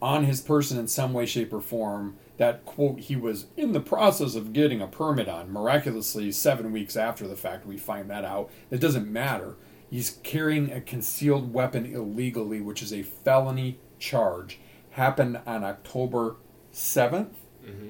on 0.00 0.24
his 0.24 0.40
person 0.40 0.78
in 0.78 0.86
some 0.86 1.12
way, 1.12 1.26
shape, 1.26 1.52
or 1.52 1.60
form 1.60 2.16
that, 2.36 2.64
quote, 2.64 3.00
he 3.00 3.16
was 3.16 3.46
in 3.56 3.72
the 3.72 3.80
process 3.80 4.36
of 4.36 4.52
getting 4.52 4.80
a 4.80 4.86
permit 4.86 5.28
on. 5.28 5.52
Miraculously, 5.52 6.30
seven 6.30 6.70
weeks 6.70 6.96
after 6.96 7.26
the 7.26 7.36
fact, 7.36 7.66
we 7.66 7.76
find 7.76 8.08
that 8.08 8.24
out. 8.24 8.50
It 8.70 8.80
doesn't 8.80 9.12
matter. 9.12 9.56
He's 9.90 10.18
carrying 10.22 10.70
a 10.70 10.80
concealed 10.80 11.52
weapon 11.52 11.84
illegally, 11.86 12.60
which 12.60 12.82
is 12.82 12.92
a 12.92 13.02
felony 13.02 13.80
charge. 13.98 14.60
Happened 14.90 15.40
on 15.46 15.64
October 15.64 16.36
7th. 16.78 17.34
Mm-hmm. 17.66 17.88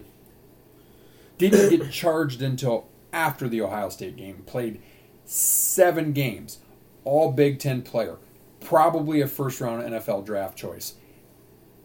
Didn't 1.37 1.71
get 1.71 1.93
charged 1.93 2.41
until 2.41 2.89
after 3.13 3.49
the 3.49 3.61
Ohio 3.61 3.91
State 3.91 4.17
game. 4.17 4.43
Played 4.47 4.81
seven 5.25 6.13
games, 6.13 6.59
all 7.05 7.31
Big 7.31 7.59
Ten 7.59 7.83
player, 7.83 8.17
probably 8.61 9.21
a 9.21 9.29
first 9.29 9.61
round 9.61 9.83
NFL 9.83 10.25
draft 10.25 10.57
choice. 10.57 10.95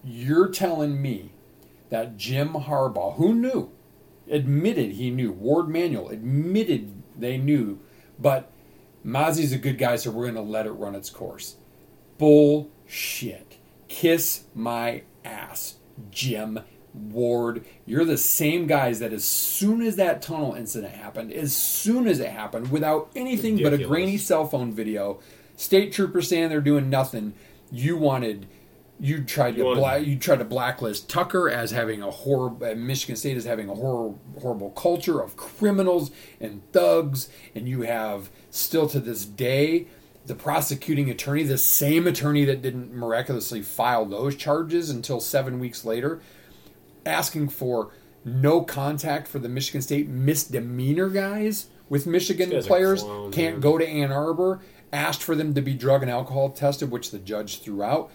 You're 0.04 0.48
telling 0.48 1.02
me 1.02 1.34
that 1.89 2.18
Jim 2.18 2.54
Harbaugh, 2.54 3.16
who 3.16 3.36
knew, 3.36 3.72
admitted 4.30 4.94
he 4.94 5.12
knew, 5.12 5.32
Warde 5.34 5.70
Manuel 5.70 6.10
admitted 6.10 7.04
they 7.18 7.38
knew, 7.38 7.80
but 8.18 8.50
Mazi's 9.06 9.52
a 9.52 9.58
good 9.58 9.78
guy, 9.78 9.98
so 9.98 10.10
we're 10.10 10.32
going 10.32 10.36
to 10.36 10.42
let 10.42 10.66
it 10.66 10.72
run 10.72 10.96
its 10.96 11.10
course. 11.10 11.58
Bullshit. 12.18 13.58
Kiss 13.89 14.46
my 14.56 15.04
ass, 15.24 15.76
Jim 16.10 16.62
Warde. 16.94 17.66
You're 17.86 18.06
the 18.06 18.18
same 18.18 18.68
guys 18.68 19.00
that 19.00 19.14
as 19.14 19.24
soon 19.24 19.82
as 19.82 19.96
that 19.96 20.22
tunnel 20.22 20.54
incident 20.54 20.94
happened, 20.94 21.32
as 21.32 21.56
soon 21.56 22.08
as 22.08 22.20
it 22.20 22.30
happened, 22.32 22.72
without 22.72 23.10
anything 23.16 23.58
but 23.62 23.74
a 23.74 23.78
grainy 23.88 24.18
cell 24.18 24.46
phone 24.48 24.72
video, 24.72 25.20
state 25.58 25.92
troopers 25.92 26.28
standing 26.28 26.50
there 26.50 26.62
doing 26.62 26.90
nothing, 26.90 27.34
you 27.72 27.98
wanted 27.98 28.48
you 29.00 29.24
tried 29.24 29.58
You 29.58 29.64
to 29.64 29.76
bla- 29.76 29.98
you 29.98 30.18
tried 30.18 30.38
to 30.40 30.46
blacklist 30.46 31.10
Tucker 31.10 31.50
as 31.50 31.72
having 31.72 32.02
a 32.02 32.12
horrible 32.12 32.76
Michigan 32.76 33.16
State 33.16 33.36
as 33.36 33.44
having 33.44 33.68
a 33.68 33.74
hor- 33.74 34.16
horrible 34.40 34.70
culture 34.70 35.20
of 35.20 35.36
criminals 35.36 36.12
and 36.40 36.62
thugs 36.72 37.28
and 37.56 37.68
you 37.68 37.82
have 37.82 38.30
still 38.52 38.88
to 38.90 39.00
this 39.00 39.26
day 39.26 39.88
the 40.26 40.36
prosecuting 40.36 41.10
attorney 41.10 41.44
the 41.44 41.58
same 41.58 42.06
attorney 42.08 42.46
that 42.46 42.62
didn't 42.62 42.94
miraculously 42.94 43.62
file 43.64 44.06
those 44.06 44.36
charges 44.36 44.90
until 44.92 45.20
7 45.20 45.60
weeks 45.60 45.84
later 45.84 46.22
asking 47.06 47.50
for 47.50 47.92
no 48.26 48.62
contact 48.62 49.28
for 49.28 49.39
the 49.39 49.50
Michigan 49.50 49.82
State 49.82 50.08
misdemeanor 50.08 51.10
guys 51.10 51.68
with 51.89 52.08
Michigan 52.08 52.50
This 52.50 52.63
guy's 52.63 52.66
a 52.66 52.68
players 52.68 53.04
can't 53.32 53.56
man. 53.56 53.60
go 53.60 53.78
to 53.78 53.88
Ann 53.88 54.12
Arbor 54.12 54.62
asked 54.92 55.24
for 55.24 55.36
them 55.36 55.54
to 55.56 55.62
be 55.62 55.74
drug 55.74 56.04
and 56.04 56.12
alcohol 56.12 56.52
tested 56.52 56.92
which 56.92 57.12
the 57.12 57.20
judge 57.20 57.62
threw 57.62 57.84
out 57.84 58.12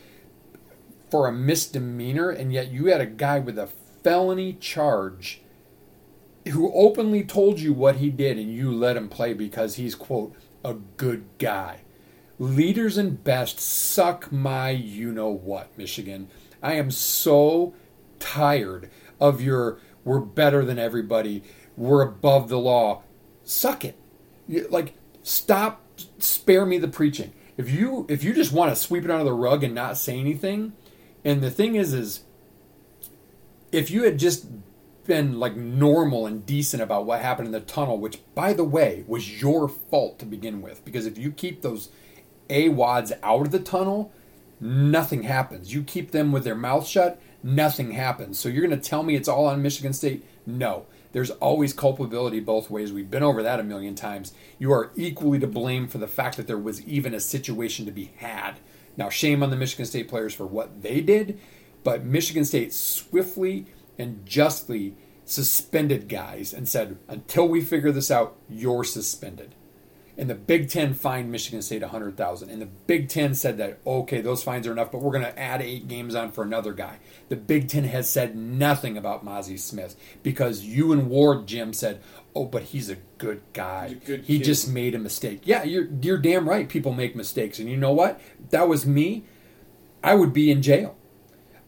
for 1.10 1.26
a 1.26 1.32
misdemeanor, 1.32 2.30
and 2.30 2.52
yet 2.52 2.70
you 2.70 2.86
had 2.86 3.00
a 3.00 3.06
guy 3.06 3.38
with 3.38 3.58
a 3.58 3.68
felony 4.02 4.52
charge 4.54 5.40
who 6.48 6.72
openly 6.72 7.24
told 7.24 7.60
you 7.60 7.72
what 7.72 7.96
he 7.96 8.10
did, 8.10 8.38
and 8.38 8.52
you 8.52 8.70
let 8.70 8.96
him 8.96 9.08
play 9.08 9.34
because 9.34 9.74
he's, 9.74 9.94
quote, 9.94 10.34
a 10.64 10.74
good 10.74 11.24
guy. 11.38 11.80
Leaders 12.38 12.96
and 12.96 13.22
best 13.24 13.58
suck 13.58 14.30
my 14.30 14.70
you 14.70 15.12
know 15.12 15.28
what, 15.28 15.76
Michigan. 15.76 16.28
I 16.62 16.74
am 16.74 16.90
so 16.90 17.74
tired 18.18 18.90
of 19.20 19.40
your 19.40 19.78
we're 20.04 20.20
better 20.20 20.64
than 20.64 20.78
everybody, 20.78 21.42
we're 21.76 22.02
above 22.02 22.48
the 22.48 22.58
law. 22.58 23.02
Suck 23.44 23.84
it. 23.84 23.98
Like, 24.70 24.94
stop, 25.22 25.84
spare 26.18 26.64
me 26.64 26.78
the 26.78 26.88
preaching. 26.88 27.32
If 27.56 27.70
you 27.70 28.06
if 28.08 28.24
you 28.24 28.32
just 28.32 28.52
want 28.52 28.70
to 28.70 28.76
sweep 28.76 29.04
it 29.04 29.10
under 29.10 29.24
the 29.24 29.32
rug 29.32 29.64
and 29.64 29.74
not 29.74 29.98
say 29.98 30.18
anything, 30.18 30.72
and 31.24 31.42
the 31.42 31.50
thing 31.50 31.74
is, 31.74 31.92
is 31.92 32.22
if 33.72 33.90
you 33.90 34.04
had 34.04 34.18
just 34.18 34.46
been 35.04 35.40
like 35.40 35.56
normal 35.56 36.26
and 36.26 36.46
decent 36.46 36.82
about 36.82 37.04
what 37.04 37.20
happened 37.20 37.46
in 37.46 37.52
the 37.52 37.60
tunnel, 37.60 37.98
which 37.98 38.20
by 38.34 38.52
the 38.52 38.64
way 38.64 39.04
was 39.06 39.42
your 39.42 39.68
fault 39.68 40.18
to 40.20 40.26
begin 40.26 40.62
with, 40.62 40.84
because 40.84 41.04
if 41.04 41.18
you 41.18 41.32
keep 41.32 41.62
those 41.62 41.90
AWADs 42.48 43.12
out 43.22 43.46
of 43.46 43.50
the 43.52 43.58
tunnel, 43.58 44.12
nothing 44.60 45.24
happens. 45.24 45.74
You 45.74 45.82
keep 45.82 46.12
them 46.12 46.32
with 46.32 46.44
their 46.44 46.54
mouth 46.54 46.86
shut, 46.86 47.20
nothing 47.42 47.92
happens. 47.92 48.38
So 48.38 48.48
you're 48.48 48.66
going 48.66 48.78
to 48.78 48.88
tell 48.88 49.02
me 49.02 49.16
it's 49.16 49.28
all 49.28 49.46
on 49.46 49.62
Michigan 49.62 49.92
State? 49.92 50.24
No. 50.46 50.86
There's 51.12 51.30
always 51.30 51.72
culpability 51.72 52.40
both 52.40 52.70
ways. 52.70 52.92
We've 52.92 53.10
been 53.10 53.22
over 53.22 53.42
that 53.42 53.60
a 53.60 53.64
million 53.64 53.94
times. 53.94 54.32
You 54.58 54.72
are 54.72 54.90
equally 54.94 55.38
to 55.38 55.46
blame 55.46 55.88
for 55.88 55.98
the 55.98 56.06
fact 56.06 56.36
that 56.36 56.46
there 56.46 56.58
was 56.58 56.86
even 56.86 57.14
a 57.14 57.20
situation 57.20 57.86
to 57.86 57.92
be 57.92 58.12
had. 58.16 58.60
Now, 58.96 59.08
shame 59.08 59.42
on 59.42 59.50
the 59.50 59.56
Michigan 59.56 59.86
State 59.86 60.08
players 60.08 60.34
for 60.34 60.46
what 60.46 60.82
they 60.82 61.00
did, 61.00 61.40
but 61.84 62.04
Michigan 62.04 62.44
State 62.44 62.72
swiftly 62.72 63.66
and 63.98 64.26
justly 64.26 64.96
suspended 65.24 66.08
guys 66.08 66.52
and 66.52 66.68
said, 66.68 66.98
until 67.06 67.48
we 67.48 67.60
figure 67.60 67.92
this 67.92 68.10
out, 68.10 68.36
you're 68.48 68.84
suspended. 68.84 69.54
And 70.18 70.28
the 70.28 70.34
Big 70.34 70.68
Ten 70.68 70.94
fined 70.94 71.30
Michigan 71.30 71.62
State 71.62 71.82
a 71.84 71.88
hundred 71.88 72.16
thousand, 72.16 72.50
and 72.50 72.60
the 72.60 72.66
Big 72.66 73.08
Ten 73.08 73.34
said 73.34 73.56
that 73.58 73.78
okay, 73.86 74.20
those 74.20 74.42
fines 74.42 74.66
are 74.66 74.72
enough, 74.72 74.90
but 74.90 75.00
we're 75.00 75.12
going 75.12 75.24
to 75.24 75.38
add 75.38 75.62
eight 75.62 75.86
games 75.86 76.16
on 76.16 76.32
for 76.32 76.42
another 76.42 76.72
guy. 76.72 76.98
The 77.28 77.36
Big 77.36 77.68
Ten 77.68 77.84
has 77.84 78.10
said 78.10 78.34
nothing 78.34 78.98
about 78.98 79.24
Mazi 79.24 79.56
Smith 79.56 79.94
because 80.24 80.64
you 80.64 80.92
and 80.92 81.08
Warde 81.08 81.46
Jim 81.46 81.72
said, 81.72 82.00
oh, 82.34 82.46
but 82.46 82.64
he's 82.64 82.90
a 82.90 82.96
good 83.18 83.42
guy. 83.52 83.86
A 83.92 83.94
good 83.94 84.24
he 84.24 84.38
kid." 84.38 84.44
just 84.44 84.68
made 84.68 84.96
a 84.96 84.98
mistake. 84.98 85.42
Yeah, 85.44 85.62
you're 85.62 85.86
you're 86.02 86.18
damn 86.18 86.48
right. 86.48 86.68
People 86.68 86.92
make 86.92 87.14
mistakes, 87.14 87.60
and 87.60 87.70
you 87.70 87.76
know 87.76 87.92
what? 87.92 88.20
If 88.42 88.50
that 88.50 88.68
was 88.68 88.84
me. 88.84 89.24
I 90.02 90.14
would 90.14 90.32
be 90.32 90.50
in 90.50 90.62
jail. 90.62 90.97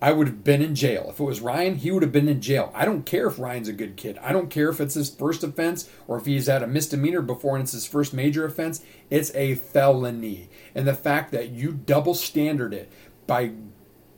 I 0.03 0.13
would 0.13 0.27
have 0.27 0.43
been 0.43 0.63
in 0.63 0.75
jail. 0.75 1.07
If 1.11 1.21
it 1.21 1.25
was 1.25 1.41
Ryan, 1.41 1.77
he 1.77 1.91
would 1.91 2.03
have 2.03 2.13
been 2.13 2.29
in 2.29 2.41
jail. 2.41 2.73
I 2.75 2.85
don't 2.85 3.05
care 3.05 3.27
if 3.27 3.39
Ryan's 3.39 3.69
a 3.69 3.73
good 3.73 3.97
kid. 3.97 4.19
I 4.23 4.33
don't 4.33 4.49
care 4.49 4.71
if 4.71 4.81
it's 4.81 4.95
his 4.95 5.11
first 5.11 5.45
offense 5.45 5.91
or 6.09 6.17
if 6.17 6.25
he's 6.25 6.47
had 6.47 6.63
a 6.63 6.67
misdemeanor 6.67 7.21
before 7.21 7.57
and 7.57 7.65
it's 7.65 7.73
his 7.73 7.87
first 7.87 8.15
major 8.15 8.47
offense. 8.47 8.83
It's 9.11 9.35
a 9.35 9.57
felony. 9.57 10.49
And 10.75 10.89
the 10.89 10.95
fact 10.95 11.33
that 11.33 11.51
you 11.51 11.73
double 11.73 12.15
standard 12.15 12.73
it 12.73 12.91
by 13.27 13.53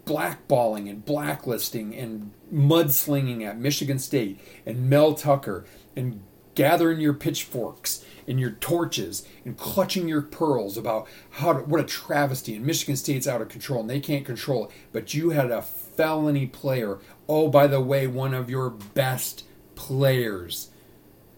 blackballing 0.07 0.89
and 0.89 1.05
blacklisting 1.05 1.95
and 1.95 2.33
mudslinging 2.53 3.45
at 3.45 3.59
Michigan 3.59 3.99
State 3.99 4.41
and 4.65 4.89
Mel 4.89 5.15
Tucker 5.15 5.65
and 5.97 6.23
gathering 6.55 7.01
your 7.01 7.15
pitchforks 7.15 8.05
and 8.27 8.39
your 8.39 8.53
torches 8.53 9.27
and 9.45 9.57
clutching 9.57 10.09
your 10.09 10.23
pearls 10.23 10.77
about 10.77 11.09
how 11.31 11.53
to, 11.53 11.61
what 11.61 11.81
a 11.81 11.85
travesty 11.85 12.55
and 12.55 12.65
Michigan 12.65 12.97
State's 12.97 13.27
out 13.27 13.43
of 13.43 13.49
control 13.49 13.81
and 13.81 13.91
they 13.91 14.01
can't 14.01 14.25
control 14.25 14.67
it. 14.67 14.71
But 14.93 15.15
you 15.15 15.31
had 15.31 15.51
a 15.51 15.63
felony 15.63 16.47
player. 16.47 16.99
Oh, 17.29 17.49
by 17.49 17.67
the 17.67 17.81
way, 17.81 18.07
one 18.07 18.35
of 18.35 18.51
your 18.51 18.71
best 18.71 19.45
players 19.75 20.71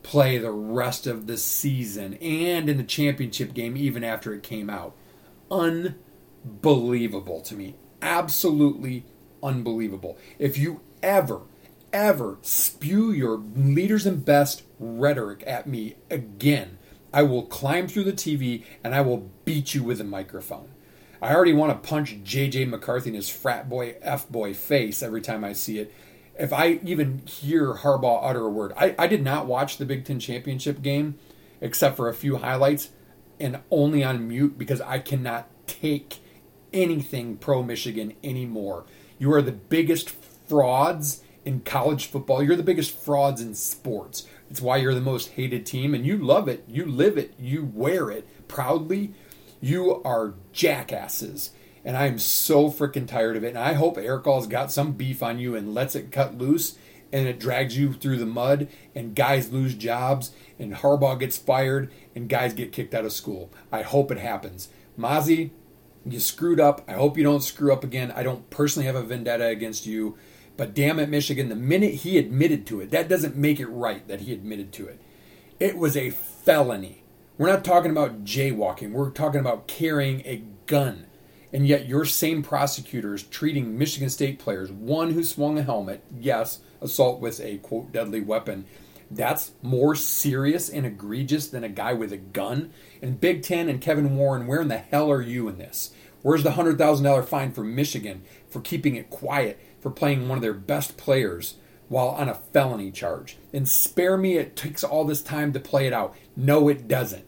play 0.02 0.36
the 0.36 0.52
rest 0.52 1.06
of 1.06 1.26
the 1.26 1.38
season 1.38 2.14
and 2.14 2.68
in 2.68 2.76
the 2.76 2.84
championship 2.84 3.54
game 3.54 3.76
even 3.76 4.04
after 4.04 4.34
it 4.34 4.42
came 4.42 4.68
out. 4.68 4.94
Unbelievable 5.50 7.40
to 7.40 7.54
me. 7.54 7.74
Absolutely 8.02 9.06
unbelievable. 9.42 10.18
If 10.38 10.58
you 10.58 10.82
ever, 11.02 11.40
ever 11.92 12.38
spew 12.42 13.12
your 13.12 13.42
leaders 13.56 14.04
and 14.04 14.24
best 14.24 14.62
rhetoric 14.84 15.42
at 15.46 15.66
me 15.66 15.96
again, 16.10 16.78
I 17.12 17.22
will 17.22 17.42
climb 17.42 17.88
through 17.88 18.04
the 18.04 18.12
TV 18.12 18.64
and 18.82 18.94
I 18.94 19.00
will 19.00 19.30
beat 19.44 19.74
you 19.74 19.82
with 19.82 20.00
a 20.00 20.04
microphone. 20.04 20.68
I 21.22 21.34
already 21.34 21.52
want 21.54 21.72
to 21.72 21.88
punch 21.88 22.22
JJ 22.22 22.68
McCarthy 22.68 23.10
in 23.10 23.14
his 23.14 23.28
frat 23.28 23.68
boy, 23.68 23.96
F 24.02 24.28
boy 24.28 24.52
face 24.52 25.02
every 25.02 25.20
time 25.20 25.44
I 25.44 25.52
see 25.52 25.78
it. 25.78 25.92
If 26.38 26.52
I 26.52 26.80
even 26.84 27.22
hear 27.26 27.74
Harbaugh 27.74 28.20
utter 28.22 28.44
a 28.44 28.50
word, 28.50 28.72
I, 28.76 28.94
I 28.98 29.06
did 29.06 29.22
not 29.22 29.46
watch 29.46 29.78
the 29.78 29.86
Big 29.86 30.04
Ten 30.04 30.18
championship 30.18 30.82
game 30.82 31.18
except 31.60 31.96
for 31.96 32.08
a 32.08 32.14
few 32.14 32.36
highlights 32.36 32.90
and 33.40 33.60
only 33.70 34.04
on 34.04 34.28
mute 34.28 34.58
because 34.58 34.80
I 34.80 34.98
cannot 34.98 35.48
take 35.66 36.18
anything 36.72 37.36
pro 37.36 37.62
Michigan 37.62 38.14
anymore. 38.22 38.84
You 39.18 39.32
are 39.32 39.42
the 39.42 39.52
biggest 39.52 40.10
frauds 40.10 41.22
in 41.44 41.60
college 41.60 42.06
football. 42.06 42.42
You're 42.42 42.56
the 42.56 42.62
biggest 42.62 42.96
frauds 42.96 43.40
in 43.40 43.54
sports. 43.54 44.26
It's 44.50 44.60
why 44.60 44.76
you're 44.76 44.94
the 44.94 45.00
most 45.00 45.30
hated 45.30 45.66
team 45.66 45.94
and 45.94 46.06
you 46.06 46.16
love 46.16 46.48
it. 46.48 46.64
You 46.68 46.86
live 46.86 47.16
it. 47.18 47.34
You 47.38 47.70
wear 47.72 48.10
it 48.10 48.26
proudly. 48.48 49.12
You 49.60 50.02
are 50.04 50.34
jackasses. 50.52 51.50
And 51.84 51.96
I 51.96 52.06
am 52.06 52.18
so 52.18 52.70
freaking 52.70 53.06
tired 53.06 53.36
of 53.36 53.44
it. 53.44 53.48
And 53.48 53.58
I 53.58 53.74
hope 53.74 53.98
Erick 53.98 54.26
All's 54.26 54.46
got 54.46 54.72
some 54.72 54.92
beef 54.92 55.22
on 55.22 55.38
you 55.38 55.54
and 55.54 55.74
lets 55.74 55.94
it 55.94 56.12
cut 56.12 56.38
loose 56.38 56.78
and 57.12 57.28
it 57.28 57.38
drags 57.38 57.78
you 57.78 57.92
through 57.92 58.16
the 58.16 58.26
mud 58.26 58.68
and 58.94 59.14
guys 59.14 59.52
lose 59.52 59.74
jobs 59.74 60.32
and 60.58 60.74
Harbaugh 60.74 61.18
gets 61.18 61.38
fired 61.38 61.90
and 62.14 62.28
guys 62.28 62.54
get 62.54 62.72
kicked 62.72 62.94
out 62.94 63.04
of 63.04 63.12
school. 63.12 63.52
I 63.70 63.82
hope 63.82 64.10
it 64.10 64.18
happens. 64.18 64.68
Mazi, 64.98 65.50
you 66.04 66.20
screwed 66.20 66.60
up. 66.60 66.82
I 66.88 66.94
hope 66.94 67.16
you 67.16 67.22
don't 67.22 67.42
screw 67.42 67.72
up 67.72 67.84
again. 67.84 68.12
I 68.12 68.22
don't 68.22 68.50
personally 68.50 68.86
have 68.86 68.96
a 68.96 69.02
vendetta 69.02 69.46
against 69.46 69.86
you. 69.86 70.18
But 70.56 70.74
damn 70.74 70.98
it, 70.98 71.08
Michigan, 71.08 71.48
the 71.48 71.56
minute 71.56 71.94
he 71.94 72.18
admitted 72.18 72.66
to 72.66 72.80
it, 72.80 72.90
that 72.90 73.08
doesn't 73.08 73.36
make 73.36 73.58
it 73.58 73.66
right 73.66 74.06
that 74.08 74.22
he 74.22 74.32
admitted 74.32 74.72
to 74.74 74.86
it. 74.86 75.00
It 75.58 75.76
was 75.76 75.96
a 75.96 76.10
felony. 76.10 77.02
We're 77.36 77.48
not 77.48 77.64
talking 77.64 77.90
about 77.90 78.24
jaywalking. 78.24 78.92
We're 78.92 79.10
talking 79.10 79.40
about 79.40 79.66
carrying 79.66 80.20
a 80.24 80.44
gun. 80.66 81.06
And 81.52 81.66
yet, 81.66 81.88
your 81.88 82.04
same 82.04 82.42
prosecutors 82.42 83.22
treating 83.22 83.78
Michigan 83.78 84.10
State 84.10 84.38
players, 84.38 84.72
one 84.72 85.10
who 85.10 85.22
swung 85.22 85.58
a 85.58 85.62
helmet, 85.62 86.02
yes, 86.16 86.60
assault 86.80 87.20
with 87.20 87.40
a 87.40 87.58
quote 87.58 87.92
deadly 87.92 88.20
weapon, 88.20 88.64
that's 89.10 89.52
more 89.62 89.94
serious 89.94 90.68
and 90.68 90.84
egregious 90.84 91.46
than 91.48 91.62
a 91.62 91.68
guy 91.68 91.92
with 91.92 92.12
a 92.12 92.16
gun. 92.16 92.72
And 93.00 93.20
Big 93.20 93.42
Ten 93.42 93.68
and 93.68 93.80
Kevin 93.80 94.16
Warren, 94.16 94.46
where 94.46 94.60
in 94.60 94.68
the 94.68 94.78
hell 94.78 95.10
are 95.10 95.22
you 95.22 95.48
in 95.48 95.58
this? 95.58 95.92
Where's 96.22 96.42
the 96.42 96.50
$100,000 96.50 97.24
fine 97.26 97.52
for 97.52 97.62
Michigan 97.62 98.22
for 98.48 98.60
keeping 98.60 98.96
it 98.96 99.10
quiet, 99.10 99.60
for 99.84 99.90
playing 99.90 100.26
one 100.26 100.38
of 100.38 100.42
their 100.42 100.54
best 100.54 100.96
players 100.96 101.56
while 101.88 102.08
on 102.08 102.30
a 102.30 102.34
felony 102.34 102.90
charge? 102.90 103.36
And 103.52 103.68
spare 103.68 104.16
me, 104.16 104.38
it 104.38 104.56
takes 104.56 104.82
all 104.82 105.04
this 105.04 105.20
time 105.20 105.52
to 105.52 105.60
play 105.60 105.86
it 105.86 105.92
out. 105.92 106.16
No, 106.34 106.68
it 106.68 106.88
doesn't. 106.88 107.26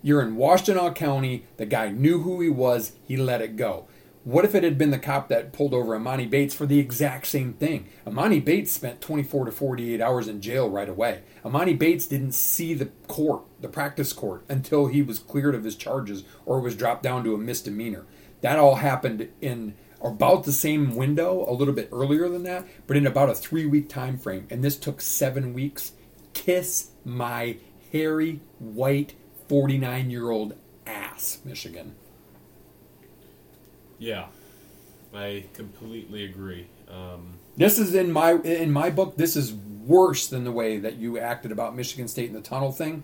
You're 0.00 0.22
in 0.22 0.36
Washtenaw 0.36 0.94
County. 0.94 1.46
The 1.56 1.66
guy 1.66 1.90
knew 1.90 2.22
who 2.22 2.40
he 2.40 2.48
was. 2.48 2.92
He 3.02 3.16
let 3.16 3.42
it 3.42 3.56
go. 3.56 3.88
What 4.22 4.44
if 4.44 4.54
it 4.54 4.62
had 4.62 4.78
been 4.78 4.92
the 4.92 4.98
cop 4.98 5.28
that 5.28 5.52
pulled 5.52 5.74
over 5.74 5.96
Amani 5.96 6.26
Bates 6.26 6.54
for 6.54 6.64
the 6.64 6.78
exact 6.78 7.26
same 7.26 7.54
thing? 7.54 7.88
Amani 8.06 8.38
Bates 8.38 8.70
spent 8.70 9.00
24 9.00 9.46
to 9.46 9.50
48 9.50 10.00
hours 10.00 10.28
in 10.28 10.40
jail 10.40 10.70
right 10.70 10.88
away. 10.88 11.22
Amani 11.44 11.74
Bates 11.74 12.06
didn't 12.06 12.32
see 12.32 12.72
the 12.72 12.90
court, 13.08 13.42
the 13.60 13.68
practice 13.68 14.12
court, 14.12 14.44
until 14.48 14.86
he 14.86 15.02
was 15.02 15.18
cleared 15.18 15.56
of 15.56 15.64
his 15.64 15.74
charges 15.74 16.22
or 16.46 16.60
was 16.60 16.76
dropped 16.76 17.02
down 17.02 17.24
to 17.24 17.34
a 17.34 17.38
misdemeanor. 17.38 18.06
That 18.42 18.58
all 18.58 18.76
happened 18.76 19.28
in 19.40 19.74
about 20.02 20.44
the 20.44 20.52
same 20.52 20.94
window, 20.96 21.44
a 21.48 21.52
little 21.52 21.74
bit 21.74 21.88
earlier 21.92 22.28
than 22.28 22.42
that, 22.44 22.66
but 22.86 22.96
in 22.96 23.06
about 23.06 23.28
a 23.30 23.34
three 23.34 23.66
week 23.66 23.88
time 23.88 24.18
frame. 24.18 24.46
And 24.50 24.64
this 24.64 24.76
took 24.76 25.00
seven 25.00 25.52
weeks. 25.52 25.92
Kiss 26.32 26.90
my 27.04 27.56
hairy, 27.92 28.40
white, 28.58 29.14
49 29.48 30.10
year 30.10 30.30
old 30.30 30.54
ass, 30.86 31.38
Michigan. 31.44 31.94
Yeah, 33.98 34.26
I 35.14 35.44
completely 35.54 36.24
agree. 36.24 36.68
Um, 36.88 37.34
This 37.56 37.78
is 37.78 37.94
in 37.94 38.12
my 38.12 38.32
in 38.32 38.72
my 38.72 38.90
book. 38.90 39.16
This 39.16 39.36
is 39.36 39.52
worse 39.52 40.26
than 40.26 40.44
the 40.44 40.52
way 40.52 40.78
that 40.78 40.96
you 40.96 41.18
acted 41.18 41.52
about 41.52 41.76
Michigan 41.76 42.08
State 42.08 42.28
and 42.30 42.36
the 42.36 42.40
tunnel 42.48 42.72
thing, 42.72 43.02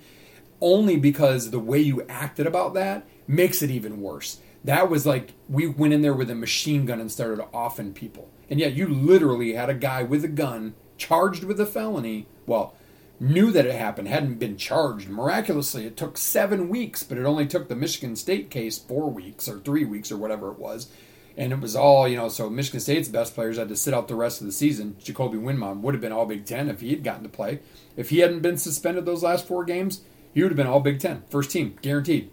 only 0.61 0.97
because 0.97 1.51
the 1.51 1.59
way 1.59 1.79
you 1.79 2.07
acted 2.09 2.47
about 2.47 2.75
that 2.75 3.07
makes 3.27 3.61
it 3.61 3.71
even 3.71 4.01
worse. 4.01 4.39
That 4.67 4.91
was 4.91 5.07
like 5.07 5.33
we 5.49 5.69
went 5.69 5.93
in 5.93 6.03
there 6.03 6.13
with 6.13 6.29
a 6.29 6.35
machine 6.35 6.87
gun 6.87 7.01
and 7.01 7.11
started 7.11 7.43
offing 7.55 7.95
people, 7.95 8.29
and 8.51 8.59
yet 8.59 8.75
you 8.75 8.89
literally 8.89 9.53
had 9.53 9.71
a 9.71 9.75
guy 9.75 10.03
with 10.03 10.25
a 10.25 10.29
gun 10.29 10.75
charged 10.99 11.45
with 11.45 11.61
a 11.61 11.67
felony. 11.67 12.27
Well, 12.47 12.75
knew 13.21 13.53
that 13.53 13.65
it 13.65 13.77
happened, 13.77 14.09
hadn't 14.09 14.41
been 14.41 14.57
charged. 14.57 15.09
Miraculously, 15.09 15.87
it 15.87 15.97
took 15.97 16.19
seven 16.19 16.69
weeks, 16.69 17.05
but 17.05 17.17
it 17.17 17.25
only 17.25 17.47
took 17.47 17.69
the 17.69 17.77
Michigan 17.77 18.17
State 18.17 18.51
case 18.51 18.77
four 18.77 19.09
weeks 19.09 19.49
or 19.49 19.61
three 19.61 19.85
weeks 19.85 20.11
or 20.11 20.17
whatever 20.17 20.51
it 20.51 20.59
was. 20.59 20.89
And 21.37 21.53
it 21.53 21.61
was 21.61 21.77
all, 21.77 22.09
you 22.09 22.17
know, 22.17 22.29
so 22.29 22.51
Michigan 22.51 22.81
State's 22.81 23.09
best 23.09 23.37
players 23.37 23.59
had 23.59 23.69
to 23.69 23.77
sit 23.77 23.95
out 23.95 24.09
the 24.09 24.17
rest 24.17 24.41
of 24.41 24.49
the 24.49 24.53
season. 24.53 24.97
Jacoby 24.99 25.39
Windmon 25.39 25.81
would 25.83 25.95
have 25.95 26.01
been 26.01 26.13
all 26.13 26.27
Big 26.27 26.45
Ten 26.45 26.69
if 26.69 26.81
he 26.81 26.91
had 26.91 27.05
gotten 27.05 27.23
to 27.23 27.29
play. 27.29 27.61
If 27.97 28.11
he 28.11 28.19
hadn't 28.19 28.41
been 28.41 28.57
suspended 28.57 29.05
those 29.05 29.23
last 29.23 29.47
four 29.47 29.65
games, 29.65 30.01
he 30.35 30.43
would 30.43 30.51
have 30.51 30.57
been 30.57 30.67
all 30.67 30.81
Big 30.81 30.99
Ten. 30.99 31.23
First 31.31 31.53
team, 31.53 31.77
guaranteed. 31.83 32.31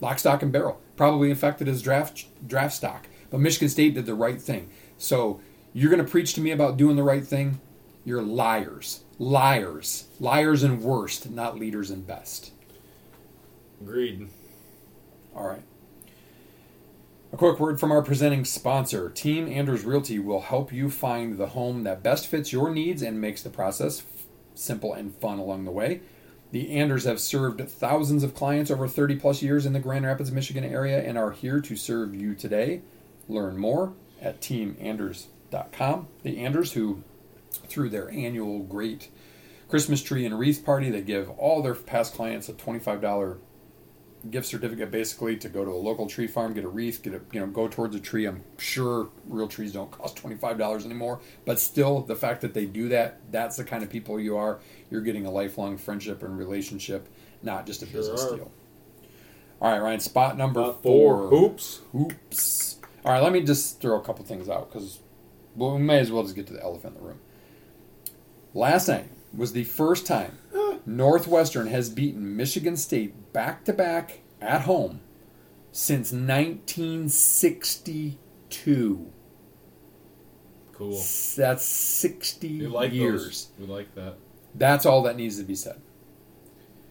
Lock, 0.00 0.18
stock, 0.18 0.42
and 0.42 0.52
barrel. 0.52 0.80
Probably 0.96 1.30
affected 1.30 1.66
his 1.66 1.82
draft 1.82 2.26
draft 2.46 2.74
stock. 2.74 3.06
But 3.30 3.40
Michigan 3.40 3.68
State 3.68 3.94
did 3.94 4.06
the 4.06 4.14
right 4.14 4.40
thing. 4.40 4.70
So 4.96 5.40
you're 5.72 5.90
going 5.90 6.04
to 6.04 6.10
preach 6.10 6.34
to 6.34 6.40
me 6.40 6.50
about 6.50 6.76
doing 6.76 6.96
the 6.96 7.02
right 7.02 7.26
thing? 7.26 7.60
You're 8.04 8.22
liars. 8.22 9.02
Liars. 9.18 10.06
Liars 10.18 10.62
and 10.62 10.80
worst, 10.82 11.30
not 11.30 11.58
leaders 11.58 11.90
and 11.90 12.06
best. 12.06 12.52
agreed. 13.80 14.28
All 15.34 15.46
right. 15.46 15.62
A 17.32 17.36
quick 17.36 17.60
word 17.60 17.78
from 17.78 17.92
our 17.92 18.00
presenting 18.02 18.44
sponsor. 18.46 19.10
Team 19.10 19.46
Anders 19.46 19.84
Realty 19.84 20.18
will 20.18 20.40
help 20.40 20.72
you 20.72 20.88
find 20.88 21.36
the 21.36 21.48
home 21.48 21.82
that 21.84 22.02
best 22.02 22.26
fits 22.26 22.52
your 22.52 22.70
needs 22.70 23.02
and 23.02 23.20
makes 23.20 23.42
the 23.42 23.50
process 23.50 24.00
f- 24.00 24.24
simple 24.54 24.94
and 24.94 25.14
fun 25.16 25.38
along 25.38 25.64
the 25.66 25.70
way. 25.70 26.00
The 26.50 26.70
Anders 26.70 27.04
have 27.04 27.20
served 27.20 27.68
thousands 27.68 28.22
of 28.22 28.34
clients 28.34 28.70
over 28.70 28.88
30 28.88 29.16
plus 29.16 29.42
years 29.42 29.66
in 29.66 29.74
the 29.74 29.80
Grand 29.80 30.06
Rapids, 30.06 30.32
Michigan 30.32 30.64
area 30.64 30.98
and 31.02 31.18
are 31.18 31.32
here 31.32 31.60
to 31.60 31.76
serve 31.76 32.14
you 32.14 32.34
today. 32.34 32.80
Learn 33.28 33.58
more 33.58 33.92
at 34.22 34.40
teamanders.com. 34.40 36.08
The 36.22 36.38
Anders, 36.38 36.72
who 36.72 37.02
through 37.50 37.90
their 37.90 38.10
annual 38.10 38.60
great 38.60 39.10
Christmas 39.68 40.02
tree 40.02 40.24
and 40.24 40.38
wreath 40.38 40.64
party, 40.64 40.88
they 40.90 41.02
give 41.02 41.28
all 41.30 41.60
their 41.60 41.74
past 41.74 42.14
clients 42.14 42.48
a 42.48 42.54
$25 42.54 43.38
gift 44.30 44.46
certificate 44.46 44.90
basically 44.90 45.36
to 45.36 45.48
go 45.48 45.64
to 45.64 45.70
a 45.70 45.72
local 45.72 46.06
tree 46.06 46.26
farm, 46.26 46.52
get 46.52 46.64
a 46.64 46.68
wreath, 46.68 47.02
get 47.02 47.14
a 47.14 47.20
you 47.32 47.40
know 47.40 47.46
go 47.46 47.68
towards 47.68 47.94
a 47.94 48.00
tree. 48.00 48.26
I'm 48.26 48.42
sure 48.58 49.10
real 49.26 49.48
trees 49.48 49.72
don't 49.72 49.90
cost 49.90 50.16
twenty 50.16 50.36
five 50.36 50.58
dollars 50.58 50.84
anymore, 50.84 51.20
but 51.44 51.58
still 51.58 52.00
the 52.00 52.16
fact 52.16 52.40
that 52.42 52.54
they 52.54 52.66
do 52.66 52.88
that, 52.88 53.20
that's 53.30 53.56
the 53.56 53.64
kind 53.64 53.82
of 53.82 53.90
people 53.90 54.18
you 54.18 54.36
are. 54.36 54.58
You're 54.90 55.02
getting 55.02 55.26
a 55.26 55.30
lifelong 55.30 55.76
friendship 55.76 56.22
and 56.22 56.38
relationship, 56.38 57.08
not 57.42 57.66
just 57.66 57.82
a 57.82 57.86
Sure 57.86 58.00
business 58.00 58.24
deal. 58.24 58.50
All 59.60 59.70
right, 59.72 59.82
Ryan. 59.82 60.00
Spot 60.00 60.38
number 60.38 60.60
Uh, 60.62 60.72
four. 60.74 61.26
hoops. 61.28 61.80
Hoops. 61.92 62.78
All 63.04 63.12
right, 63.12 63.22
let 63.22 63.32
me 63.32 63.42
just 63.42 63.80
throw 63.80 63.98
a 63.98 64.02
couple 64.02 64.24
things 64.24 64.48
out 64.48 64.72
because 64.72 65.00
well, 65.56 65.74
we 65.76 65.82
may 65.82 65.98
as 65.98 66.12
well 66.12 66.22
just 66.22 66.36
get 66.36 66.46
to 66.46 66.52
the 66.52 66.62
elephant 66.62 66.94
in 66.96 67.02
the 67.02 67.08
room. 67.08 67.18
Last 68.54 68.86
night 68.88 69.08
was 69.36 69.52
the 69.52 69.64
first 69.64 70.06
time 70.06 70.38
Northwestern 70.86 71.66
has 71.66 71.90
beaten 71.90 72.36
Michigan 72.36 72.76
State 72.76 73.32
back 73.32 73.64
to 73.64 73.72
back 73.72 74.20
at 74.40 74.60
home 74.62 75.00
since 75.72 76.12
1962. 76.12 79.06
Cool. 80.72 81.02
That's 81.36 81.64
60 81.64 82.60
We 82.60 82.66
like 82.68 82.92
years. 82.92 83.24
those. 83.24 83.48
We 83.58 83.66
like 83.74 83.92
that. 83.96 84.14
That's 84.58 84.84
all 84.86 85.02
that 85.02 85.16
needs 85.16 85.38
to 85.38 85.44
be 85.44 85.54
said. 85.54 85.80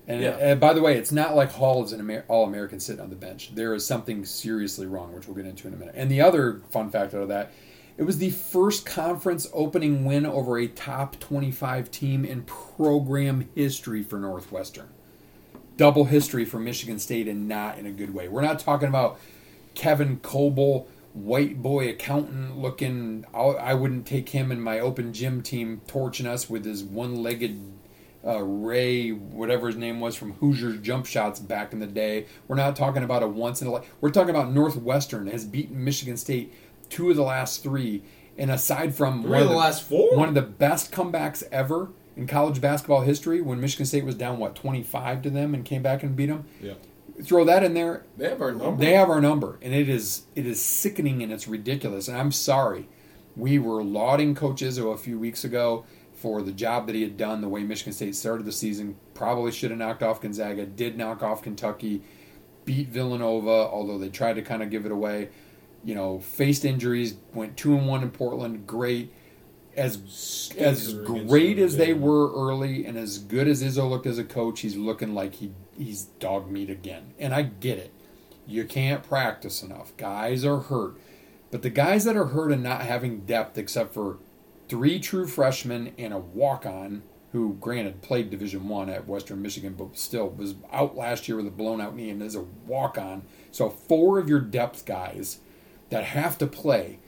And, 0.08 0.22
Yeah. 0.22 0.38
and 0.40 0.60
by 0.60 0.74
the 0.74 0.82
way, 0.82 0.98
it's 0.98 1.12
not 1.12 1.36
like 1.36 1.52
Hall 1.52 1.84
is 1.84 1.92
an 1.92 2.00
Amer- 2.00 2.24
All 2.30 2.46
American 2.46 2.80
sitting 2.80 3.02
on 3.02 3.10
the 3.10 3.16
bench. 3.16 3.54
There 3.54 3.74
is 3.74 3.86
something 3.86 4.24
seriously 4.24 4.86
wrong, 4.86 5.14
which 5.14 5.28
we'll 5.28 5.36
get 5.36 5.46
into 5.46 5.68
in 5.68 5.74
a 5.74 5.78
minute. 5.78 5.96
And 5.98 6.10
the 6.10 6.22
other 6.22 6.62
fun 6.70 6.90
fact 6.90 7.14
out 7.14 7.24
of 7.24 7.28
that, 7.28 7.52
it 7.98 8.04
was 8.04 8.20
the 8.20 8.30
first 8.30 8.86
conference 8.86 9.50
opening 9.54 10.06
win 10.06 10.26
over 10.26 10.58
a 10.58 10.68
top 10.68 11.20
25 11.20 11.92
team 11.92 12.24
in 12.24 12.44
program 12.44 13.50
history 13.54 14.02
for 14.02 14.18
Northwestern. 14.18 14.88
Double 15.76 16.06
history 16.06 16.46
for 16.46 16.58
Michigan 16.60 17.00
State 17.00 17.28
and 17.28 17.48
not 17.48 17.78
in 17.78 17.86
a 17.86 17.92
good 17.92 18.14
way. 18.14 18.28
We're 18.30 18.42
not 18.42 18.60
talking 18.60 18.88
about 18.88 19.20
Kevin 19.76 20.18
Coble, 20.22 20.88
white 21.24 21.62
boy 21.62 21.90
accountant 21.90 22.58
looking. 22.58 23.26
I 23.34 23.40
I 23.40 23.74
wouldn't 23.74 24.06
take 24.06 24.30
him 24.30 24.52
and 24.52 24.64
my 24.64 24.80
open 24.80 25.14
gym 25.14 25.42
team 25.42 25.82
torching 25.88 26.26
us 26.28 26.50
with 26.50 26.66
his 26.66 26.84
one 26.84 27.24
legged 27.24 27.60
uh, 28.26 28.42
Ray, 28.44 29.12
whatever 29.12 29.68
his 29.68 29.76
name 29.78 30.00
was 30.00 30.16
from 30.16 30.34
Hoosiers 30.34 30.80
jump 30.82 31.06
shots 31.06 31.40
back 31.40 31.72
in 31.72 31.80
the 31.80 31.88
day. 31.88 32.26
We're 32.48 32.56
not 32.56 32.76
talking 32.76 33.04
about 33.04 33.24
a 33.24 33.28
once 33.28 33.62
in 33.62 33.68
a 33.68 33.72
life. 33.72 33.90
We're 34.02 34.10
talking 34.10 34.32
about 34.32 34.52
Northwestern 34.52 35.28
has 35.28 35.46
beaten 35.46 35.84
Michigan 35.84 36.18
State 36.18 36.54
two 36.90 37.10
of 37.10 37.16
the 37.16 37.24
last 37.24 37.64
three, 37.64 38.04
and 38.38 38.52
aside 38.52 38.96
from 38.96 39.22
Three 39.22 39.32
one 39.32 39.42
of 39.42 39.50
the 39.50 39.56
last 39.56 39.84
four? 39.84 40.16
one 40.18 40.30
of 40.30 40.36
the 40.36 40.42
best 40.42 40.92
comebacks 40.92 41.44
ever 41.52 41.90
in 42.16 42.28
college 42.28 42.60
basketball 42.60 43.02
history, 43.02 43.42
when 43.42 43.62
Michigan 43.62 43.86
State 43.86 44.04
was 44.04 44.16
down 44.16 44.40
what 44.40 44.56
twenty 44.56 44.84
five 44.84 45.22
to 45.22 45.30
them 45.30 45.54
and 45.54 45.64
came 45.64 45.82
back 45.82 46.04
and 46.04 46.16
beat 46.16 46.28
them. 46.28 46.46
Yeah. 46.62 46.74
Throw 47.24 47.44
that 47.46 47.64
in 47.64 47.74
there, 47.74 48.04
They 48.16 48.30
have 48.30 48.42
our 48.42 48.52
number. 48.52 48.86
they 48.86 48.94
have 48.94 49.10
our 49.10 49.20
number, 49.22 49.58
and 49.62 49.74
it 49.74 49.90
is 49.90 50.24
it 50.36 50.46
is 50.46 50.64
sickening 50.64 51.24
and 51.24 51.32
it's 51.32 51.48
ridiculous. 51.48 52.08
And 52.08 52.18
I'm 52.18 52.32
sorry, 52.32 52.88
we 53.36 53.58
were 53.58 53.84
lauding 53.84 54.36
Coach 54.36 54.62
Izzo 54.62 54.94
a 54.94 54.98
few 54.98 55.18
weeks 55.18 55.44
ago 55.44 55.86
for 56.14 56.42
the 56.44 56.52
job 56.52 56.86
that 56.88 56.96
he 56.96 57.02
had 57.02 57.18
done, 57.18 57.42
the 57.42 57.50
way 57.50 57.64
Michigan 57.64 57.94
State 57.94 58.16
started 58.16 58.46
the 58.46 58.52
season. 58.52 58.98
Probably 59.16 59.52
should 59.52 59.72
have 59.72 59.80
knocked 59.80 60.04
off 60.04 60.22
Gonzaga. 60.22 60.66
Did 60.66 60.96
knock 60.98 61.24
off 61.24 61.42
Kentucky, 61.42 62.04
beat 62.66 62.90
Villanova, 62.90 63.50
although 63.72 63.98
they 63.98 64.10
tried 64.10 64.34
to 64.34 64.42
kind 64.44 64.62
of 64.62 64.70
give 64.70 64.86
it 64.86 64.92
away. 64.92 65.30
You 65.84 65.96
know, 65.96 66.20
faced 66.20 66.66
injuries, 66.66 67.16
went 67.34 67.58
two 67.58 67.76
and 67.76 67.88
one 67.88 68.04
in 68.04 68.12
Portland. 68.12 68.68
Great. 68.68 69.12
As 69.76 69.96
as 70.58 70.84
Stinker 70.88 71.14
against 71.14 71.28
great 71.30 71.60
as 71.60 71.78
they 71.78 71.94
were 71.94 72.32
early, 72.34 72.86
and 72.86 72.98
as 72.98 73.18
good 73.20 73.48
as 73.48 73.64
Izzo 73.64 73.88
looked 73.90 74.08
as 74.08 74.18
a 74.18 74.24
coach, 74.24 74.62
he's 74.62 74.76
looking 74.76 75.14
like 75.14 75.36
he 75.36 75.52
he's 75.78 76.04
dog 76.20 76.50
meat 76.50 76.70
again. 76.70 77.14
And 77.20 77.34
I 77.34 77.44
get 77.44 77.78
it. 77.78 77.92
You 78.46 78.66
can't 78.66 79.04
practice 79.04 79.62
enough. 79.62 79.96
Guys 79.98 80.46
are 80.46 80.60
hurt. 80.60 80.96
But 81.52 81.62
the 81.62 81.70
guys 81.70 82.04
that 82.06 82.18
are 82.18 82.28
hurt 82.28 82.52
and 82.52 82.64
not 82.64 82.82
having 82.82 83.22
depth, 83.22 83.58
except 83.58 83.94
for 83.94 84.18
three 84.68 85.00
true 85.00 85.28
freshmen 85.28 85.94
and 85.98 86.14
a 86.14 86.18
walk 86.18 86.66
on, 86.66 87.04
who 87.34 87.56
granted 87.60 88.02
played 88.02 88.30
Division 88.30 88.68
One 88.70 88.90
at 88.90 89.08
Western 89.08 89.42
Michigan, 89.42 89.76
but 89.78 89.98
still 89.98 90.30
was 90.30 90.56
out 90.72 90.96
last 90.96 91.28
year 91.28 91.38
with 91.38 91.48
a 91.48 91.52
blown 91.52 91.82
out 91.82 91.96
knee 91.96 92.10
and 92.10 92.22
is 92.22 92.36
a 92.36 92.46
walk 92.66 92.98
on. 92.98 93.24
So 93.52 93.70
four 93.70 94.18
of 94.18 94.30
your 94.30 94.40
depth 94.40 94.86
guys 94.86 95.40
that 95.90 96.06
have 96.06 96.38
to 96.38 96.48
play 96.48 97.00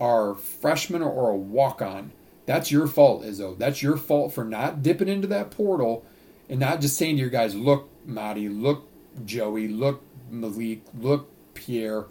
are 0.00 0.34
freshmen 0.34 1.02
or 1.02 1.30
a 1.30 1.36
walk 1.36 1.82
on. 1.82 2.12
That's 2.46 2.70
your 2.70 2.86
fault, 2.86 3.22
Izzo. 3.24 3.58
That's 3.58 3.82
your 3.82 3.96
fault 3.96 4.32
for 4.32 4.44
not 4.44 4.82
dipping 4.82 5.08
into 5.08 5.26
that 5.28 5.50
portal 5.50 6.04
and 6.48 6.60
not 6.60 6.80
just 6.80 6.96
saying 6.96 7.16
to 7.16 7.20
your 7.20 7.30
guys, 7.30 7.54
look, 7.54 7.87
Marty, 8.08 8.48
look, 8.48 8.88
Joey, 9.24 9.68
look, 9.68 10.02
Malik, 10.30 10.82
look, 10.98 11.30
Pierre. 11.54 12.06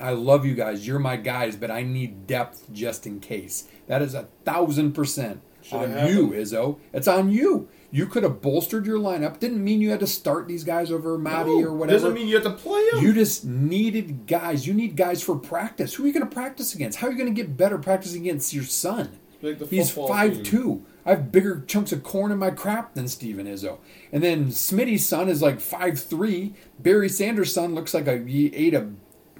I 0.00 0.10
love 0.10 0.44
you 0.44 0.54
guys. 0.54 0.86
You're 0.86 0.98
my 0.98 1.16
guys, 1.16 1.54
but 1.54 1.70
I 1.70 1.82
need 1.82 2.26
depth 2.26 2.64
just 2.72 3.06
in 3.06 3.20
case. 3.20 3.68
That 3.86 4.02
is 4.02 4.14
a 4.14 4.24
thousand 4.44 4.92
percent 4.92 5.40
on 5.70 6.08
you. 6.08 6.30
Izzo. 6.30 6.78
It's 6.92 7.06
on 7.06 7.30
you. 7.30 7.68
You 7.90 8.06
could 8.06 8.24
have 8.24 8.42
bolstered 8.42 8.86
your 8.86 8.98
lineup. 8.98 9.38
Didn't 9.38 9.62
mean 9.62 9.80
you 9.80 9.90
had 9.90 10.00
to 10.00 10.06
start 10.08 10.48
these 10.48 10.64
guys 10.64 10.90
over 10.90 11.16
Matty 11.16 11.50
No, 11.60 11.68
or 11.68 11.72
whatever. 11.74 11.96
Doesn't 11.96 12.14
mean 12.14 12.26
you 12.26 12.34
have 12.34 12.44
to 12.44 12.50
play 12.50 12.84
them. 12.90 13.04
You 13.04 13.12
just 13.12 13.44
needed 13.44 14.26
guys. 14.26 14.66
You 14.66 14.74
need 14.74 14.96
guys 14.96 15.22
for 15.22 15.36
practice. 15.36 15.94
Who 15.94 16.02
are 16.02 16.06
you 16.08 16.12
going 16.12 16.28
to 16.28 16.34
practice 16.34 16.74
against? 16.74 16.98
How 16.98 17.06
are 17.06 17.12
you 17.12 17.18
going 17.18 17.32
to 17.32 17.40
get 17.40 17.56
better 17.56 17.78
practicing 17.78 18.22
against 18.22 18.52
your 18.52 18.64
son? 18.64 19.18
Like 19.42 19.60
the 19.60 19.66
He's 19.66 19.90
five 19.92 20.34
team. 20.34 20.42
two. 20.42 20.86
I 21.06 21.10
have 21.10 21.32
bigger 21.32 21.60
chunks 21.66 21.92
of 21.92 22.02
corn 22.02 22.32
in 22.32 22.38
my 22.38 22.50
crap 22.50 22.94
than 22.94 23.08
Steven 23.08 23.46
Izzo. 23.46 23.78
And 24.10 24.22
then 24.22 24.46
Smitty's 24.48 25.06
son 25.06 25.28
is 25.28 25.42
like 25.42 25.60
five 25.60 26.00
three. 26.00 26.54
Barry 26.78 27.08
Sanders' 27.08 27.52
son 27.52 27.74
looks 27.74 27.94
like 27.94 28.06
a 28.06 28.18
he 28.18 28.54
ate 28.54 28.74
a 28.74 28.90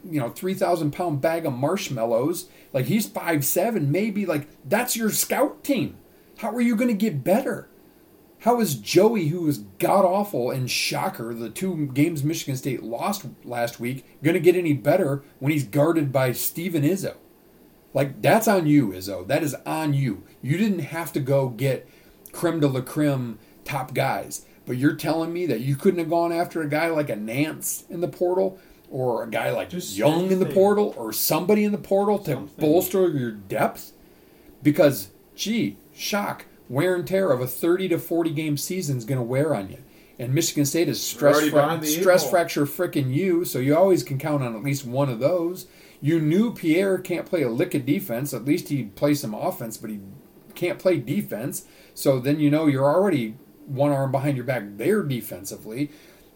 you 0.05 0.21
know 0.21 0.29
three 0.29 0.55
thousand 0.55 0.93
pound 0.93 1.21
bag 1.21 1.47
of 1.47 1.55
marshmallows. 1.55 2.49
Like 2.73 2.87
he's 2.87 3.09
five 3.09 3.45
seven, 3.45 3.91
maybe. 3.91 4.27
Like 4.27 4.49
that's 4.69 4.97
your 4.97 5.11
scout 5.11 5.65
team. 5.65 5.97
How 6.39 6.51
are 6.51 6.61
you 6.61 6.77
going 6.77 6.89
to 6.89 6.95
get 6.95 7.25
better? 7.25 7.69
How 8.41 8.61
is 8.61 8.75
Joey, 8.75 9.29
who 9.29 9.43
was 9.43 9.59
god 9.79 10.05
awful 10.05 10.51
and 10.51 10.71
shocker, 10.71 11.33
the 11.33 11.49
two 11.49 11.87
games 11.95 12.23
Michigan 12.23 12.57
State 12.57 12.83
lost 12.83 13.25
last 13.43 13.81
week, 13.81 14.05
going 14.23 14.35
to 14.35 14.41
get 14.41 14.55
any 14.55 14.75
better 14.75 15.23
when 15.39 15.51
he's 15.53 15.65
guarded 15.65 16.13
by 16.13 16.33
Steven 16.33 16.83
Izzo? 16.83 17.15
Like 17.95 18.21
that's 18.21 18.49
on 18.49 18.67
you, 18.67 18.89
Izzo. 18.89 19.27
That 19.27 19.43
is 19.43 19.55
on 19.65 19.95
you. 19.95 20.25
You 20.43 20.59
didn't 20.59 20.81
have 20.81 21.13
to 21.15 21.21
go 21.21 21.49
get 21.49 21.89
creme 22.33 22.61
de 22.61 22.67
la 22.67 22.81
creme 22.81 23.39
top 23.65 23.95
guys, 23.95 24.45
but 24.67 24.77
you're 24.77 24.97
telling 24.97 25.33
me 25.33 25.47
that 25.47 25.61
you 25.61 25.77
couldn't 25.77 26.01
have 26.01 26.11
gone 26.11 26.33
after 26.33 26.61
a 26.61 26.69
guy 26.69 26.89
like 26.89 27.09
a 27.09 27.17
Nance 27.17 27.85
in 27.89 28.01
the 28.01 28.09
portal, 28.09 28.59
or 28.91 29.23
a 29.23 29.31
guy 29.31 29.51
like 29.51 29.71
Just 29.71 29.97
Young 29.97 30.31
in 30.31 30.41
the 30.41 30.47
portal, 30.47 30.93
or 30.99 31.13
somebody 31.13 31.65
in 31.65 31.73
the 31.73 31.79
portal 31.79 32.19
to 32.19 32.33
Something. 32.33 32.61
bolster 32.61 33.09
your 33.09 33.31
depth? 33.31 33.93
Because, 34.63 35.11
gee, 35.37 35.77
shock, 35.95 36.47
wear 36.69 36.95
and 36.95 37.07
tear 37.07 37.31
of 37.31 37.41
a 37.41 37.47
30 37.47 37.89
to 37.89 37.99
40 37.99 38.31
game 38.31 38.57
season 38.57 38.97
is 38.97 39.05
going 39.05 39.19
to 39.19 39.25
wear 39.25 39.55
on 39.55 39.71
you. 39.71 39.79
And 40.19 40.33
Michigan 40.35 40.65
State 40.65 40.89
is 40.89 41.03
stress, 41.03 41.41
fra- 41.41 41.51
behind 41.51 41.83
the 41.83 41.89
eight 41.89 42.01
stress 42.01 42.29
fracture 42.29 42.67
frickin' 42.67 43.13
you, 43.13 43.45
so 43.45 43.59
you 43.59 43.77
always 43.77 44.03
can 44.03 44.19
count 44.19 44.43
on 44.43 44.55
at 44.55 44.63
least 44.63 44.85
one 44.87 45.09
of 45.09 45.19
those. 45.21 45.67
You 46.01 46.21
knew 46.21 46.53
Pierre 46.53 46.99
can't 46.99 47.27
play 47.27 47.43
a 47.43 47.49
lick 47.49 47.75
of 47.75 47.87
defense. 47.87 48.35
At 48.35 48.45
least 48.45 48.69
he'd 48.69 48.97
play 48.97 49.15
some 49.15 49.35
offense, 49.35 49.77
but 49.77 49.91
he 49.91 50.01
can't 50.55 50.79
play 50.79 50.99
defense. 50.99 51.65
So 51.95 52.19
then 52.19 52.41
you 52.41 52.51
know 52.51 52.67
you're 52.67 52.85
already 52.85 53.37
one 53.67 53.93
arm 53.93 54.13
behind 54.13 54.37
your 54.37 54.47
back 54.47 54.63
there 54.77 55.03
defensively. 55.03 55.91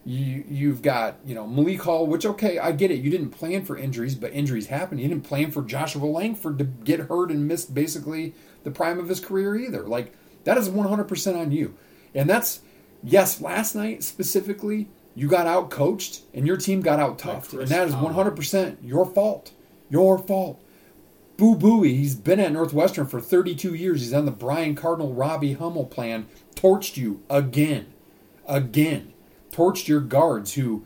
You 0.05 0.45
you've 0.49 0.81
got 0.81 1.19
you 1.25 1.35
know 1.35 1.47
Malik 1.47 1.83
Hall, 1.83 2.07
which 2.07 2.25
okay, 2.25 2.59
I 2.59 2.73
get 2.73 2.91
it. 2.91 3.01
You 3.01 3.11
didn't 3.11 3.31
plan 3.31 3.65
for 3.65 3.77
injuries, 3.77 4.15
but 4.15 4.33
injuries 4.33 4.69
happen. 4.69 4.99
You 4.99 5.09
didn't 5.09 5.25
plan 5.25 5.51
for 5.51 5.63
Joshua 5.63 6.07
Langford 6.07 6.59
to 6.59 6.65
get 6.65 7.01
hurt 7.01 7.31
and 7.31 7.47
miss 7.47 7.65
basically 7.65 8.35
the 8.65 8.71
prime 8.71 8.99
of 8.99 9.09
his 9.09 9.21
career 9.21 9.57
either. 9.57 9.83
Like 9.83 10.15
that 10.45 10.57
is 10.57 10.69
100% 10.69 11.37
on 11.37 11.53
you, 11.53 11.75
and 12.15 12.31
that's 12.31 12.61
yes. 13.03 13.41
Last 13.41 13.75
night 13.75 14.03
specifically, 14.03 14.89
you 15.15 15.29
got 15.29 15.47
out 15.47 15.71
coached 15.71 16.23
and 16.33 16.47
your 16.47 16.57
team 16.57 16.81
got 16.81 17.01
out 17.01 17.19
toughed, 17.19 17.53
and 17.53 17.69
that 17.69 17.89
is 17.89 17.95
100% 17.95 18.77
your 18.83 19.07
fault. 19.07 19.53
Your 19.91 20.19
fault. 20.19 20.63
Boo 21.37 21.55
Buie, 21.55 21.97
he's 21.97 22.17
been 22.17 22.41
at 22.41 22.53
Northwestern 22.53 23.07
for 23.07 23.21
32 23.21 23.75
years. 23.75 24.01
He's 24.01 24.13
on 24.13 24.25
the 24.25 24.33
Brian 24.33 24.75
Cardinal 24.75 25.15
Robbie 25.15 25.55
Hummel 25.55 25.87
plan. 25.87 26.27
Torched 26.57 26.97
you 26.97 27.23
again. 27.31 27.87
Again. 28.47 29.13
Torched 29.53 29.87
your 29.87 30.01
guards 30.01 30.55
who 30.55 30.85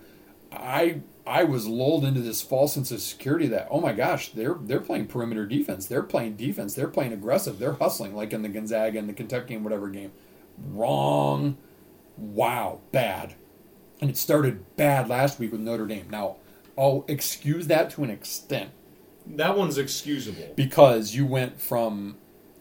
I 0.53 1.01
I 1.27 1.45
was 1.45 1.67
lulled 1.67 2.05
into 2.05 2.21
this 2.21 2.43
false 2.43 2.75
sense 2.75 2.91
of 2.91 3.01
security 3.01 3.47
that, 3.47 3.69
oh 3.71 3.81
my 3.81 3.93
gosh, 3.93 4.31
they're 4.33 4.57
they're 4.61 4.81
playing 4.81 5.07
perimeter 5.07 5.47
defense. 5.47 5.87
They're 5.87 6.03
playing 6.03 6.37
defense. 6.37 6.75
They're 6.75 6.89
playing 6.89 7.13
aggressive. 7.13 7.59
They're 7.59 7.75
hustling 7.75 8.15
like 8.15 8.33
in 8.33 8.43
the 8.43 8.49
Gonzaga 8.49 8.99
and 8.99 9.09
the 9.09 9.15
Kentucky 9.15 9.55
and 9.55 9.65
whatever 9.65 9.89
game. 9.89 10.13
Wrong. 10.59 11.57
Wow. 12.17 12.81
Bad. 12.91 13.35
And 14.03 14.11
it 14.11 14.17
started 14.17 14.77
bad 14.77 15.09
last 15.09 15.39
week 15.39 15.53
with 15.53 15.61
Notre 15.61 15.87
Dame. 15.87 16.11
Now, 16.11 16.39
I'll 16.77 17.05
excuse 17.07 17.69
that 17.69 17.89
to 17.91 18.03
an 18.03 18.11
extent 18.11 18.71
That 19.25 19.57
one's 19.57 19.79
excusable. 19.79 20.53
because 20.57 21.15
you 21.15 21.25
went 21.25 21.61
from 21.61 22.17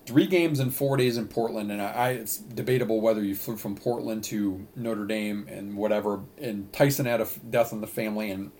three 0.05 0.27
games 0.27 0.59
in 0.59 0.69
four 0.69 0.97
days 0.97 1.17
in 1.17 1.27
Portland, 1.27 1.71
and 1.71 1.81
I, 1.81 1.91
I 1.91 2.09
it's 2.11 2.37
debatable 2.37 3.01
whether 3.01 3.23
you 3.23 3.33
flew 3.33 3.57
from 3.57 3.75
Portland 3.75 4.23
to 4.25 4.67
Notre 4.75 5.05
Dame 5.05 5.47
and 5.49 5.75
whatever. 5.75 6.21
And 6.37 6.71
Tyson 6.71 7.07
had 7.07 7.21
a 7.21 7.23
f- 7.23 7.39
death 7.49 7.73
in 7.73 7.81
the 7.81 7.87
family, 7.87 8.29
and 8.29 8.51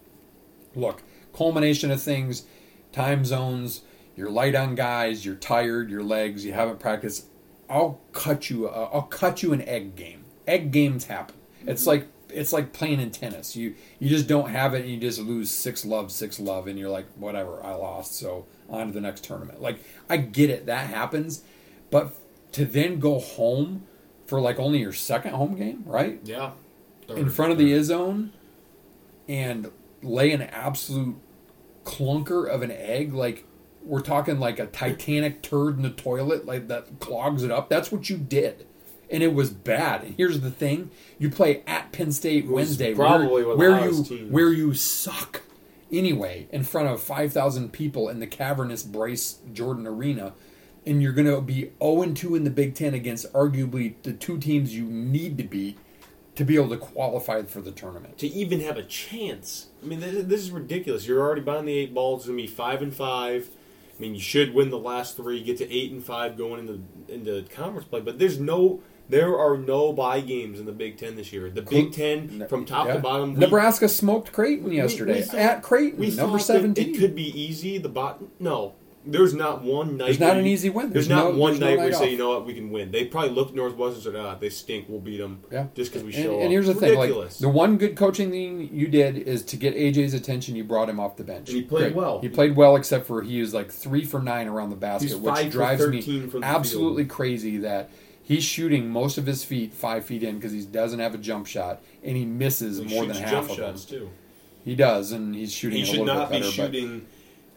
look, 0.73 1.03
culmination 1.34 1.91
of 1.91 2.01
things, 2.01 2.45
time 2.91 3.25
zones. 3.25 3.82
You're 4.15 4.32
light 4.32 4.55
on 4.55 4.73
guys. 4.73 5.23
You're 5.23 5.36
tired. 5.36 5.91
Your 5.91 6.03
legs. 6.03 6.43
You 6.43 6.53
haven't 6.53 6.79
practiced. 6.79 7.27
I'll 7.69 8.01
cut 8.11 8.49
you. 8.49 8.67
A, 8.67 8.86
I'll 8.86 9.03
cut 9.03 9.43
you 9.43 9.53
an 9.53 9.61
egg 9.61 9.95
game. 9.95 10.25
Egg 10.47 10.71
games 10.71 11.05
happen. 11.05 11.36
It's 11.67 11.82
mm-hmm. 11.82 11.89
like 11.89 12.07
it's 12.34 12.53
like 12.53 12.73
playing 12.73 12.99
in 12.99 13.11
tennis. 13.11 13.55
You 13.55 13.75
you 13.99 14.09
just 14.09 14.27
don't 14.27 14.49
have 14.49 14.73
it, 14.73 14.82
and 14.82 14.89
you 14.89 14.97
just 14.97 15.19
lose 15.19 15.51
six 15.51 15.86
love, 15.86 16.11
six 16.11 16.39
love, 16.39 16.67
and 16.67 16.77
you're 16.79 16.89
like, 16.89 17.07
whatever, 17.15 17.63
I 17.63 17.73
lost. 17.73 18.15
So 18.17 18.45
on 18.69 18.88
to 18.88 18.93
the 18.93 19.01
next 19.01 19.23
tournament. 19.23 19.61
Like 19.61 19.79
I 20.09 20.17
get 20.17 20.49
it, 20.49 20.65
that 20.65 20.88
happens, 20.89 21.43
but 21.89 22.13
to 22.53 22.65
then 22.65 22.99
go 22.99 23.19
home 23.19 23.86
for 24.25 24.39
like 24.41 24.59
only 24.59 24.79
your 24.79 24.93
second 24.93 25.34
home 25.34 25.55
game, 25.55 25.84
right? 25.86 26.19
Yeah. 26.23 26.51
in 27.09 27.29
front 27.29 27.51
of 27.51 27.57
the 27.57 27.71
Izzone 27.73 28.29
and 29.27 29.71
lay 30.01 30.32
an 30.32 30.41
absolute 30.41 31.17
clunker 31.84 32.47
of 32.47 32.61
an 32.61 32.71
egg 32.71 33.13
like 33.13 33.45
we're 33.84 34.01
talking 34.01 34.39
like 34.39 34.59
a 34.59 34.67
titanic 34.67 35.41
turd 35.41 35.75
in 35.77 35.82
the 35.82 35.89
toilet 35.89 36.45
like 36.45 36.67
that 36.67 36.99
clogs 36.99 37.43
it 37.43 37.49
up 37.51 37.69
that's 37.69 37.91
what 37.91 38.09
you 38.09 38.17
did 38.17 38.65
and 39.12 39.22
it 39.22 39.34
was 39.34 39.49
bad 39.49 40.03
and 40.03 40.16
here's 40.16 40.39
the 40.39 40.51
thing 40.51 40.89
you 41.20 41.30
play 41.30 41.64
at 41.68 41.91
penn 41.91 42.12
state 42.12 42.47
wednesday 42.47 42.93
probably 42.93 43.43
where, 43.43 43.72
one 43.72 43.84
of 43.84 43.84
the 43.84 43.84
where 43.84 43.89
you 43.89 44.03
teams. 44.03 44.32
where 44.32 44.53
you 44.53 44.74
suck 44.74 45.41
anyway 45.91 46.47
in 46.51 46.64
front 46.64 46.88
of 46.88 47.01
5000 47.01 47.72
people 47.72 48.09
in 48.09 48.20
the 48.20 48.28
cavernous 48.28 48.84
bryce 48.84 49.39
jordan 49.53 49.86
arena 49.86 50.34
and 50.86 51.01
you're 51.03 51.14
going 51.14 51.28
to 51.28 51.41
be 51.41 51.72
zero 51.82 52.01
and 52.01 52.18
two 52.18 52.36
in 52.36 52.43
the 52.43 52.49
big 52.49 52.74
ten 52.76 52.93
against 52.93 53.32
arguably 53.34 53.95
the 54.03 54.14
two 54.14 54.38
teams 54.38 54.76
you 54.76 54.86
need 54.86 55.38
to 55.38 55.43
beat 55.43 55.78
to 56.36 56.45
be 56.45 56.55
able 56.55 56.70
to 56.70 56.78
qualify 56.78 57.41
for 57.43 57.62
the 57.62 57.72
tournament. 57.72 58.18
to 58.18 58.28
even 58.28 58.62
have 58.62 58.78
a 58.78 58.84
chance. 58.84 59.68
I 59.84 59.86
mean, 59.86 59.99
this, 59.99 60.26
this 60.26 60.41
is 60.41 60.51
ridiculous. 60.51 61.05
You're 61.05 61.20
already 61.20 61.41
behind 61.41 61.68
the 61.68 61.78
eight 61.78 61.93
ball. 61.93 62.16
It's 62.16 62.26
going 62.26 62.38
to 62.38 62.43
be 62.43 62.47
five 62.47 62.82
and 62.82 62.95
five. 62.95 63.49
I 63.95 64.01
mean, 64.01 64.16
you 64.16 64.22
should 64.22 64.53
win 64.53 64.70
the 64.70 64.80
last 64.80 65.18
three, 65.18 65.43
get 65.43 65.57
to 65.57 65.72
eight 65.72 65.91
and 65.91 66.03
five 66.03 66.38
going 66.38 66.62
into 66.62 67.14
into 67.14 67.43
conference 67.53 67.88
play. 67.88 67.99
But 67.99 68.18
there's 68.18 68.39
no, 68.39 68.82
there 69.10 69.38
are 69.38 69.58
no 69.58 69.91
buy 69.93 70.22
games 70.22 70.60
in 70.60 70.66
the 70.66 70.72
Big 70.72 70.97
Ten 70.97 71.16
this 71.16 71.32
year. 71.34 71.49
The 71.49 71.62
Big 71.62 71.91
Ten 71.91 72.45
from 72.47 72.66
top 72.66 72.88
Yeah. 72.88 72.93
to 72.93 72.99
bottom. 72.99 73.34
we- 73.34 73.39
Nebraska 73.39 73.88
smoked 73.89 74.32
Creighton 74.32 74.72
yesterday 74.72 75.16
we 75.16 75.22
thought- 75.22 75.36
at 75.39 75.64
Creighton, 75.64 75.99
we 75.99 76.12
number 76.12 76.39
seventeen. 76.39 76.95
It 76.95 76.97
could 76.99 77.16
be 77.16 77.28
easy. 77.39 77.78
The 77.78 77.89
bot, 77.89 78.22
no. 78.39 78.74
There's 79.04 79.34
not 79.34 79.64
one 79.64 79.97
night. 79.97 80.06
There's 80.06 80.20
not 80.20 80.38
an 80.38 80.45
you- 80.45 80.52
easy 80.52 80.70
win. 80.70 80.91
There's, 80.91 81.08
There's 81.08 81.10
not 81.10 81.34
no- 81.34 81.39
one 81.39 81.52
there's 81.54 81.60
no 81.62 81.66
night 81.70 81.78
where 81.80 81.89
night 81.89 81.97
you 81.99 82.06
say, 82.06 82.12
you 82.12 82.20
know 82.20 82.30
what, 82.30 82.45
we 82.45 82.54
can 82.54 82.70
win. 82.70 82.91
They 82.91 83.06
probably 83.06 83.32
looked 83.32 83.56
Northwestern 83.56 83.95
and 83.95 84.04
said, 84.04 84.16
ah, 84.16 84.38
they 84.39 84.49
stink. 84.49 84.86
We'll 84.88 84.99
beat 84.99 85.18
them. 85.18 85.39
Yeah, 85.52 85.66
Just 85.74 85.91
because 85.91 86.06
we 86.06 86.14
and, 86.14 86.24
show 86.24 86.36
and 86.36 86.43
up. 86.43 86.49
here's 86.52 86.68
the 86.68 86.76
thing: 86.76 86.95
like 86.99 87.10
the 87.39 87.49
one 87.49 87.78
good 87.78 87.95
coaching 87.95 88.30
thing 88.30 88.70
you 88.72 88.88
did 88.88 89.18
is 89.18 89.41
to 89.45 89.58
get 89.58 89.76
AJ's 89.76 90.14
attention. 90.14 90.56
You 90.56 90.64
brought 90.66 90.88
him 90.88 90.99
off 90.99 91.18
the 91.18 91.24
bench. 91.24 91.49
And 91.49 91.58
he 91.58 91.64
played 91.64 91.82
Great. 91.86 91.95
well. 91.95 92.20
He 92.22 92.30
played 92.30 92.56
well, 92.56 92.76
except 92.76 93.08
for 93.08 93.24
he 93.24 93.41
was 93.41 93.56
like 93.56 93.72
three 93.72 94.06
for 94.06 94.22
nine 94.22 94.47
around 94.47 94.70
the 94.70 94.76
basket, 94.76 95.08
He's 95.08 95.16
which 95.18 95.49
drives 95.49 95.82
13 95.84 96.28
me 96.32 96.39
absolutely 96.43 97.06
crazy. 97.06 97.58
That 97.58 97.89
he's 98.32 98.43
shooting 98.43 98.89
most 98.89 99.17
of 99.17 99.25
his 99.25 99.43
feet 99.43 99.73
five 99.73 100.05
feet 100.05 100.23
in 100.23 100.36
because 100.36 100.51
he 100.53 100.61
doesn't 100.65 100.99
have 100.99 101.13
a 101.13 101.17
jump 101.17 101.47
shot, 101.47 101.82
and 102.03 102.15
he 102.15 102.25
misses 102.25 102.77
He 102.77 102.86
more 102.86 103.05
than 103.05 103.17
half 103.17 103.49
of 103.49 103.57
them. 103.57 103.75
too. 103.77 104.09
He 104.63 104.75
does, 104.75 105.11
and 105.11 105.36
he's 105.36 105.51
shooting 105.51 105.77
He 105.79 105.84
a 105.84 105.86
should 105.86 105.99
little 105.99 106.15
not 106.15 106.29
bit 106.29 106.41
be 106.43 106.47
better. 106.49 106.61
but- 106.63 106.73
shooting. 106.73 107.05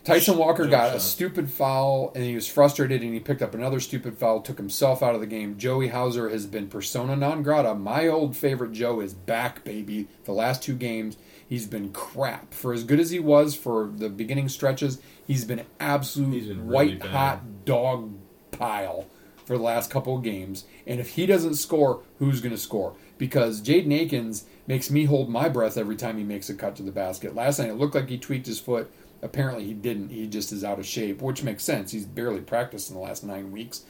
Tyson 0.04 0.36
Walker 0.36 0.66
got 0.66 0.94
a 0.94 1.00
stupid 1.00 1.48
foul 1.48 2.12
and 2.14 2.22
he 2.24 2.34
was 2.34 2.46
frustrated 2.46 3.00
and 3.00 3.14
he 3.14 3.20
picked 3.20 3.40
up 3.40 3.54
another 3.54 3.80
stupid 3.80 4.18
foul, 4.18 4.42
took 4.42 4.58
himself 4.58 5.02
out 5.02 5.14
of 5.14 5.22
the 5.22 5.26
game. 5.26 5.56
Joey 5.56 5.88
Hauser 5.88 6.28
has 6.28 6.44
been 6.44 6.66
persona 6.68 7.16
non 7.16 7.42
grata. 7.42 7.74
My 7.74 8.06
old 8.06 8.36
favorite 8.36 8.72
Joe 8.72 9.00
is 9.00 9.14
back, 9.14 9.64
baby. 9.64 10.08
The 10.24 10.32
last 10.32 10.62
two 10.62 10.74
games, 10.74 11.16
he's 11.48 11.66
been 11.66 11.90
crap. 11.90 12.52
For 12.52 12.74
as 12.74 12.84
good 12.84 13.00
as 13.00 13.12
he 13.12 13.18
was 13.18 13.54
for 13.56 13.90
the 13.96 14.10
beginning 14.10 14.50
stretches, 14.50 14.98
he's 15.26 15.46
been 15.46 15.62
absolute 15.80 16.34
He's 16.34 16.48
been 16.48 16.66
really 16.68 16.74
white 16.90 17.00
bad. 17.00 17.10
hot 17.10 17.64
dog 17.64 18.12
pile 18.50 19.06
for 19.44 19.56
the 19.56 19.62
last 19.62 19.90
couple 19.90 20.16
of 20.16 20.22
games. 20.22 20.64
And 20.86 21.00
if 21.00 21.10
he 21.10 21.26
doesn't 21.26 21.54
score, 21.54 22.02
who's 22.18 22.40
going 22.40 22.54
to 22.54 22.60
score? 22.60 22.94
Because 23.18 23.60
Jaden 23.60 23.94
Akins 23.94 24.44
makes 24.66 24.90
me 24.90 25.04
hold 25.04 25.28
my 25.28 25.48
breath 25.48 25.76
every 25.76 25.96
time 25.96 26.18
he 26.18 26.24
makes 26.24 26.48
a 26.48 26.54
cut 26.54 26.76
to 26.76 26.82
the 26.82 26.92
basket. 26.92 27.34
Last 27.34 27.58
night 27.58 27.68
it 27.68 27.74
looked 27.74 27.94
like 27.94 28.08
he 28.08 28.18
tweaked 28.18 28.46
his 28.46 28.60
foot. 28.60 28.90
Apparently 29.22 29.64
he 29.64 29.74
didn't. 29.74 30.10
He 30.10 30.26
just 30.26 30.52
is 30.52 30.64
out 30.64 30.78
of 30.78 30.86
shape, 30.86 31.22
which 31.22 31.42
makes 31.42 31.64
sense. 31.64 31.92
He's 31.92 32.06
barely 32.06 32.40
practiced 32.40 32.90
in 32.90 32.96
the 32.96 33.02
last 33.02 33.24
nine 33.24 33.52
weeks. 33.52 33.84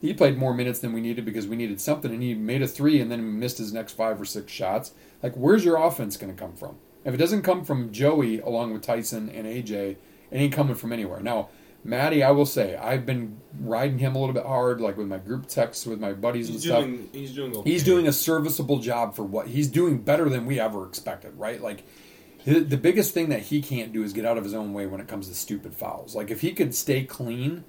He 0.00 0.12
played 0.12 0.36
more 0.36 0.52
minutes 0.52 0.80
than 0.80 0.92
we 0.92 1.00
needed 1.00 1.24
because 1.24 1.46
we 1.46 1.56
needed 1.56 1.80
something, 1.80 2.12
and 2.12 2.22
he 2.22 2.34
made 2.34 2.60
a 2.60 2.68
three 2.68 3.00
and 3.00 3.10
then 3.10 3.38
missed 3.38 3.56
his 3.56 3.72
next 3.72 3.92
five 3.92 4.20
or 4.20 4.26
six 4.26 4.52
shots. 4.52 4.92
Like, 5.22 5.34
where's 5.34 5.64
your 5.64 5.82
offense 5.82 6.18
going 6.18 6.34
to 6.34 6.38
come 6.38 6.52
from? 6.52 6.76
If 7.06 7.14
it 7.14 7.18
doesn't 7.18 7.42
come 7.42 7.64
from 7.64 7.90
Joey 7.90 8.40
along 8.40 8.74
with 8.74 8.82
Tyson 8.82 9.30
and 9.30 9.46
AJ, 9.46 9.92
it 9.92 9.98
ain't 10.30 10.52
coming 10.52 10.74
from 10.74 10.92
anywhere. 10.92 11.20
Now, 11.20 11.48
Mady, 11.86 12.24
I 12.24 12.30
will 12.30 12.46
say, 12.46 12.76
I've 12.76 13.04
been 13.04 13.36
riding 13.60 13.98
him 13.98 14.16
a 14.16 14.18
little 14.18 14.32
bit 14.34 14.46
hard, 14.46 14.80
like 14.80 14.96
with 14.96 15.06
my 15.06 15.18
group 15.18 15.46
texts 15.46 15.84
with 15.86 16.00
my 16.00 16.12
buddies 16.14 16.48
He's 16.48 16.56
and 16.56 16.64
stuff. 16.64 17.12
He's 17.12 17.32
doing. 17.34 17.54
Okay. 17.56 17.70
He's 17.70 17.84
doing 17.84 18.08
a 18.08 18.12
serviceable 18.12 18.78
job 18.78 19.14
for 19.14 19.22
what 19.22 19.48
he's 19.48 19.68
doing 19.68 19.98
better 19.98 20.28
than 20.30 20.46
we 20.46 20.58
ever 20.58 20.86
expected, 20.86 21.38
right? 21.38 21.60
Like 21.60 21.84
the, 22.46 22.76
biggest 22.76 23.12
thing 23.14 23.28
that 23.30 23.40
he 23.42 23.60
can't 23.62 23.92
do 23.92 24.02
is 24.02 24.12
get 24.12 24.24
out 24.24 24.38
of 24.38 24.44
his 24.44 24.54
own 24.54 24.72
way 24.72 24.86
when 24.86 25.00
it 25.00 25.08
comes 25.08 25.28
to 25.28 25.34
stupid 25.34 25.74
fouls. 25.74 26.14
Like 26.14 26.30
if 26.30 26.40
he 26.40 26.52
could 26.52 26.74
stay 26.74 27.04
clean, 27.04 27.64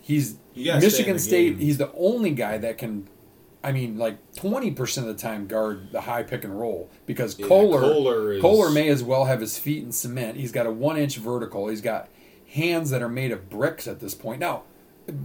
he's 0.00 0.36
You 0.54 0.66
gotta 0.66 0.80
stay 0.80 0.86
in 0.86 0.92
Michigan 0.92 1.18
State. 1.18 1.50
game. 1.50 1.58
He's 1.58 1.78
the 1.78 1.92
only 1.94 2.30
guy 2.30 2.58
that 2.58 2.78
can. 2.78 3.08
I 3.62 3.72
mean, 3.72 3.96
like 3.96 4.18
twenty 4.34 4.72
percent 4.72 5.08
of 5.08 5.16
the 5.16 5.22
time, 5.22 5.46
guard 5.46 5.90
the 5.92 6.02
high 6.02 6.22
pick 6.22 6.44
and 6.44 6.58
roll 6.58 6.90
because 7.06 7.38
Yeah, 7.38 7.46
Kohler 7.46 7.80
Kohler 7.80 8.32
is- 8.34 8.42
Kohler 8.42 8.70
may 8.70 8.88
as 8.88 9.02
well 9.02 9.24
have 9.24 9.40
his 9.40 9.58
feet 9.58 9.82
in 9.84 9.90
cement. 9.92 10.36
He's 10.36 10.52
got 10.52 10.66
a 10.66 10.70
one 10.70 10.96
inch 10.98 11.16
vertical. 11.16 11.68
He's 11.68 11.80
got 11.80 12.08
hands 12.54 12.90
that 12.90 13.02
are 13.02 13.08
made 13.08 13.32
of 13.32 13.50
bricks 13.50 13.86
at 13.86 14.00
this 14.00 14.14
point. 14.14 14.40
Now, 14.40 14.62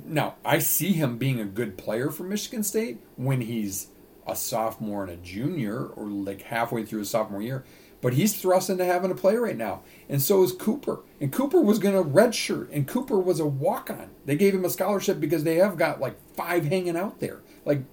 now 0.06 0.36
I 0.44 0.60
see 0.60 0.94
him 0.94 1.18
being 1.18 1.40
a 1.40 1.46
good 1.46 1.78
player 1.78 2.10
for 2.10 2.24
Michigan 2.24 2.64
State 2.64 3.00
when 3.16 3.42
he's 3.42 3.88
a 4.28 4.36
sophomore 4.36 5.04
and 5.04 5.12
a 5.12 5.16
junior, 5.16 5.86
or 5.86 6.08
like 6.08 6.44
halfway 6.44 6.84
through 6.84 7.00
his 7.00 7.10
sophomore 7.10 7.42
year. 7.42 7.64
But 8.02 8.14
he's 8.14 8.40
thrust 8.40 8.70
into 8.70 8.86
having 8.86 9.10
to 9.10 9.16
play 9.16 9.36
right 9.36 9.58
now, 9.58 9.82
and 10.08 10.22
so 10.22 10.42
is 10.44 10.54
Cooper. 10.54 11.02
And 11.20 11.34
Cooper 11.34 11.60
was 11.60 11.80
going 11.80 11.96
to 11.96 12.10
redshirt, 12.10 12.70
and 12.72 12.88
Cooper 12.88 13.20
was 13.20 13.40
a 13.40 13.46
walk 13.46 13.90
on. 13.90 14.10
They 14.26 14.38
gave 14.38 14.54
him 14.54 14.64
a 14.64 14.70
scholarship 14.70 15.20
because 15.20 15.44
they 15.44 15.56
have 15.56 15.78
got 15.78 16.00
like 16.00 16.16
five 16.34 16.66
hanging 16.66 16.96
out 16.96 17.20
there. 17.20 17.42
Like 17.66 17.84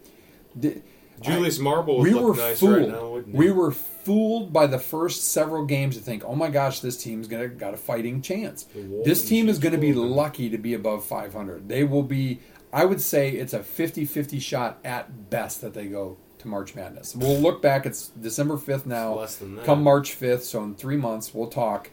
Julius 1.21 1.59
Marble 1.59 1.99
we 1.99 2.15
were 2.15 2.35
nice 2.35 2.61
fooled. 2.61 2.73
right 2.73 2.89
now, 2.89 3.23
we 3.33 3.51
were 3.51 3.71
fooled 3.71 4.53
by 4.53 4.67
the 4.67 4.79
first 4.79 5.31
several 5.33 5.65
games 5.65 5.97
to 5.97 6.03
think, 6.03 6.25
"Oh 6.25 6.35
my 6.35 6.49
gosh, 6.51 6.81
this 6.81 6.97
team's 6.97 7.27
gonna 7.29 7.49
got 7.49 7.75
a 7.75 7.77
fighting 7.77 8.23
chance." 8.23 8.67
This 9.05 9.27
team 9.29 9.49
is 9.49 9.59
going 9.59 9.73
to 9.73 9.81
be 9.81 9.93
lucky 9.93 10.51
to 10.51 10.59
be 10.59 10.75
above 10.75 11.05
500. 11.05 11.69
They 11.69 11.85
will 11.85 12.03
be. 12.03 12.41
I 12.73 12.85
would 12.85 13.01
say 13.01 13.31
it's 13.31 13.55
a 13.55 13.61
50-50 13.61 14.39
shot 14.41 14.79
at 14.85 15.31
best 15.31 15.61
that 15.63 15.73
they 15.73 15.87
go 15.87 16.17
to 16.39 16.49
March 16.49 16.75
Madness. 16.75 17.17
We'll 17.17 17.39
look 17.41 17.63
back. 17.63 17.87
It's 17.87 18.09
December 18.09 18.57
5th 18.57 18.85
now. 18.87 19.13
It's 19.13 19.21
less 19.21 19.37
than 19.37 19.57
that. 19.57 19.65
Come 19.65 19.83
March 19.83 20.13
5th, 20.19 20.43
so 20.43 20.63
in 20.63 20.75
three 20.75 20.97
months 20.97 21.33
we'll 21.35 21.49
talk. 21.49 21.91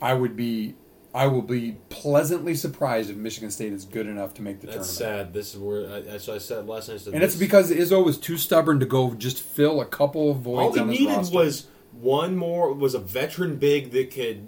I 0.00 0.14
would 0.14 0.36
be. 0.36 0.74
I 1.14 1.26
will 1.26 1.42
be 1.42 1.76
pleasantly 1.90 2.54
surprised 2.54 3.10
if 3.10 3.16
Michigan 3.16 3.50
State 3.50 3.72
is 3.72 3.84
good 3.84 4.06
enough 4.06 4.32
to 4.34 4.42
make 4.42 4.60
the 4.60 4.68
That's 4.68 4.96
tournament. 4.96 5.26
sad. 5.28 5.34
This 5.34 5.52
is 5.54 5.60
where 5.60 5.92
I, 5.92 6.00
that's 6.00 6.26
what 6.26 6.36
I 6.36 6.38
said 6.38 6.66
last 6.66 6.88
night. 6.88 6.94
I 6.94 6.98
said 6.98 7.14
And 7.14 7.22
it's 7.22 7.36
because 7.36 7.70
Izzo 7.70 8.02
was 8.04 8.16
too 8.18 8.38
stubborn 8.38 8.80
to 8.80 8.86
go 8.86 9.12
just 9.14 9.42
fill 9.42 9.80
a 9.80 9.84
couple 9.86 10.30
of 10.30 10.38
voids 10.38 10.58
all 10.58 10.72
he 10.74 10.80
on 10.80 10.88
his 10.88 10.98
needed 11.00 11.16
roster. 11.16 11.36
was 11.36 11.66
one 12.00 12.34
more 12.38 12.72
was 12.72 12.94
a 12.94 12.98
veteran 12.98 13.56
big 13.56 13.90
that 13.90 14.10
could 14.10 14.46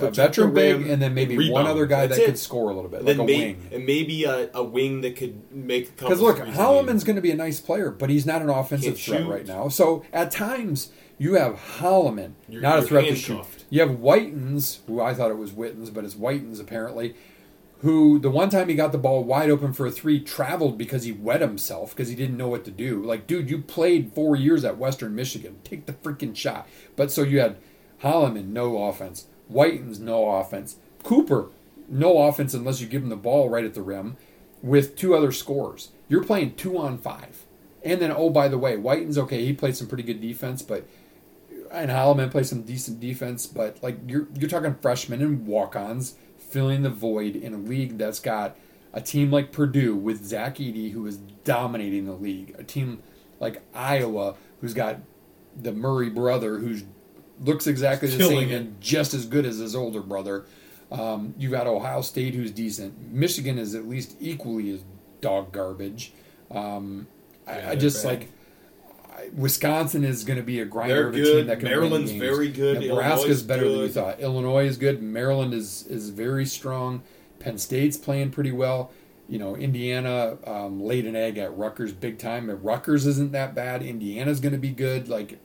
a 0.00 0.10
veteran 0.10 0.54
big, 0.54 0.86
and 0.86 1.02
then 1.02 1.12
maybe 1.12 1.36
rebound. 1.36 1.52
one 1.52 1.66
other 1.66 1.84
guy 1.84 2.06
That's 2.06 2.16
that 2.18 2.22
it. 2.24 2.26
could 2.28 2.38
score 2.38 2.70
a 2.70 2.74
little 2.74 2.88
bit, 2.90 3.00
And 3.00 3.08
like 3.08 3.18
a 3.18 3.24
may- 3.24 3.38
wing. 3.48 3.68
and 3.70 3.84
maybe 3.84 4.24
a, 4.24 4.48
a 4.54 4.64
wing 4.64 5.02
that 5.02 5.14
could 5.16 5.52
make 5.52 5.88
a 5.88 5.92
couple. 5.92 6.08
Because 6.08 6.20
look, 6.22 6.38
threes. 6.38 6.56
Holloman's 6.56 7.04
going 7.04 7.16
to 7.16 7.22
be 7.22 7.30
a 7.30 7.36
nice 7.36 7.60
player, 7.60 7.90
but 7.90 8.08
he's 8.08 8.24
not 8.24 8.40
an 8.40 8.48
offensive 8.48 8.94
Can't 8.94 8.98
threat 9.04 9.20
shoot. 9.20 9.30
right 9.30 9.46
now. 9.46 9.68
So 9.68 10.04
at 10.14 10.30
times 10.30 10.90
you 11.18 11.34
have 11.34 11.56
Holloman, 11.78 12.32
You're- 12.48 12.62
not 12.62 12.76
a 12.78 12.80
you're 12.80 12.88
threat 12.88 13.04
to 13.08 13.14
shoot. 13.14 13.44
You 13.68 13.80
have 13.80 13.98
Whitens, 13.98 14.78
who 14.86 15.00
I 15.00 15.14
thought 15.14 15.30
it 15.30 15.38
was 15.38 15.52
Wittens, 15.52 15.90
but 15.90 16.04
it's 16.04 16.14
Whitens 16.14 16.60
apparently. 16.60 17.14
Who 17.80 18.18
the 18.18 18.30
one 18.30 18.48
time 18.48 18.68
he 18.68 18.74
got 18.74 18.92
the 18.92 18.98
ball 18.98 19.22
wide 19.22 19.50
open 19.50 19.72
for 19.72 19.86
a 19.86 19.90
three 19.90 20.18
traveled 20.18 20.78
because 20.78 21.04
he 21.04 21.12
wet 21.12 21.42
himself 21.42 21.90
because 21.90 22.08
he 22.08 22.14
didn't 22.14 22.38
know 22.38 22.48
what 22.48 22.64
to 22.64 22.70
do. 22.70 23.02
Like, 23.02 23.26
dude, 23.26 23.50
you 23.50 23.58
played 23.58 24.12
four 24.14 24.34
years 24.34 24.64
at 24.64 24.78
Western 24.78 25.14
Michigan. 25.14 25.58
Take 25.62 25.84
the 25.84 25.92
freaking 25.92 26.34
shot. 26.34 26.66
But 26.96 27.10
so 27.10 27.22
you 27.22 27.40
had 27.40 27.58
Holloman, 28.02 28.48
no 28.48 28.84
offense. 28.84 29.26
Whitens, 29.52 30.00
no 30.00 30.30
offense. 30.30 30.76
Cooper, 31.02 31.48
no 31.88 32.18
offense 32.26 32.54
unless 32.54 32.80
you 32.80 32.86
give 32.86 33.02
him 33.02 33.10
the 33.10 33.16
ball 33.16 33.48
right 33.50 33.64
at 33.64 33.74
the 33.74 33.82
rim 33.82 34.16
with 34.62 34.96
two 34.96 35.14
other 35.14 35.32
scores. 35.32 35.90
You're 36.08 36.24
playing 36.24 36.54
two 36.54 36.78
on 36.78 36.98
five. 36.98 37.44
And 37.84 38.00
then, 38.00 38.10
oh, 38.10 38.30
by 38.30 38.48
the 38.48 38.58
way, 38.58 38.76
Whiten's 38.76 39.18
okay. 39.18 39.44
He 39.44 39.52
played 39.52 39.76
some 39.76 39.86
pretty 39.86 40.02
good 40.02 40.20
defense, 40.20 40.62
but 40.62 40.88
and 41.72 41.90
Holloman 41.90 42.30
played 42.30 42.46
some 42.46 42.62
decent 42.62 43.00
defense. 43.00 43.46
But 43.46 43.82
like 43.82 43.98
you're 44.06 44.28
you're 44.38 44.50
talking 44.50 44.74
freshmen 44.80 45.22
and 45.22 45.46
walk-ons 45.46 46.14
filling 46.38 46.82
the 46.82 46.90
void 46.90 47.36
in 47.36 47.54
a 47.54 47.58
league 47.58 47.98
that's 47.98 48.20
got 48.20 48.56
a 48.92 49.00
team 49.00 49.30
like 49.30 49.52
Purdue 49.52 49.94
with 49.94 50.24
Zach 50.24 50.56
Edey 50.56 50.92
who 50.92 51.06
is 51.06 51.16
dominating 51.44 52.06
the 52.06 52.14
league. 52.14 52.54
A 52.58 52.64
team 52.64 53.02
like 53.40 53.62
Iowa 53.74 54.36
who's 54.60 54.74
got 54.74 54.98
the 55.60 55.72
Murray 55.72 56.10
brother 56.10 56.58
who's 56.58 56.84
looks 57.40 57.66
exactly 57.66 58.08
the 58.08 58.24
same 58.24 58.50
it. 58.50 58.54
and 58.54 58.80
just 58.80 59.12
as 59.14 59.26
good 59.26 59.44
as 59.44 59.58
his 59.58 59.74
older 59.76 60.00
brother. 60.00 60.46
Um, 60.90 61.34
you've 61.36 61.50
got 61.52 61.66
Ohio 61.66 62.00
State, 62.00 62.34
who's 62.34 62.50
decent. 62.52 63.12
Michigan 63.12 63.58
is 63.58 63.74
at 63.74 63.88
least 63.88 64.16
equally 64.20 64.70
as 64.70 64.84
dog 65.20 65.52
garbage. 65.52 66.12
Um, 66.50 67.08
Yeah, 67.46 67.68
I, 67.68 67.70
I 67.72 67.76
just 67.76 68.02
bad. 68.02 68.20
like, 68.20 68.28
Wisconsin 69.34 70.04
is 70.04 70.24
going 70.24 70.38
to 70.38 70.42
be 70.42 70.60
a 70.60 70.64
grinder 70.64 71.08
of 71.08 71.14
a 71.14 71.22
team 71.22 71.46
that 71.46 71.60
can 71.60 71.68
Maryland's 71.68 72.10
win 72.12 72.20
games. 72.20 72.36
very 72.36 72.48
good. 72.48 72.80
Nebraska's 72.80 73.42
better 73.42 73.68
than 73.68 73.78
you 73.80 73.88
thought. 73.88 74.20
Illinois 74.20 74.66
is 74.66 74.76
good. 74.76 75.02
Maryland 75.02 75.54
is 75.54 75.86
is 75.86 76.10
very 76.10 76.46
strong. 76.46 77.02
Penn 77.38 77.58
State's 77.58 77.96
playing 77.96 78.30
pretty 78.30 78.52
well. 78.52 78.90
You 79.28 79.38
know, 79.38 79.56
Indiana 79.56 80.38
um, 80.46 80.82
laid 80.82 81.04
an 81.06 81.16
egg 81.16 81.36
at 81.38 81.56
Rutgers 81.56 81.92
big 81.92 82.18
time. 82.18 82.48
Rutgers 82.62 83.06
isn't 83.06 83.32
that 83.32 83.54
bad. 83.54 83.82
Indiana's 83.82 84.38
going 84.38 84.52
to 84.52 84.58
be 84.58 84.70
good. 84.70 85.08
Like, 85.08 85.40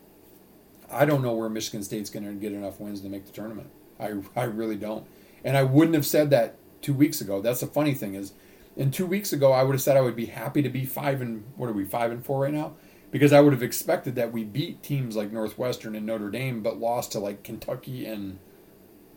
I 0.92 1.06
don't 1.06 1.24
know 1.24 1.34
where 1.34 1.50
Michigan 1.50 1.82
State's 1.84 2.10
going 2.10 2.26
to 2.26 2.34
get 2.34 2.52
enough 2.52 2.80
wins 2.80 3.02
to 3.02 3.10
make 3.10 3.26
the 3.26 3.32
tournament. 3.32 3.70
I 4.00 4.14
I 4.36 4.44
really 4.44 4.76
don't. 4.76 5.06
And 5.44 5.58
I 5.58 5.64
wouldn't 5.64 5.96
have 5.96 6.06
said 6.06 6.30
that 6.30 6.58
two 6.82 6.94
weeks 6.94 7.22
ago. 7.22 7.42
That's 7.42 7.62
the 7.62 7.68
funny 7.68 7.94
thing 7.94 8.16
is, 8.16 8.34
and 8.78 8.94
two 8.94 9.06
weeks 9.06 9.34
ago 9.34 9.52
I 9.52 9.64
would 9.64 9.74
have 9.74 9.82
said 9.82 9.98
I 9.98 10.02
would 10.02 10.16
be 10.16 10.28
happy 10.28 10.62
to 10.62 10.70
be 10.70 10.86
five 10.86 11.22
and 11.22 11.44
what 11.56 11.70
are 11.70 11.74
we 11.74 11.86
five 11.86 12.12
and 12.12 12.24
four 12.24 12.42
right 12.42 12.54
now? 12.54 12.74
Because 13.12 13.34
I 13.34 13.42
would 13.42 13.52
have 13.54 13.64
expected 13.64 14.16
that 14.16 14.32
we 14.32 14.44
beat 14.46 14.82
teams 14.82 15.16
like 15.18 15.32
Northwestern 15.32 15.96
and 15.96 16.06
Notre 16.06 16.30
Dame, 16.30 16.64
but 16.64 16.80
lost 16.80 17.12
to 17.12 17.20
like 17.20 17.44
Kentucky 17.44 18.06
and 18.06 18.40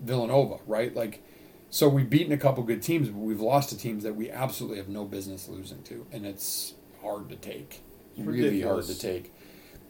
Villanova, 0.02 0.58
right? 0.66 0.94
Like, 0.94 1.22
so 1.70 1.88
we've 1.88 2.10
beaten 2.10 2.32
a 2.32 2.36
couple 2.36 2.62
good 2.64 2.82
teams, 2.82 3.08
but 3.08 3.20
we've 3.20 3.40
lost 3.40 3.68
to 3.70 3.78
teams 3.78 4.02
that 4.02 4.16
we 4.16 4.30
absolutely 4.30 4.78
have 4.78 4.88
no 4.88 5.04
business 5.04 5.48
losing 5.48 5.82
to, 5.84 6.06
and 6.12 6.26
it's 6.26 6.74
hard 7.02 7.28
to 7.28 7.36
take, 7.36 7.82
really 8.16 8.60
hard 8.62 8.84
to 8.86 8.98
take. 8.98 9.32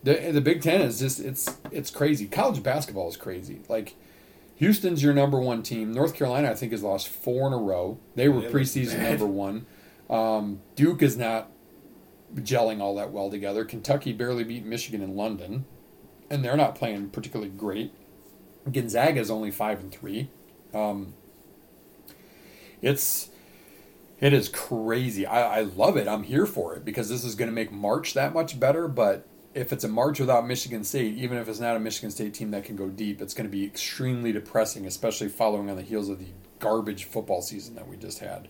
The 0.02 0.30
the 0.32 0.40
Big 0.42 0.60
Ten 0.62 0.82
is 0.82 0.98
just 0.98 1.18
it's 1.20 1.56
it's 1.70 1.90
crazy. 1.90 2.26
College 2.26 2.62
basketball 2.62 3.08
is 3.08 3.16
crazy. 3.16 3.62
Like 3.68 3.96
Houston's 4.56 5.02
your 5.02 5.14
number 5.14 5.40
one 5.40 5.62
team. 5.62 5.92
North 5.92 6.14
Carolina, 6.14 6.50
I 6.50 6.54
think, 6.54 6.72
has 6.72 6.82
lost 6.82 7.08
four 7.08 7.46
in 7.46 7.52
a 7.52 7.58
row. 7.58 7.98
They 8.14 8.28
were 8.28 8.42
Yeah, 8.42 8.50
preseason 8.50 9.02
number 9.02 9.26
one. 9.26 9.66
Um, 10.10 10.60
Duke 10.76 11.02
is 11.02 11.16
not 11.16 11.50
gelling 12.36 12.80
all 12.80 12.94
that 12.96 13.12
well 13.12 13.30
together. 13.30 13.64
Kentucky 13.64 14.12
barely 14.12 14.44
beat 14.44 14.64
Michigan 14.64 15.02
in 15.02 15.16
London, 15.16 15.64
and 16.30 16.44
they're 16.44 16.56
not 16.56 16.74
playing 16.74 17.10
particularly 17.10 17.50
great. 17.50 17.92
Gonzaga 18.70 19.20
is 19.20 19.30
only 19.30 19.50
five 19.50 19.80
and 19.80 19.92
three. 19.92 20.30
Um, 20.72 21.14
it's 22.80 23.30
it 24.20 24.32
is 24.32 24.48
crazy. 24.48 25.26
I, 25.26 25.58
I 25.58 25.62
love 25.62 25.96
it. 25.96 26.08
I'm 26.08 26.22
here 26.22 26.46
for 26.46 26.74
it 26.74 26.84
because 26.84 27.08
this 27.08 27.24
is 27.24 27.34
going 27.34 27.50
to 27.50 27.54
make 27.54 27.72
March 27.72 28.14
that 28.14 28.32
much 28.32 28.58
better. 28.58 28.88
But 28.88 29.26
if 29.54 29.72
it's 29.72 29.84
a 29.84 29.88
March 29.88 30.20
without 30.20 30.46
Michigan 30.46 30.84
State, 30.84 31.14
even 31.16 31.38
if 31.38 31.48
it's 31.48 31.60
not 31.60 31.76
a 31.76 31.80
Michigan 31.80 32.10
State 32.10 32.34
team 32.34 32.50
that 32.52 32.64
can 32.64 32.76
go 32.76 32.88
deep, 32.88 33.20
it's 33.20 33.34
going 33.34 33.46
to 33.46 33.52
be 33.52 33.64
extremely 33.64 34.32
depressing, 34.32 34.86
especially 34.86 35.28
following 35.28 35.68
on 35.68 35.76
the 35.76 35.82
heels 35.82 36.08
of 36.08 36.18
the 36.18 36.28
garbage 36.58 37.04
football 37.04 37.42
season 37.42 37.74
that 37.74 37.86
we 37.86 37.96
just 37.96 38.20
had. 38.20 38.48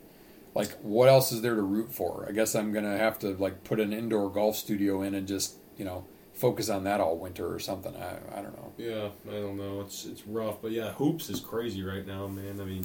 Like, 0.55 0.73
what 0.83 1.09
else 1.09 1.33
is 1.33 1.43
there 1.43 1.57
to 1.57 1.63
root 1.63 1.93
for? 1.93 2.27
I 2.29 2.33
guess 2.33 2.55
I'm 2.55 2.73
going 2.73 2.85
to 2.85 2.97
have 2.97 3.19
to 3.21 3.31
like 3.37 3.65
put 3.65 3.81
an 3.81 3.93
indoor 3.93 4.31
golf 4.31 4.57
studio 4.57 5.03
in 5.03 5.15
and 5.15 5.27
just 5.27 5.57
you 5.77 5.85
know 5.85 6.07
focus 6.33 6.69
on 6.69 6.85
that 6.85 7.01
all 7.01 7.19
winter 7.19 7.53
or 7.53 7.59
something. 7.59 7.95
I 7.97 8.19
I 8.39 8.43
don't 8.43 8.57
know. 8.57 8.73
Yeah, 8.79 9.09
I 9.29 9.41
don't 9.41 9.57
know. 9.57 9.81
It's 9.81 10.05
it's 10.05 10.27
rough, 10.27 10.63
but 10.63 10.71
yeah, 10.71 10.93
hoops 10.93 11.29
is 11.29 11.41
crazy 11.41 11.83
right 11.83 12.07
now, 12.07 12.29
man. 12.29 12.61
I 12.61 12.65
mean, 12.65 12.85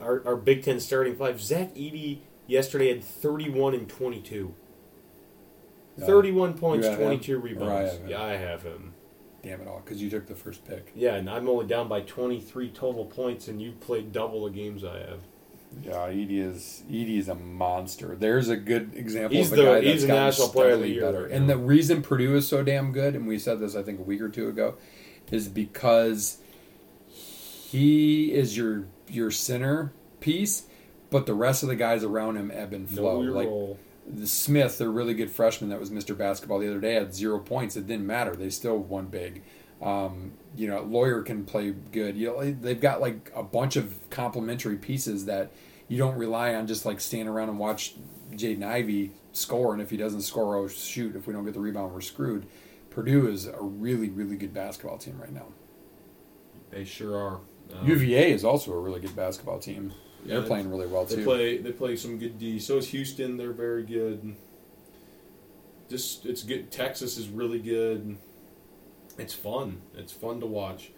our, 0.00 0.22
our 0.26 0.36
Big 0.36 0.62
Ten 0.62 0.78
starting 0.80 1.14
five. 1.16 1.40
Zach 1.40 1.74
Edey 1.74 2.18
yesterday 2.46 2.88
had 2.88 3.02
thirty-one 3.02 3.72
and 3.74 3.88
twenty-two. 3.88 4.54
Yeah. 5.96 6.06
Thirty-one 6.06 6.54
points, 6.58 6.84
You 6.84 6.90
have 6.90 7.00
him? 7.00 7.06
twenty-two 7.06 7.38
I 7.38 7.42
rebounds. 7.42 7.92
have 7.98 8.08
yeah, 8.10 8.22
I 8.22 8.32
have 8.36 8.62
him. 8.62 8.94
Damn 9.42 9.60
it 9.60 9.66
all, 9.68 9.80
because 9.84 10.00
you 10.00 10.08
took 10.08 10.26
the 10.26 10.34
first 10.36 10.64
pick. 10.64 10.92
Yeah, 10.94 11.14
and 11.16 11.28
I'm 11.28 11.48
only 11.48 11.66
down 11.66 11.88
by 11.88 12.00
twenty-three 12.02 12.70
total 12.70 13.04
points, 13.06 13.48
and 13.48 13.60
you 13.60 13.72
played 13.72 14.12
double 14.12 14.44
the 14.44 14.50
games 14.50 14.84
I 14.84 14.98
have. 15.00 15.22
Yeah, 15.82 16.08
Edey 16.08 16.38
is 16.40 16.82
Edey 16.90 17.18
is 17.18 17.28
a 17.28 17.34
monster. 17.34 18.14
There's 18.18 18.48
a 18.48 18.56
good 18.56 18.92
example 18.94 19.36
He's 19.38 19.50
of 19.50 19.58
a 19.58 19.62
the- 19.62 19.62
guy 19.68 19.74
that's 19.74 19.86
he's 19.86 20.02
the 20.02 20.08
gotten 20.08 20.24
national 20.26 20.48
player 20.48 20.72
of 20.72 20.80
the 20.80 20.88
year 20.88 21.00
better. 21.02 21.22
right 21.24 21.30
and 21.32 21.48
the 21.48 21.56
reason 21.56 22.02
Purdue 22.02 22.36
is 22.36 22.46
so 22.46 22.62
damn 22.62 22.92
good, 22.92 23.14
and 23.14 23.26
we 23.26 23.38
said 23.38 23.58
this 23.60 23.74
I 23.74 23.82
think 23.82 23.98
a 23.98 24.02
week 24.02 24.20
or 24.20 24.28
two 24.28 24.48
ago, 24.48 24.74
is 25.30 25.48
because 25.48 26.38
he 27.08 28.32
is 28.32 28.56
your 28.56 28.86
your 29.08 29.30
center 29.30 29.92
piece, 30.20 30.66
but 31.10 31.26
the 31.26 31.34
rest 31.34 31.62
of 31.62 31.68
the 31.68 31.76
guys 31.76 32.04
around 32.04 32.36
him 32.36 32.50
ebb 32.52 32.72
and 32.72 32.88
flow. 32.88 33.22
No, 33.22 33.32
like 33.32 33.46
role. 33.48 33.78
the 34.06 34.26
Smith, 34.26 34.78
their 34.78 34.90
really 34.90 35.14
good 35.14 35.30
freshman 35.30 35.70
that 35.70 35.80
was 35.80 35.90
Mr. 35.90 36.16
Basketball 36.16 36.58
the 36.58 36.68
other 36.68 36.80
day, 36.80 36.94
had 36.94 37.14
zero 37.14 37.38
points. 37.38 37.76
It 37.76 37.86
didn't 37.86 38.06
matter. 38.06 38.34
They 38.36 38.50
still 38.50 38.78
won 38.78 39.06
big. 39.06 39.42
Um, 39.82 40.32
you 40.56 40.68
know, 40.68 40.82
Loyer 40.82 41.22
can 41.22 41.44
play 41.44 41.70
good. 41.70 42.16
You 42.16 42.28
know, 42.28 42.52
they've 42.52 42.80
got 42.80 43.00
like 43.00 43.32
a 43.34 43.42
bunch 43.42 43.76
of 43.76 43.98
complementary 44.10 44.76
pieces 44.76 45.24
that 45.24 45.50
you 45.88 45.98
don't 45.98 46.16
rely 46.16 46.54
on 46.54 46.66
just 46.66 46.86
like 46.86 47.00
stand 47.00 47.28
around 47.28 47.48
and 47.48 47.58
watch 47.58 47.94
Jaden 48.32 48.62
Ivey 48.62 49.12
score. 49.32 49.72
And 49.72 49.82
if 49.82 49.90
he 49.90 49.96
doesn't 49.96 50.22
score, 50.22 50.56
oh 50.56 50.68
shoot! 50.68 51.16
If 51.16 51.26
we 51.26 51.32
don't 51.32 51.44
get 51.44 51.54
the 51.54 51.60
rebound, 51.60 51.92
we're 51.92 52.00
screwed. 52.00 52.46
Purdue 52.90 53.28
is 53.28 53.46
a 53.46 53.60
really, 53.60 54.10
really 54.10 54.36
good 54.36 54.52
basketball 54.54 54.98
team 54.98 55.18
right 55.18 55.32
now. 55.32 55.46
They 56.70 56.84
sure 56.84 57.16
are. 57.16 57.40
Um, 57.74 57.88
UVA 57.88 58.32
is 58.32 58.44
also 58.44 58.72
a 58.72 58.78
really 58.78 59.00
good 59.00 59.16
basketball 59.16 59.58
team. 59.58 59.92
Yeah, 60.24 60.38
They're 60.38 60.46
playing 60.46 60.70
really 60.70 60.86
well 60.86 61.04
They 61.04 61.16
too. 61.16 61.24
play. 61.24 61.58
They 61.58 61.72
play 61.72 61.96
some 61.96 62.18
good 62.18 62.38
D. 62.38 62.58
So 62.58 62.76
is 62.76 62.88
Houston. 62.88 63.36
They're 63.36 63.52
very 63.52 63.82
good. 63.82 64.36
Just 65.88 66.26
it's 66.26 66.42
good. 66.42 66.70
Texas 66.70 67.16
is 67.18 67.28
really 67.28 67.58
good. 67.58 68.16
It's 69.18 69.34
fun. 69.34 69.82
It's 69.94 70.12
fun 70.12 70.40
to 70.40 70.46
watch. 70.46 70.90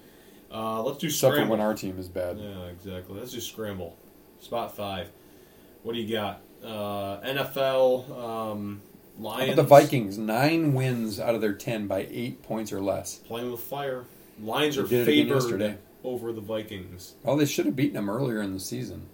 Uh, 0.52 0.82
let's 0.82 0.98
do 0.98 1.06
Except 1.08 1.32
for 1.32 1.36
scramble. 1.36 1.56
when 1.56 1.60
our 1.60 1.74
team 1.74 1.98
is 1.98 2.08
bad. 2.08 2.38
Yeah, 2.38 2.66
exactly. 2.66 3.18
Let's 3.18 3.32
just 3.32 3.48
scramble. 3.50 3.96
Spot 4.40 4.74
five. 4.74 5.10
What 5.82 5.94
do 5.94 6.00
you 6.00 6.14
got? 6.14 6.40
Uh, 6.62 7.20
NFL 7.22 8.10
um, 8.18 8.82
Lions. 9.18 9.56
the 9.56 9.62
Vikings? 9.62 10.16
Nine 10.16 10.72
wins 10.74 11.18
out 11.20 11.34
of 11.34 11.40
their 11.40 11.52
ten 11.52 11.86
by 11.86 12.06
eight 12.10 12.42
points 12.42 12.72
or 12.72 12.80
less. 12.80 13.16
playing 13.16 13.50
with 13.50 13.60
fire. 13.60 14.04
Lions 14.40 14.78
are 14.78 14.82
They 14.82 15.02
again 15.02 15.28
favored 15.28 15.78
over 16.02 16.32
the 16.32 16.40
Vikings. 16.40 17.14
Well, 17.22 17.36
they 17.36 17.46
should 17.46 17.66
have 17.66 17.76
beaten 17.76 17.94
them 17.94 18.10
earlier 18.10 18.42
in 18.42 18.52
the 18.52 18.60
season. 18.60 19.08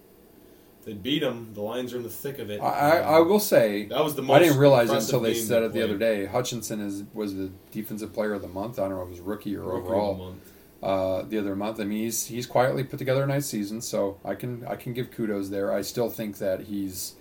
They 0.83 0.93
beat 0.93 1.19
them. 1.19 1.51
The 1.53 1.61
Lions 1.61 1.93
are 1.93 1.97
in 1.97 2.03
the 2.03 2.09
thick 2.09 2.39
of 2.39 2.49
it. 2.49 2.59
I, 2.59 2.65
I, 2.65 2.97
I 2.97 3.19
will 3.19 3.39
say, 3.39 3.85
That 3.85 4.03
was 4.03 4.15
the 4.15 4.23
most 4.23 4.35
I 4.35 4.39
didn't 4.39 4.57
realize 4.57 4.89
until 4.89 5.19
they 5.19 5.35
said 5.35 5.63
it 5.63 5.73
the 5.73 5.83
other 5.83 5.97
day. 5.97 6.25
Hutchinson 6.25 6.81
is 6.81 7.03
was 7.13 7.35
the 7.35 7.51
defensive 7.71 8.13
player 8.13 8.33
of 8.33 8.41
the 8.41 8.47
month. 8.47 8.79
I 8.79 8.83
don't 8.83 8.97
know 8.97 9.01
if 9.01 9.07
it 9.07 9.11
was 9.11 9.19
rookie 9.19 9.55
or 9.55 9.63
Rookie 9.63 9.77
of 9.77 9.83
the 9.83 9.89
overall 9.89 10.35
uh, 10.83 11.23
the 11.23 11.37
other 11.37 11.55
month. 11.55 11.79
I 11.79 11.83
mean, 11.83 11.99
he's 11.99 12.25
he's 12.25 12.47
quietly 12.47 12.83
put 12.83 12.99
together 12.99 13.23
a 13.23 13.27
nice 13.27 13.47
season, 13.47 13.81
so 13.81 14.19
I 14.25 14.35
can 14.35 14.65
I 14.65 14.75
can 14.75 14.93
give 14.93 15.11
kudos 15.11 15.49
there. 15.49 15.71
I 15.71 15.81
still 15.81 16.09
think 16.09 16.39
that 16.39 16.61
he's 16.61 17.13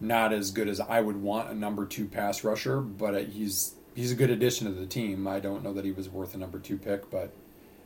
not 0.00 0.32
as 0.32 0.50
good 0.50 0.68
as 0.68 0.80
I 0.80 1.00
would 1.00 1.16
want 1.16 1.50
a 1.50 1.54
number 1.54 1.86
two 1.86 2.06
pass 2.06 2.44
rusher, 2.44 2.80
but 2.80 3.28
he's 3.28 3.74
he's 3.94 4.12
a 4.12 4.14
good 4.16 4.30
addition 4.30 4.66
to 4.66 4.72
the 4.72 4.86
team. 4.86 5.26
I 5.26 5.40
don't 5.40 5.62
know 5.64 5.72
that 5.72 5.84
he 5.84 5.92
was 5.92 6.08
worth 6.08 6.34
a 6.34 6.38
number 6.38 6.58
two 6.58 6.78
pick, 6.78 7.10
but 7.10 7.32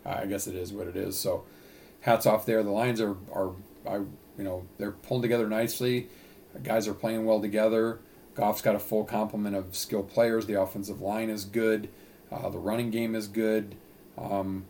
I 0.05 0.27
guess 0.27 0.47
it 0.47 0.55
is 0.55 0.73
what 0.73 0.87
it 0.87 0.97
is. 0.97 1.19
So 1.19 1.45
hats 2.01 2.27
off 2.27 2.45
there. 2.45 2.63
The 2.63 2.71
Lions 2.71 3.01
are 3.01 3.17
are 3.33 3.53
I 3.89 4.01
you 4.39 4.45
know 4.45 4.67
they're 4.79 4.93
pulling 4.93 5.23
together 5.23 5.49
nicely. 5.49 6.09
Guys 6.63 6.89
are 6.89 6.95
playing 6.95 7.25
well 7.25 7.41
together. 7.41 8.01
Goff's 8.35 8.63
got 8.63 8.75
a 8.75 8.79
full 8.79 9.05
complement 9.05 9.57
of 9.57 9.75
skilled 9.77 10.09
players. 10.09 10.47
The 10.47 10.61
offensive 10.61 11.01
line 11.01 11.31
is 11.31 11.45
good. 11.45 11.89
Uh, 12.31 12.49
the 12.49 12.59
running 12.59 12.91
game 12.91 13.15
is 13.15 13.29
good. 13.29 13.77
Um, 14.19 14.67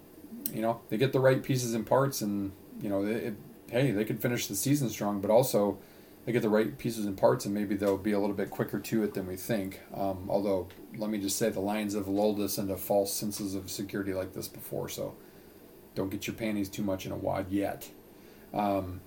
you 0.53 0.63
know 0.63 0.81
they 0.89 0.97
get 0.97 1.13
the 1.13 1.21
right 1.21 1.43
pieces 1.43 1.75
and 1.75 1.87
parts, 1.87 2.21
and 2.21 2.53
you 2.81 2.89
know 2.89 3.05
it, 3.05 3.35
hey 3.71 3.91
they 3.91 4.05
could 4.05 4.21
finish 4.21 4.47
the 4.47 4.57
season 4.57 4.89
strong, 4.89 5.21
but 5.21 5.31
also 5.31 5.79
they 6.25 6.33
get 6.33 6.43
the 6.43 6.49
right 6.49 6.77
pieces 6.77 7.07
and 7.07 7.17
parts, 7.17 7.45
and 7.45 7.55
maybe 7.55 7.77
they'll 7.77 7.97
be 7.97 8.13
a 8.13 8.19
little 8.19 8.35
bit 8.35 8.51
quicker 8.51 8.81
to 8.81 9.05
it 9.05 9.15
than 9.15 9.27
we 9.27 9.37
think. 9.37 9.81
Um, 9.95 10.27
although 10.29 10.69
let 10.97 11.11
me 11.11 11.19
just 11.19 11.39
say 11.39 11.51
the 11.51 11.61
Lions 11.61 11.95
have 11.95 12.09
lulled 12.09 12.41
us 12.41 12.59
into 12.59 12.77
false 12.77 13.13
senses 13.13 13.55
of 13.55 13.71
security 13.71 14.13
like 14.13 14.33
this 14.33 14.49
before, 14.49 14.89
so 14.89 15.15
don't 15.95 16.11
get 16.11 16.27
your 16.27 16.35
panties 16.35 16.69
too 16.69 16.83
much 16.83 17.07
in 17.07 17.13
a 17.13 17.17
wad 17.17 17.47
yet. 17.51 17.91
Um, 18.53 19.01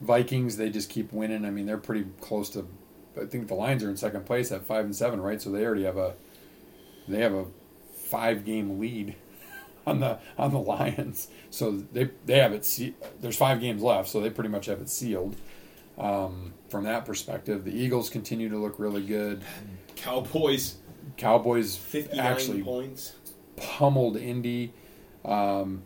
Vikings, 0.00 0.56
they 0.56 0.70
just 0.70 0.90
keep 0.90 1.12
winning. 1.12 1.44
I 1.44 1.50
mean, 1.50 1.66
they're 1.66 1.78
pretty 1.78 2.06
close 2.20 2.48
to. 2.50 2.66
I 3.20 3.26
think 3.26 3.48
the 3.48 3.54
Lions 3.54 3.82
are 3.84 3.90
in 3.90 3.96
second 3.96 4.26
place 4.26 4.50
at 4.50 4.64
five 4.66 4.84
and 4.84 4.94
seven, 4.94 5.20
right? 5.20 5.40
So 5.40 5.50
they 5.50 5.64
already 5.64 5.84
have 5.84 5.96
a 5.96 6.14
they 7.08 7.20
have 7.20 7.32
a 7.34 7.46
five 7.94 8.44
game 8.44 8.78
lead 8.80 9.14
on 9.86 10.00
the 10.00 10.18
on 10.36 10.50
the 10.52 10.58
Lions. 10.58 11.28
So 11.50 11.70
they 11.92 12.10
they 12.26 12.38
have 12.38 12.52
it. 12.52 12.64
Se- 12.64 12.94
there's 13.20 13.36
five 13.36 13.60
games 13.60 13.82
left, 13.82 14.08
so 14.08 14.20
they 14.20 14.30
pretty 14.30 14.50
much 14.50 14.66
have 14.66 14.80
it 14.80 14.88
sealed. 14.88 15.36
Um, 15.96 16.54
from 16.68 16.84
that 16.84 17.04
perspective, 17.04 17.64
the 17.64 17.72
Eagles 17.72 18.10
continue 18.10 18.48
to 18.48 18.58
look 18.58 18.78
really 18.80 19.02
good. 19.02 19.42
Cowboys 19.94 20.76
Cowboys 21.16 21.78
actually 22.18 22.62
points. 22.62 23.12
pummeled 23.56 24.16
Indy. 24.16 24.72
Um, 25.24 25.82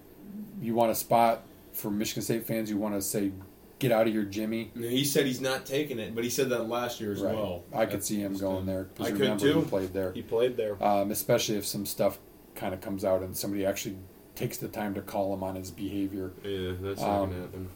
you 0.61 0.75
want 0.75 0.91
a 0.91 0.95
spot 0.95 1.43
for 1.73 1.91
Michigan 1.91 2.23
State 2.23 2.47
fans? 2.47 2.71
You 2.71 2.79
want 2.79 2.95
to 2.95 3.03
say, 3.03 3.33
"Get 3.79 3.93
out 3.93 4.07
of 4.07 4.13
here, 4.13 4.25
Jimmy." 4.25 4.71
No, 4.75 4.89
He 4.89 5.05
said 5.05 5.27
he's 5.27 5.41
not 5.41 5.67
taking 5.67 5.99
it, 5.99 6.15
but 6.15 6.25
he 6.25 6.31
said 6.31 6.49
that 6.51 6.69
last 6.69 7.01
year 7.01 7.13
as 7.13 7.21
Right. 7.21 7.35
well. 7.35 7.65
I 7.73 7.87
could 7.87 8.03
see 8.05 8.21
him 8.21 8.37
going 8.37 8.67
there. 8.67 8.89
I 9.01 9.11
could 9.11 9.21
remember 9.21 9.41
too. 9.53 9.61
He 9.61 9.67
played 9.67 9.93
there, 9.93 10.13
He 10.13 10.23
played 10.23 10.57
there. 10.57 10.83
um, 10.83 11.11
especially 11.11 11.57
if 11.57 11.67
some 11.67 11.87
stuff 11.87 12.19
kind 12.55 12.75
of 12.75 12.81
comes 12.81 13.05
out 13.05 13.23
and 13.23 13.37
somebody 13.37 13.65
actually 13.65 13.97
takes 14.35 14.57
the 14.59 14.69
time 14.69 14.95
to 14.95 15.01
call 15.03 15.33
him 15.35 15.43
on 15.43 15.55
his 15.57 15.71
behavior. 15.71 16.33
Yeah, 16.45 16.73
that's 16.81 17.01
not 17.01 17.09
Um, 17.23 17.31
gonna 17.31 17.43
happen. 17.43 17.69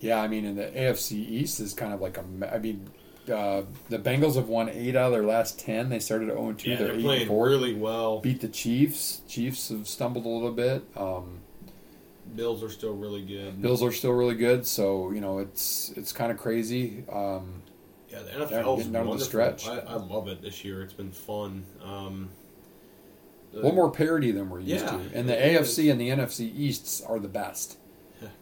Yeah, 0.00 0.20
I 0.20 0.28
mean, 0.28 0.44
in 0.44 0.56
the 0.56 0.66
AFC 0.76 1.16
East 1.16 1.60
is 1.60 1.72
kind 1.72 1.92
of 1.94 2.00
like 2.00 2.18
a. 2.18 2.24
I 2.52 2.58
mean, 2.58 2.88
uh, 3.32 3.62
the 3.88 3.98
Bengals 3.98 4.34
have 4.36 4.48
won 4.48 4.68
eight 4.68 4.94
out 4.94 5.06
of 5.06 5.12
their 5.12 5.24
last 5.24 5.58
ten. 5.58 5.88
They 5.88 5.98
started 5.98 6.28
0 6.28 6.52
2. 6.52 6.70
Yeah, 6.70 6.76
they're, 6.76 6.86
they're 6.88 6.96
eight 6.96 7.02
playing 7.02 7.20
and 7.22 7.28
four. 7.28 7.46
really 7.48 7.74
well. 7.74 8.20
Beat 8.20 8.40
the 8.40 8.48
Chiefs. 8.48 9.22
Chiefs 9.26 9.70
have 9.70 9.88
stumbled 9.88 10.24
a 10.26 10.28
little 10.28 10.52
bit. 10.52 10.84
Um, 10.96 11.40
Bills 12.34 12.62
are 12.62 12.70
still 12.70 12.94
really 12.94 13.24
good. 13.24 13.60
Bills 13.62 13.82
are 13.82 13.92
still 13.92 14.12
really 14.12 14.34
good. 14.34 14.66
So 14.66 15.10
you 15.10 15.20
know 15.20 15.38
it's 15.38 15.92
it's 15.96 16.12
kind 16.12 16.32
of 16.32 16.38
crazy. 16.38 17.04
Um, 17.10 17.62
Yeah, 18.10 18.22
the 18.22 18.30
NFL 18.30 18.78
is 18.78 18.86
getting 18.86 18.92
down 18.92 19.10
the 19.10 19.24
stretch. 19.24 19.66
I, 19.68 19.78
I 19.78 19.94
love 19.94 20.28
it 20.28 20.42
this 20.42 20.64
year. 20.64 20.82
It's 20.82 20.92
been 20.92 21.12
fun. 21.12 21.64
Um, 21.82 22.30
a 23.52 23.56
little 23.56 23.72
more 23.74 23.90
parity 23.90 24.32
than 24.32 24.50
we're 24.50 24.60
used 24.60 24.84
Yeah, 24.84 24.90
to. 24.90 25.10
And 25.14 25.28
the 25.28 25.34
AFC 25.34 25.90
and 25.90 26.00
the 26.00 26.10
NFC 26.10 26.52
Easts 26.54 27.00
are 27.00 27.18
the 27.18 27.28
best. 27.28 27.78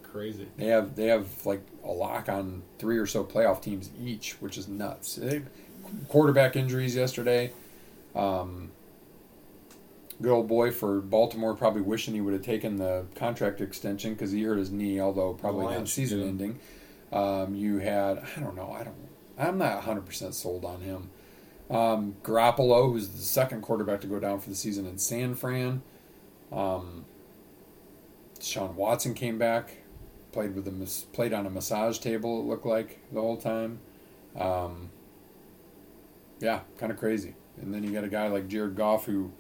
crazy. 0.03 0.47
They 0.57 0.67
have 0.67 0.97
they 0.97 1.07
have 1.07 1.27
like 1.45 1.63
a 1.85 1.91
lock 1.91 2.29
on 2.29 2.63
three 2.79 2.99
or 2.99 3.07
so 3.07 3.23
playoff 3.25 3.61
teams 3.63 3.91
each, 4.01 4.33
which 4.41 4.57
is 4.59 4.67
nuts. 4.69 5.17
They, 5.17 5.43
quarterback 6.09 6.57
injuries 6.57 6.97
yesterday. 6.97 7.53
Um, 8.15 8.71
good 10.21 10.33
old 10.33 10.49
boy 10.49 10.71
for 10.71 11.01
Baltimore 11.01 11.55
probably 11.55 11.83
wishing 11.83 12.15
he 12.15 12.21
would 12.21 12.33
have 12.35 12.43
taken 12.43 12.77
the 12.77 13.07
contract 13.15 13.61
extension 13.61 14.15
because 14.15 14.31
he 14.33 14.43
hurt 14.43 14.59
his 14.59 14.71
knee, 14.71 15.01
although 15.01 15.35
probably 15.35 15.75
not 15.75 15.89
season 15.89 16.21
too. 16.21 16.27
ending. 16.27 16.59
Um, 17.13 17.55
you 17.55 17.79
had 17.79 18.23
I 18.37 18.41
don't 18.41 18.57
know 18.57 18.73
I 18.73 18.85
don't 18.85 18.97
I'm 19.39 19.59
not 19.59 19.77
100 19.77 20.07
percent 20.07 20.35
sold 20.35 20.65
on 20.65 20.81
him. 20.81 21.11
Um, 21.71 22.17
Garoppolo, 22.23 22.93
who's 22.93 23.09
the 23.09 23.23
second 23.23 23.63
quarterback 23.63 24.01
to 24.03 24.07
go 24.07 24.21
down 24.21 24.41
for 24.41 24.51
the 24.51 24.55
season 24.55 24.87
in 24.87 24.99
San 24.99 25.35
Fran. 25.35 25.83
Um, 26.53 27.05
Sean 28.41 28.77
Watson 28.77 29.15
came 29.15 29.39
back, 29.39 29.79
played 30.33 30.55
with 30.55 30.69
a 30.69 31.07
played 31.13 31.33
on 31.33 31.47
a 31.47 31.51
massage 31.51 31.99
table. 31.99 32.41
It 32.41 32.45
looked 32.45 32.67
like 32.67 33.01
the 33.13 33.21
whole 33.21 33.39
time. 33.39 33.81
Um, 34.39 34.91
yeah, 36.41 36.61
kind 36.79 36.93
of 36.93 36.99
crazy. 36.99 37.35
And 37.61 37.73
then 37.73 37.83
you 37.83 37.91
got 37.91 38.05
a 38.05 38.09
guy 38.09 38.29
like 38.29 38.49
Jared 38.49 38.77
Goff 38.77 39.07
who 39.07 39.33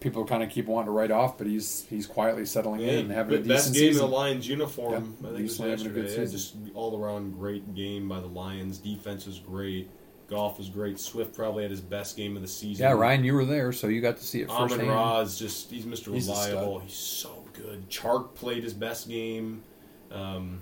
people 0.00 0.24
kind 0.24 0.42
of 0.42 0.50
keep 0.50 0.66
wanting 0.66 0.86
to 0.86 0.92
write 0.92 1.10
off, 1.10 1.38
but 1.38 1.46
he's 1.46 1.86
he's 1.88 2.06
quietly 2.06 2.44
settling 2.46 2.80
in 2.82 2.98
and 3.00 3.10
having 3.10 3.34
a 3.34 3.38
But 3.38 3.48
best 3.48 3.72
decent 3.72 3.74
game 3.76 3.92
season. 3.92 4.04
in 4.04 4.10
the 4.10 4.16
Lions 4.16 4.48
uniform. 4.48 4.92
Yeah, 4.92 4.98
I 5.28 5.32
think 5.32 5.42
was 5.42 5.58
decently 5.58 5.70
having 5.70 5.86
a 5.86 5.90
good 5.90 6.04
yesterday. 6.04 6.22
Yeah, 6.22 6.26
season. 6.28 6.62
just 6.66 6.74
all 6.76 7.02
around 7.02 7.32
great 7.38 7.74
game 7.74 8.08
by 8.08 8.20
the 8.20 8.26
Lions. 8.26 8.78
Defense 8.78 9.26
was 9.26 9.38
great. 9.38 9.88
Goff 10.28 10.58
was 10.58 10.68
great. 10.68 10.98
Swift 10.98 11.34
probably 11.36 11.62
had 11.62 11.70
his 11.70 11.80
best 11.80 12.16
game 12.16 12.34
of 12.36 12.42
the 12.42 12.48
season. 12.48 12.82
yeah, 12.84 12.92
Ryan, 12.92 13.22
you 13.22 13.32
were 13.34 13.44
there, 13.44 13.72
so 13.72 13.86
you 13.86 14.00
got 14.00 14.16
to 14.16 14.24
see 14.24 14.40
it 14.42 14.50
Amon 14.50 14.68
firsthand. 14.70 14.88
Ra 14.90 15.20
is 15.20 15.38
just 15.38 15.70
he's 15.70 15.84
Mr. 15.86 16.12
He's 16.12 16.26
Reliable. 16.28 16.80
He's 16.80 16.94
so 16.94 17.44
good. 17.52 17.88
Chark 17.88 18.34
played 18.34 18.64
his 18.64 18.74
best 18.74 19.08
game. 19.08 19.62
Um, 20.10 20.60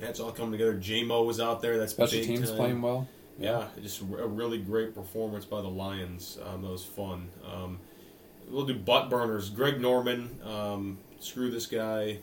that's 0.00 0.18
all 0.18 0.32
coming 0.32 0.52
together. 0.52 0.74
J-Mo 0.74 1.22
was 1.24 1.40
out 1.40 1.60
there. 1.62 1.78
That's 1.78 1.92
Special 1.92 2.22
teams 2.22 2.48
time. 2.48 2.56
playing 2.58 2.82
well. 2.82 3.06
Yeah, 3.38 3.66
just 3.82 4.00
a 4.00 4.04
really 4.26 4.58
great 4.58 4.94
performance 4.94 5.44
by 5.44 5.60
the 5.60 5.68
Lions. 5.68 6.38
Um, 6.46 6.62
that 6.62 6.70
was 6.70 6.84
fun. 6.84 7.28
Um, 7.50 7.78
we'll 8.50 8.66
do 8.66 8.74
butt 8.74 9.10
burners. 9.10 9.50
Greg 9.50 9.80
Norman, 9.80 10.38
um, 10.44 10.98
screw 11.20 11.50
this 11.50 11.66
guy. 11.66 12.18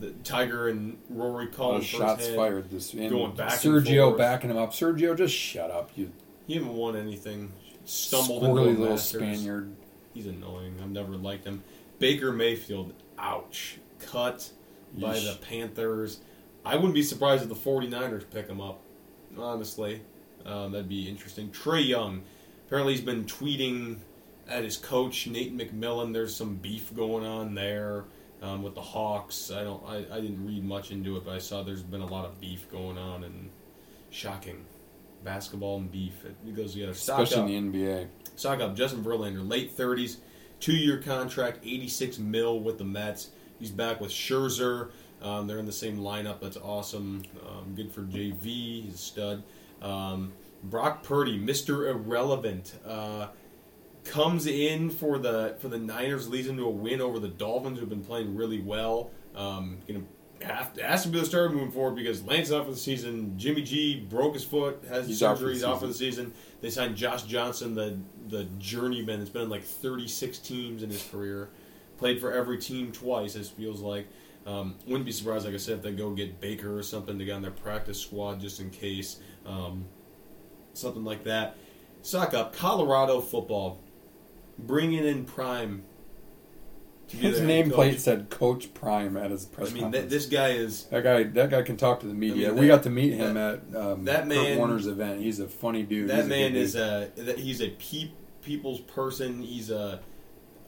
The 0.00 0.10
Tiger 0.24 0.68
and 0.68 0.98
Rory 1.08 1.46
calling 1.46 1.76
lot 1.78 1.84
shots 1.84 2.26
head. 2.26 2.36
fired 2.36 2.70
this 2.70 2.92
and 2.92 3.08
going 3.08 3.34
back 3.36 3.52
Sergio 3.52 4.08
forth. 4.08 4.18
backing 4.18 4.50
him 4.50 4.56
up. 4.56 4.72
Sergio, 4.72 5.16
just 5.16 5.34
shut 5.34 5.70
up, 5.70 5.90
you 5.94 6.10
He 6.46 6.54
haven't 6.54 6.74
won 6.74 6.96
anything. 6.96 7.52
Stumbled 7.84 8.42
squirrely 8.42 8.68
into 8.68 8.80
a 8.80 8.80
little 8.80 8.88
Masters. 8.96 9.20
Spaniard. 9.22 9.72
He's 10.12 10.26
annoying. 10.26 10.74
I've 10.82 10.90
never 10.90 11.12
liked 11.12 11.44
him. 11.44 11.62
Baker 11.98 12.32
Mayfield, 12.32 12.92
ouch. 13.18 13.78
Cut 14.00 14.50
by 14.98 15.14
the 15.14 15.38
Panthers. 15.40 16.20
I 16.64 16.74
wouldn't 16.74 16.94
be 16.94 17.02
surprised 17.02 17.42
if 17.44 17.48
the 17.48 17.54
49ers 17.54 18.24
pick 18.30 18.48
him 18.48 18.60
up, 18.60 18.80
honestly. 19.38 20.02
Um, 20.44 20.72
that'd 20.72 20.88
be 20.88 21.08
interesting. 21.08 21.50
Trae 21.50 21.86
Young, 21.86 22.22
apparently 22.66 22.94
he's 22.94 23.02
been 23.04 23.24
tweeting 23.24 23.98
at 24.48 24.64
his 24.64 24.76
coach, 24.76 25.26
Nate 25.26 25.56
McMillan. 25.56 26.12
There's 26.12 26.34
some 26.34 26.56
beef 26.56 26.94
going 26.94 27.24
on 27.24 27.54
there 27.54 28.04
um, 28.42 28.62
with 28.62 28.74
the 28.74 28.82
Hawks. 28.82 29.50
I 29.50 29.64
don't. 29.64 29.82
I, 29.86 29.96
I 30.10 30.20
didn't 30.20 30.44
read 30.46 30.64
much 30.64 30.90
into 30.90 31.16
it, 31.16 31.24
but 31.24 31.34
I 31.34 31.38
saw 31.38 31.62
there's 31.62 31.82
been 31.82 32.00
a 32.00 32.06
lot 32.06 32.24
of 32.24 32.40
beef 32.40 32.70
going 32.70 32.98
on 32.98 33.24
and 33.24 33.50
shocking. 34.10 34.64
Basketball 35.24 35.78
and 35.78 35.90
beef. 35.90 36.24
It 36.24 36.54
goes 36.54 36.74
together. 36.74 36.94
Stock 36.94 37.18
up. 37.18 37.24
Especially 37.24 37.56
in 37.56 37.72
the 37.72 37.78
NBA. 37.78 38.08
Stock 38.36 38.60
up 38.60 38.76
Justin 38.76 39.02
Verlander, 39.02 39.48
late 39.48 39.76
30s, 39.76 40.18
two 40.60 40.76
year 40.76 40.98
contract, 40.98 41.60
86 41.64 42.18
mil 42.18 42.60
with 42.60 42.78
the 42.78 42.84
Mets. 42.84 43.30
He's 43.58 43.70
back 43.70 44.00
with 44.00 44.10
Scherzer. 44.10 44.90
Um, 45.22 45.46
they're 45.46 45.58
in 45.58 45.66
the 45.66 45.72
same 45.72 45.98
lineup. 45.98 46.40
That's 46.40 46.58
awesome. 46.58 47.22
Um, 47.44 47.74
good 47.74 47.90
for 47.90 48.02
JV. 48.02 48.84
He's 48.84 48.94
a 48.94 48.98
stud. 48.98 49.42
Um, 49.82 50.32
Brock 50.62 51.02
Purdy, 51.02 51.38
Mr. 51.38 51.88
Irrelevant, 51.88 52.74
uh, 52.86 53.28
comes 54.06 54.46
in 54.46 54.90
for 54.90 55.18
the 55.18 55.56
for 55.58 55.68
the 55.68 55.78
Niners, 55.78 56.28
leads 56.28 56.46
them 56.46 56.56
to 56.56 56.64
a 56.64 56.70
win 56.70 57.00
over 57.00 57.18
the 57.18 57.28
Dolphins, 57.28 57.78
who've 57.78 57.88
been 57.88 58.04
playing 58.04 58.36
really 58.36 58.60
well. 58.60 59.10
Um, 59.34 59.78
gonna 59.86 60.02
have 60.42 60.74
to, 60.74 60.82
has 60.82 61.02
to 61.02 61.08
be 61.08 61.20
the 61.20 61.26
starter 61.26 61.50
moving 61.50 61.70
forward 61.70 61.96
because 61.96 62.22
Lance 62.24 62.52
out 62.52 62.66
for 62.66 62.70
the 62.70 62.76
season. 62.76 63.38
Jimmy 63.38 63.62
G 63.62 64.00
broke 64.00 64.34
his 64.34 64.44
foot, 64.44 64.82
has 64.88 65.06
He's 65.06 65.18
surgery, 65.18 65.32
out 65.32 65.38
for 65.38 65.44
the 65.44 65.52
he's 65.52 65.64
out 65.64 65.80
for 65.80 65.86
the 65.86 65.94
season. 65.94 66.32
They 66.60 66.70
signed 66.70 66.96
Josh 66.96 67.22
Johnson, 67.24 67.74
the 67.74 67.98
the 68.28 68.44
journeyman. 68.58 69.20
It's 69.20 69.30
been 69.30 69.42
in 69.42 69.50
like 69.50 69.64
36 69.64 70.38
teams 70.38 70.82
in 70.82 70.90
his 70.90 71.02
career. 71.02 71.50
Played 71.98 72.20
for 72.20 72.32
every 72.32 72.58
team 72.58 72.92
twice. 72.92 73.36
It 73.36 73.46
feels 73.46 73.80
like. 73.80 74.06
Um, 74.46 74.76
wouldn't 74.86 75.04
be 75.04 75.10
surprised, 75.10 75.44
like 75.44 75.54
I 75.54 75.56
said, 75.56 75.78
if 75.78 75.82
they 75.82 75.90
go 75.90 76.10
get 76.12 76.40
Baker 76.40 76.78
or 76.78 76.82
something 76.84 77.18
to 77.18 77.24
get 77.24 77.32
on 77.32 77.42
their 77.42 77.50
practice 77.50 78.00
squad 78.00 78.40
just 78.40 78.60
in 78.60 78.70
case. 78.70 79.18
Um, 79.44 79.86
something 80.72 81.04
like 81.04 81.24
that. 81.24 81.56
Sock 82.02 82.34
up 82.34 82.54
Colorado 82.54 83.20
football, 83.20 83.80
bringing 84.58 85.04
in 85.04 85.24
Prime. 85.24 85.82
His 87.08 87.38
nameplate 87.40 88.00
said 88.00 88.30
Coach 88.30 88.74
Prime 88.74 89.16
at 89.16 89.30
his 89.30 89.44
press 89.44 89.70
I 89.70 89.74
mean, 89.74 89.82
conference. 89.84 90.10
th- 90.10 90.22
this 90.22 90.26
guy 90.26 90.48
is 90.50 90.84
that 90.86 91.04
guy, 91.04 91.22
that 91.22 91.50
guy 91.50 91.62
can 91.62 91.76
talk 91.76 92.00
to 92.00 92.06
the 92.08 92.14
media. 92.14 92.48
I 92.48 92.50
mean, 92.50 92.60
we 92.62 92.66
got 92.66 92.82
to 92.82 92.90
meet 92.90 93.12
him 93.12 93.36
at 93.36 93.60
um, 93.76 94.04
that 94.06 94.28
Kurt 94.28 94.58
Warner's 94.58 94.88
event. 94.88 95.20
He's 95.22 95.38
a 95.38 95.46
funny 95.46 95.84
dude. 95.84 96.10
that 96.10 96.16
He's 96.16 96.24
a 96.26 96.28
man 96.28 96.52
good 96.52 96.58
is 96.58 96.72
dude. 96.72 97.28
a 97.28 97.32
he's 97.38 97.62
a 97.62 97.70
pe- 97.70 98.10
people's 98.42 98.80
person. 98.80 99.40
He's 99.40 99.70
a 99.70 100.00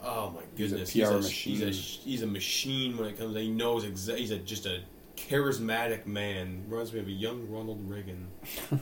oh 0.00 0.30
my 0.30 0.42
goodness, 0.56 0.90
He's 0.90 1.02
a 1.02 1.06
he's 1.08 1.10
a, 1.10 1.18
machine. 1.28 1.56
He's 1.56 1.62
a 1.62 1.70
he's 2.08 2.22
a 2.22 2.26
machine 2.28 2.96
when 2.98 3.08
it 3.08 3.18
comes. 3.18 3.34
to 3.34 3.40
He 3.40 3.50
knows 3.50 3.82
exactly. 3.84 4.20
He's 4.20 4.30
a 4.30 4.38
just 4.38 4.64
a 4.66 4.82
charismatic 5.16 6.06
man. 6.06 6.62
Reminds 6.68 6.92
me 6.92 7.00
of 7.00 7.08
a 7.08 7.10
young 7.10 7.48
Ronald 7.50 7.80
Reagan. 7.90 8.28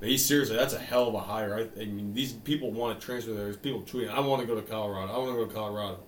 He's 0.00 0.24
seriously, 0.24 0.56
that's 0.56 0.74
a 0.74 0.78
hell 0.78 1.08
of 1.08 1.14
a 1.14 1.20
hire. 1.20 1.68
I, 1.76 1.80
I 1.80 1.84
mean, 1.86 2.14
these 2.14 2.32
people 2.32 2.70
want 2.70 2.98
to 3.00 3.04
transfer 3.04 3.32
there. 3.32 3.44
There's 3.44 3.56
people 3.56 3.82
tweeting, 3.82 4.10
"I 4.10 4.20
want 4.20 4.40
to 4.40 4.46
go 4.46 4.54
to 4.54 4.62
Colorado. 4.62 5.12
I 5.12 5.18
want 5.18 5.30
to 5.30 5.34
go 5.36 5.46
to 5.46 5.52
Colorado." 5.54 5.98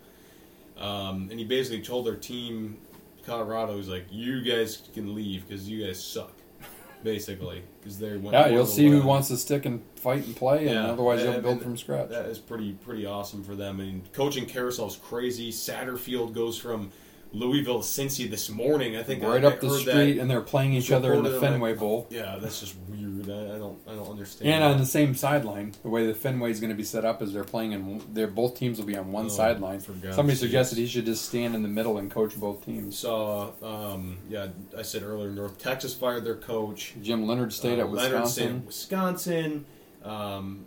Um, 0.78 1.28
and 1.30 1.38
he 1.38 1.45
basically 1.45 1.82
told 1.82 2.07
their 2.07 2.16
team, 2.16 2.78
Colorado, 3.26 3.76
he's 3.76 3.88
like, 3.88 4.07
"You 4.11 4.43
guys 4.43 4.82
can 4.95 5.14
leave 5.14 5.47
because 5.49 5.68
you 5.68 5.84
guys 5.84 6.03
suck." 6.03 6.32
Basically, 7.03 7.62
because 7.80 7.99
they 7.99 8.16
went. 8.18 8.32
yeah, 8.32 8.49
you'll 8.49 8.66
see 8.66 8.86
who 8.86 9.01
wants 9.01 9.28
to 9.28 9.38
stick 9.38 9.64
and 9.64 9.82
fight 9.97 10.26
and 10.26 10.36
play, 10.36 10.66
and 10.66 10.74
Yeah, 10.74 10.86
otherwise 10.91 11.22
you'll 11.22 11.41
build 11.41 11.62
from 11.62 11.78
scratch. 11.78 12.11
That 12.11 12.26
is 12.26 12.38
pretty 12.38 12.72
pretty 12.72 13.07
awesome 13.07 13.43
for 13.43 13.57
them. 13.57 13.80
I 13.80 13.84
And 13.84 14.12
coaching 14.12 14.45
carousel 14.45 14.86
is 14.86 14.97
crazy. 14.97 15.51
Satterfield 15.51 16.34
goes 16.34 16.59
from 16.59 16.93
Louisville 17.33 17.78
Cincy 17.81 18.28
this 18.28 18.51
morning. 18.51 18.97
I 18.97 19.03
think 19.05 19.22
right 19.22 19.45
I, 19.45 19.49
up 19.49 19.55
I 19.55 19.68
the 19.68 19.78
street, 19.78 20.18
and 20.18 20.28
they're 20.31 20.41
playing 20.41 20.72
each 20.74 20.91
other 20.91 21.14
in 21.14 21.22
the 21.22 21.39
Fenway 21.41 21.72
that- 21.74 21.81
Bowl. 21.81 22.07
Yeah, 22.11 22.37
that's 22.41 22.59
just 22.61 22.76
weird. 22.89 23.31
I, 23.31 23.55
I 23.55 23.59
don't 23.59 23.78
I 23.87 23.95
don't 23.95 24.09
understand. 24.09 24.51
And 24.51 24.62
that. 24.64 24.70
on 24.72 24.78
the 24.78 24.87
same 24.87 25.14
sideline, 25.14 25.72
the 25.83 25.89
way 25.91 26.07
the 26.07 26.14
Fenway 26.14 26.51
is 26.51 26.59
going 26.59 26.70
to 26.70 26.76
be 26.76 26.83
set 26.83 27.05
up 27.05 27.22
is 27.22 27.33
they're 27.33 27.45
playing 27.45 27.74
and 27.74 28.01
They're 28.12 28.26
both 28.26 28.57
teams 28.57 28.78
will 28.78 28.87
be 28.87 28.97
on 28.97 29.12
one 29.12 29.26
Oh, 29.26 29.28
sideline. 29.28 29.81
Somebody 29.81 30.35
suggested 30.37 30.78
he 30.78 30.87
should 30.87 31.05
just 31.05 31.26
stand 31.26 31.55
in 31.55 31.62
the 31.62 31.68
middle 31.68 31.99
and 31.99 32.11
coach 32.11 32.35
both 32.41 32.64
teams. 32.64 32.99
saw. 32.99 33.51
Um, 33.62 34.18
yeah, 34.28 34.49
I 34.76 34.83
said 34.83 35.03
earlier, 35.03 35.31
North 35.31 35.59
Texas 35.59 35.95
fired 35.95 36.24
their 36.24 36.35
coach. 36.37 36.95
Jim 37.03 37.26
Leonhard 37.26 37.53
stayed 37.53 37.78
Uh, 37.78 37.83
at 37.85 37.93
Leonhard 37.93 38.26
stayed 38.28 38.55
Wisconsin. 38.55 38.57
at 38.57 38.66
Wisconsin. 38.66 39.64
Um, 40.03 40.64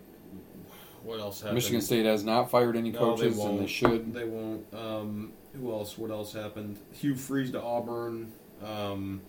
what 1.02 1.20
else 1.20 1.40
happened? 1.40 1.56
Michigan 1.56 1.80
State 1.82 2.06
has 2.06 2.24
not 2.24 2.50
fired 2.50 2.76
any 2.76 2.90
No, 2.90 2.98
coaches, 3.00 3.36
they 3.36 3.42
and 3.42 3.60
they 3.60 3.66
should. 3.66 4.14
They 4.14 4.24
won't. 4.24 4.64
Um, 4.72 5.32
who 5.58 5.72
else? 5.72 5.96
What 5.98 6.10
else 6.10 6.32
happened? 6.32 6.78
Hugh 6.92 7.14
Freeze 7.14 7.50
to 7.52 7.62
Auburn. 7.62 8.32
Um, 8.64 9.20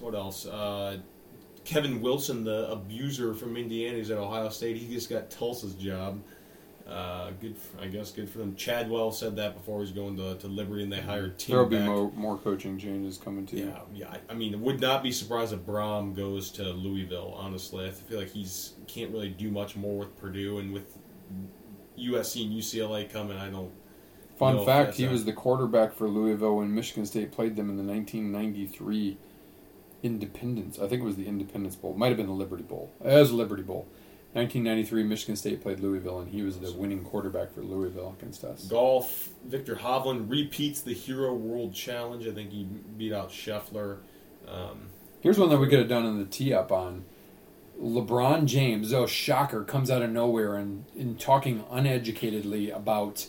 what 0.00 0.14
else? 0.14 0.46
Uh, 0.46 0.98
Kevin 1.64 2.00
Wilson, 2.00 2.44
the 2.44 2.70
abuser 2.70 3.34
from 3.34 3.56
Indiana, 3.56 3.98
is 3.98 4.10
at 4.10 4.18
Ohio 4.18 4.48
State. 4.48 4.76
He 4.78 4.92
just 4.92 5.10
got 5.10 5.30
Tulsa's 5.30 5.74
job. 5.74 6.20
Uh, 6.88 7.32
good, 7.38 7.54
for, 7.54 7.82
I 7.82 7.86
guess. 7.88 8.10
Good 8.10 8.30
for 8.30 8.38
them. 8.38 8.56
Chadwell 8.56 9.12
said 9.12 9.36
that 9.36 9.54
before 9.54 9.80
he's 9.80 9.90
going 9.90 10.16
to, 10.16 10.36
to 10.36 10.46
Liberty, 10.46 10.82
and 10.84 10.90
they 10.90 11.02
hired 11.02 11.38
Tim. 11.38 11.52
There 11.54 11.62
will 11.62 11.68
be 11.70 11.78
more, 11.80 12.10
more 12.12 12.38
coaching 12.38 12.78
changes 12.78 13.18
coming 13.18 13.44
too. 13.44 13.58
Yeah, 13.58 13.80
yeah. 13.94 14.08
I- 14.10 14.32
I 14.32 14.34
mean, 14.34 14.58
would 14.62 14.80
not 14.80 15.02
be 15.02 15.12
surprised 15.12 15.52
if 15.52 15.60
Brohm 15.60 16.16
goes 16.16 16.50
to 16.52 16.62
Louisville. 16.62 17.34
Honestly, 17.36 17.86
I 17.86 17.90
feel 17.90 18.18
like 18.18 18.30
he's 18.30 18.72
can't 18.86 19.10
really 19.12 19.28
do 19.28 19.50
much 19.50 19.76
more 19.76 19.98
with 19.98 20.16
Purdue 20.16 20.58
and 20.60 20.72
with 20.72 20.96
USC 21.98 22.46
and 22.46 22.54
UCLA 22.54 23.12
coming. 23.12 23.36
I 23.36 23.50
don't. 23.50 23.70
Fun 24.38 24.58
if 24.58 24.66
fact: 24.66 24.94
he 24.94 25.08
was 25.08 25.24
the 25.24 25.32
quarterback 25.32 25.94
for 25.94 26.08
Louisville 26.08 26.56
when 26.56 26.74
Michigan 26.74 27.06
State 27.06 27.32
played 27.32 27.56
them 27.56 27.68
in 27.68 27.76
the 27.76 27.82
1993 27.82 29.18
Independence. 30.02 30.78
I 30.78 30.86
think 30.86 31.02
it 31.02 31.04
was 31.04 31.16
the 31.16 31.26
Independence 31.26 31.74
Bowl. 31.74 31.94
Might 31.94 32.08
have 32.08 32.16
been 32.16 32.26
the 32.26 32.32
Liberty 32.32 32.62
Bowl. 32.62 32.92
It 33.04 33.12
was 33.12 33.32
Liberty 33.32 33.64
Bowl. 33.64 33.88
1993, 34.34 35.02
Michigan 35.04 35.36
State 35.36 35.62
played 35.62 35.80
Louisville, 35.80 36.20
and 36.20 36.30
he 36.30 36.42
was 36.42 36.58
the 36.58 36.70
winning 36.72 37.02
quarterback 37.02 37.52
for 37.52 37.62
Louisville 37.62 38.14
against 38.18 38.44
us. 38.44 38.66
Golf, 38.66 39.30
Viktor 39.46 39.76
Hovland 39.76 40.30
repeats 40.30 40.82
the 40.82 40.92
Hero 40.92 41.34
World 41.34 41.72
Challenge. 41.74 42.28
I 42.28 42.32
think 42.32 42.52
he 42.52 42.64
beat 42.64 43.12
out 43.12 43.30
Scheffler. 43.30 43.98
Um, 44.46 44.90
Here's 45.20 45.38
one 45.38 45.48
that 45.48 45.58
we 45.58 45.66
could 45.66 45.78
have 45.78 45.88
done 45.88 46.04
in 46.04 46.18
the 46.18 46.26
tee 46.26 46.52
up 46.52 46.70
on. 46.70 47.04
LeBron 47.82 48.44
James, 48.44 48.92
oh 48.92 49.06
shocker, 49.06 49.64
comes 49.64 49.90
out 49.90 50.02
of 50.02 50.10
nowhere 50.10 50.56
and, 50.56 50.84
and 50.96 51.18
talking 51.18 51.64
uneducatedly 51.70 52.70
about 52.70 53.28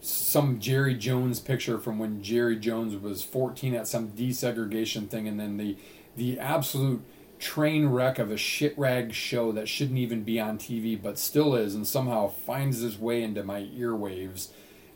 some 0.00 0.58
Jerry 0.60 0.94
Jones 0.94 1.40
picture 1.40 1.78
from 1.78 1.98
when 1.98 2.22
Jerry 2.22 2.56
Jones 2.56 2.96
was 2.96 3.22
14 3.22 3.74
at 3.74 3.86
some 3.86 4.10
desegregation 4.10 5.08
thing, 5.08 5.28
and 5.28 5.38
then 5.38 5.56
the 5.56 5.76
the 6.16 6.38
absolute 6.38 7.02
train 7.38 7.86
wreck 7.86 8.18
of 8.18 8.30
a 8.30 8.36
shit 8.36 8.76
rag 8.78 9.12
show 9.12 9.52
that 9.52 9.68
shouldn't 9.68 9.98
even 9.98 10.22
be 10.22 10.38
on 10.38 10.58
TV 10.58 11.00
but 11.00 11.18
still 11.18 11.54
is, 11.54 11.74
and 11.74 11.86
somehow 11.86 12.28
finds 12.28 12.82
its 12.82 12.98
way 12.98 13.22
into 13.22 13.42
my 13.42 13.62
earwaves. 13.62 14.48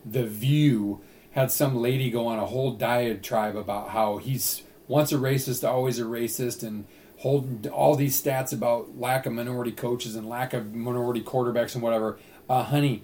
The 0.04 0.26
View 0.26 1.00
had 1.32 1.50
some 1.50 1.76
lady 1.76 2.10
go 2.10 2.26
on 2.26 2.38
a 2.38 2.46
whole 2.46 2.72
diatribe 2.72 3.56
about 3.56 3.90
how 3.90 4.18
he's 4.18 4.62
once 4.86 5.12
a 5.12 5.16
racist, 5.16 5.66
always 5.68 5.98
a 5.98 6.04
racist, 6.04 6.62
and 6.62 6.84
holding 7.18 7.70
all 7.70 7.96
these 7.96 8.20
stats 8.20 8.52
about 8.52 8.98
lack 8.98 9.24
of 9.26 9.32
minority 9.32 9.72
coaches 9.72 10.14
and 10.14 10.28
lack 10.28 10.52
of 10.52 10.74
minority 10.74 11.22
quarterbacks 11.22 11.74
and 11.74 11.82
whatever. 11.82 12.18
Uh, 12.48 12.62
honey, 12.62 13.02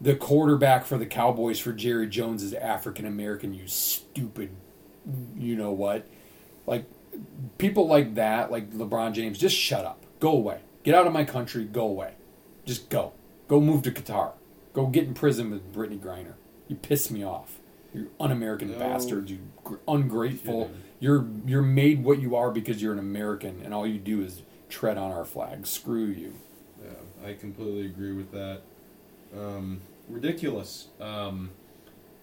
the 0.00 0.14
quarterback 0.14 0.84
for 0.84 0.96
the 0.98 1.06
Cowboys 1.06 1.58
for 1.58 1.72
Jerry 1.72 2.06
Jones 2.08 2.42
is 2.42 2.54
African 2.54 3.06
American. 3.06 3.54
You 3.54 3.66
stupid, 3.66 4.50
you 5.36 5.56
know 5.56 5.72
what? 5.72 6.06
Like 6.66 6.84
people 7.58 7.86
like 7.88 8.14
that, 8.14 8.50
like 8.50 8.72
LeBron 8.72 9.12
James, 9.12 9.38
just 9.38 9.56
shut 9.56 9.84
up. 9.84 10.04
Go 10.20 10.32
away. 10.32 10.60
Get 10.84 10.94
out 10.94 11.06
of 11.06 11.12
my 11.12 11.24
country. 11.24 11.64
Go 11.64 11.82
away. 11.86 12.12
Just 12.64 12.88
go. 12.90 13.12
Go 13.48 13.60
move 13.60 13.82
to 13.82 13.90
Qatar. 13.90 14.32
Go 14.72 14.86
get 14.86 15.04
in 15.04 15.14
prison 15.14 15.50
with 15.50 15.74
Brittney 15.74 15.98
Griner. 15.98 16.34
You 16.68 16.76
piss 16.76 17.10
me 17.10 17.24
off. 17.24 17.58
You 17.94 18.10
un-American 18.20 18.72
No. 18.72 18.78
bastard. 18.78 19.30
You 19.30 19.38
ungrateful. 19.88 20.70
You're 21.00 21.26
you're 21.46 21.62
made 21.62 22.04
what 22.04 22.20
you 22.20 22.36
are 22.36 22.50
because 22.50 22.82
you're 22.82 22.92
an 22.92 22.98
American, 22.98 23.62
and 23.64 23.72
all 23.72 23.86
you 23.86 23.98
do 23.98 24.20
is 24.20 24.42
tread 24.68 24.98
on 24.98 25.10
our 25.10 25.24
flag. 25.24 25.66
Screw 25.66 26.04
you. 26.06 26.34
Yeah, 26.84 27.26
I 27.28 27.34
completely 27.34 27.86
agree 27.86 28.12
with 28.12 28.30
that. 28.32 28.60
Um, 29.36 29.80
ridiculous. 30.08 30.88
Um, 31.00 31.50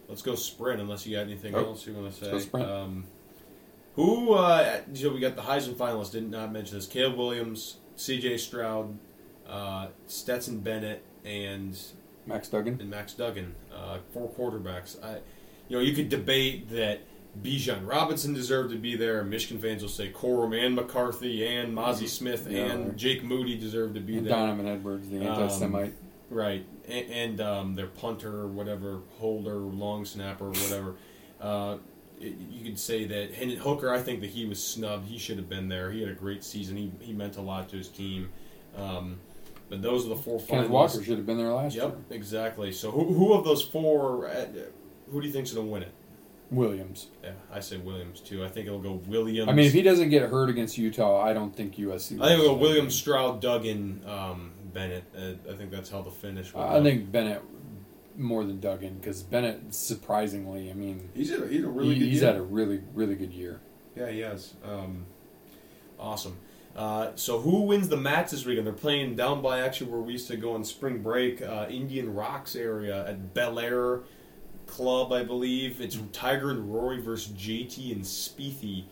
let's 0.08 0.22
go 0.22 0.36
sprint. 0.36 0.82
Unless 0.82 1.06
you 1.06 1.16
got 1.16 1.24
anything 1.24 1.56
Oh, 1.56 1.66
else 1.66 1.86
you 1.88 1.94
want 1.94 2.14
to 2.16 2.40
say. 2.42 2.50
go. 2.52 2.60
Um, 2.84 3.06
who? 3.96 4.34
Uh, 4.34 4.82
so 4.94 5.14
we 5.14 5.20
got 5.20 5.36
the 5.36 5.42
Heisman 5.42 5.76
finalists. 5.76 6.12
Did 6.12 6.30
not 6.30 6.52
mention 6.52 6.78
this. 6.78 6.88
Caleb 6.88 7.18
Williams, 7.18 7.78
C.J. 7.96 8.38
Stroud, 8.38 8.98
uh, 9.48 9.88
Stetson 10.08 10.60
Bennett, 10.60 11.04
and 11.24 11.78
Max 12.26 12.48
Duggan. 12.50 12.78
and 12.82 12.90
Max 12.90 13.14
Duggan. 13.14 13.56
Uh, 13.74 14.00
four 14.14 14.30
quarterbacks. 14.30 15.02
I, 15.04 15.20
you 15.68 15.78
know, 15.78 15.80
you 15.80 15.94
could 15.94 16.10
debate 16.10 16.70
that 16.72 17.00
Bijan 17.42 17.88
Robinson 17.88 18.34
deserved 18.34 18.72
to 18.72 18.78
be 18.78 18.96
there. 18.96 19.24
Michigan 19.24 19.60
fans 19.62 19.82
will 19.82 19.90
say 19.90 20.12
Corum 20.12 20.56
and 20.58 20.76
McCarthy 20.76 21.46
and 21.48 21.76
Mazi 21.76 22.08
Smith 22.08 22.48
Yeah. 22.50 22.66
and 22.72 22.98
Jake 22.98 23.24
Moody 23.24 23.58
deserved 23.58 23.96
to 23.96 24.02
be 24.02 24.18
And 24.18 24.28
there. 24.28 24.34
Donovan 24.34 24.68
Edwards, 24.68 25.10
the 25.10 25.18
anti-Semite. 25.20 25.94
Right, 26.30 26.66
and, 26.88 27.12
and 27.12 27.42
um, 27.42 27.76
their 27.76 27.88
punter, 27.88 28.36
or 28.42 28.48
whatever, 28.48 29.00
holder, 29.18 29.56
long 29.56 30.06
snapper, 30.06 30.46
or 30.46 30.52
whatever. 30.52 30.96
Uh, 31.42 31.78
it- 32.20 32.36
you 32.52 32.64
could 32.64 32.80
say 32.80 33.06
that 33.06 33.34
Hendon 33.34 33.58
Hooker. 33.58 33.94
I 33.94 34.00
think 34.02 34.22
that 34.22 34.30
he 34.30 34.46
was 34.46 34.62
snubbed. 34.64 35.08
He 35.08 35.18
should 35.18 35.38
have 35.38 35.50
been 35.50 35.68
there. 35.70 35.92
He 35.92 36.02
had 36.02 36.10
a 36.10 36.14
great 36.16 36.44
season. 36.44 36.78
He, 36.78 36.92
he 37.00 37.14
meant 37.14 37.38
a 37.38 37.42
lot 37.42 37.70
to 37.70 37.78
his 37.78 37.90
team. 37.90 38.30
Um, 38.78 39.18
but 39.70 39.82
those 39.82 40.06
are 40.06 40.10
the 40.10 40.16
four 40.16 40.40
Kenneth 40.40 40.68
finalists. 40.68 40.70
Walker 40.70 41.04
should 41.04 41.18
have 41.18 41.26
been 41.26 41.38
there 41.38 41.52
last 41.52 41.76
Yep, 41.76 41.84
year. 41.90 41.96
exactly. 42.12 42.72
So 42.72 42.92
who, 42.92 43.14
who 43.14 43.34
of 43.34 43.44
those 43.44 43.64
four? 43.64 44.28
uh, 44.28 44.46
Who 45.12 45.22
do 45.22 45.28
you 45.28 45.34
think's 45.34 45.52
going 45.52 45.66
to 45.68 45.72
win 45.72 45.84
it? 45.84 45.92
Williams. 46.52 47.08
Yeah, 47.24 47.32
I 47.52 47.60
say 47.60 47.78
Williams 47.78 48.20
too. 48.22 48.46
I 48.46 48.48
think 48.48 48.68
it'll 48.68 48.80
go 48.80 48.94
Williams. 49.08 49.50
I 49.50 49.54
mean, 49.54 49.66
if 49.66 49.74
he 49.74 49.82
doesn't 49.82 50.10
get 50.10 50.30
hurt 50.30 50.50
against 50.50 50.78
Utah, 50.78 51.20
I 51.22 51.34
don't 51.34 51.56
think 51.56 51.76
USC. 51.78 52.22
I 52.22 52.28
think 52.28 52.40
it'll 52.44 52.54
go 52.56 52.62
Williams. 52.62 52.94
Stroud, 52.94 53.42
Duggan, 53.42 54.02
um, 54.06 54.52
Bennett. 54.76 55.04
Uh, 55.18 55.52
I 55.52 55.56
think 55.56 55.72
that's 55.72 55.90
how 55.90 56.02
the 56.04 56.12
finish. 56.12 56.54
Will 56.54 56.62
I 56.62 56.78
go. 56.78 56.84
think 56.84 57.12
Bennett 57.12 57.42
more 58.18 58.44
than 58.44 58.60
Duggan 58.60 58.98
because 59.00 59.24
Bennett, 59.24 59.74
surprisingly, 59.74 60.70
I 60.70 60.74
mean, 60.74 61.10
he's 61.16 61.32
a, 61.32 61.48
he's 61.48 61.64
a 61.64 61.68
really 61.68 61.96
he- 61.96 62.00
good 62.02 62.10
he's 62.10 62.22
year. 62.22 62.32
had 62.34 62.40
a 62.40 62.44
really 62.44 62.82
really 62.94 63.16
good 63.16 63.34
year. 63.34 63.60
Yeah, 63.96 64.10
he 64.12 64.20
has. 64.20 64.54
Um, 64.64 65.06
awesome. 66.00 66.38
Uh, 66.76 67.12
so 67.16 67.40
who 67.40 67.62
wins 67.62 67.88
the 67.88 67.96
match 67.98 68.32
this 68.32 68.46
weekend? 68.46 68.68
They're 68.68 68.74
playing 68.74 69.16
down 69.16 69.42
by 69.42 69.62
actually 69.62 69.92
where 69.92 70.02
we 70.02 70.12
used 70.12 70.28
to 70.28 70.36
go 70.36 70.54
on 70.54 70.66
spring 70.66 71.02
break, 71.02 71.42
uh, 71.42 71.68
Indian 71.70 72.14
Rocks 72.14 72.54
area 72.54 73.08
at 73.08 73.34
Bel 73.34 73.58
Air 73.60 74.02
Club, 74.68 75.14
I 75.14 75.24
believe. 75.24 75.80
It's 75.80 75.98
Tiger 76.12 76.52
and 76.52 76.74
Rory 76.74 77.00
versus 77.00 77.32
JT 77.32 77.94
and 77.94 78.02
Spiethy. 78.04 78.84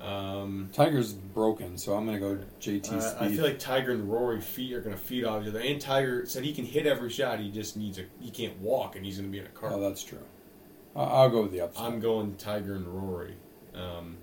Um, 0.00 0.70
Tiger's 0.72 1.12
broken, 1.12 1.76
so 1.76 1.94
I'm 1.94 2.06
gonna 2.06 2.18
go 2.18 2.38
JT 2.60 2.92
uh, 2.92 3.22
I 3.22 3.28
feel 3.28 3.44
like 3.44 3.58
Tiger 3.58 3.92
and 3.92 4.10
Rory 4.10 4.40
feet 4.40 4.72
are 4.72 4.80
going 4.80 4.96
to 4.96 5.00
feed 5.00 5.24
off 5.24 5.42
each 5.42 5.48
other. 5.48 5.60
And 5.60 5.80
Tiger 5.80 6.24
said 6.24 6.42
he 6.42 6.54
can 6.54 6.64
hit 6.64 6.86
every 6.86 7.10
shot. 7.10 7.38
He 7.38 7.50
just 7.50 7.76
needs 7.76 7.98
a. 7.98 8.04
He 8.18 8.30
can't 8.30 8.58
walk, 8.60 8.96
and 8.96 9.04
he's 9.04 9.18
going 9.18 9.28
to 9.28 9.32
be 9.32 9.38
in 9.38 9.46
a 9.46 9.50
car. 9.50 9.70
oh, 9.72 9.80
that's 9.80 10.02
true. 10.02 10.22
I'll 10.96 11.28
go 11.30 11.42
with 11.42 11.52
the 11.52 11.60
upset. 11.60 11.82
I'm 11.82 12.00
going 12.00 12.34
Tiger 12.36 12.74
and 12.74 12.86
Rory. 12.86 13.34
Um, 13.74 14.16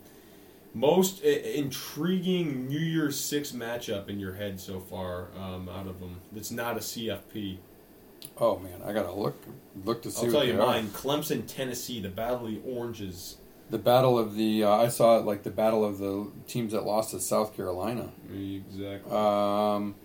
most 0.73 1.21
I- 1.23 1.27
intriguing 1.27 2.67
New 2.67 2.79
Year's 2.79 3.19
Six 3.19 3.51
matchup 3.51 4.09
in 4.09 4.19
your 4.19 4.33
head 4.33 4.59
so 4.59 4.79
far 4.79 5.27
um, 5.37 5.69
out 5.69 5.87
of 5.87 5.99
them. 5.99 6.21
That's 6.31 6.51
not 6.51 6.75
a 6.75 6.79
CFP. 6.79 7.57
oh 8.39 8.57
man, 8.57 8.81
I 8.83 8.93
gotta 8.93 9.11
look 9.11 9.41
look 9.85 10.01
to 10.03 10.11
see. 10.11 10.25
I'll 10.25 10.31
tell 10.31 10.43
you 10.43 10.55
mine. 10.55 10.87
Clemson, 10.87 11.43
Tennessee. 11.47 12.01
The 12.01 12.09
Battle 12.09 12.47
of 12.47 12.51
the 12.51 12.61
Oranges. 12.65 13.37
The 13.69 13.77
battle 13.77 14.17
of 14.17 14.35
the 14.35 14.63
uh, 14.63 14.69
I 14.69 14.87
saw 14.87 15.17
it 15.19 15.25
like 15.25 15.43
the 15.43 15.51
battle 15.51 15.83
of 15.83 15.97
the 15.97 16.31
teams 16.47 16.71
that 16.71 16.85
lost 16.85 17.11
to 17.11 17.19
South 17.19 17.55
Carolina. 17.55 18.11
Exactly. 18.33 19.11
Um, 19.11 19.95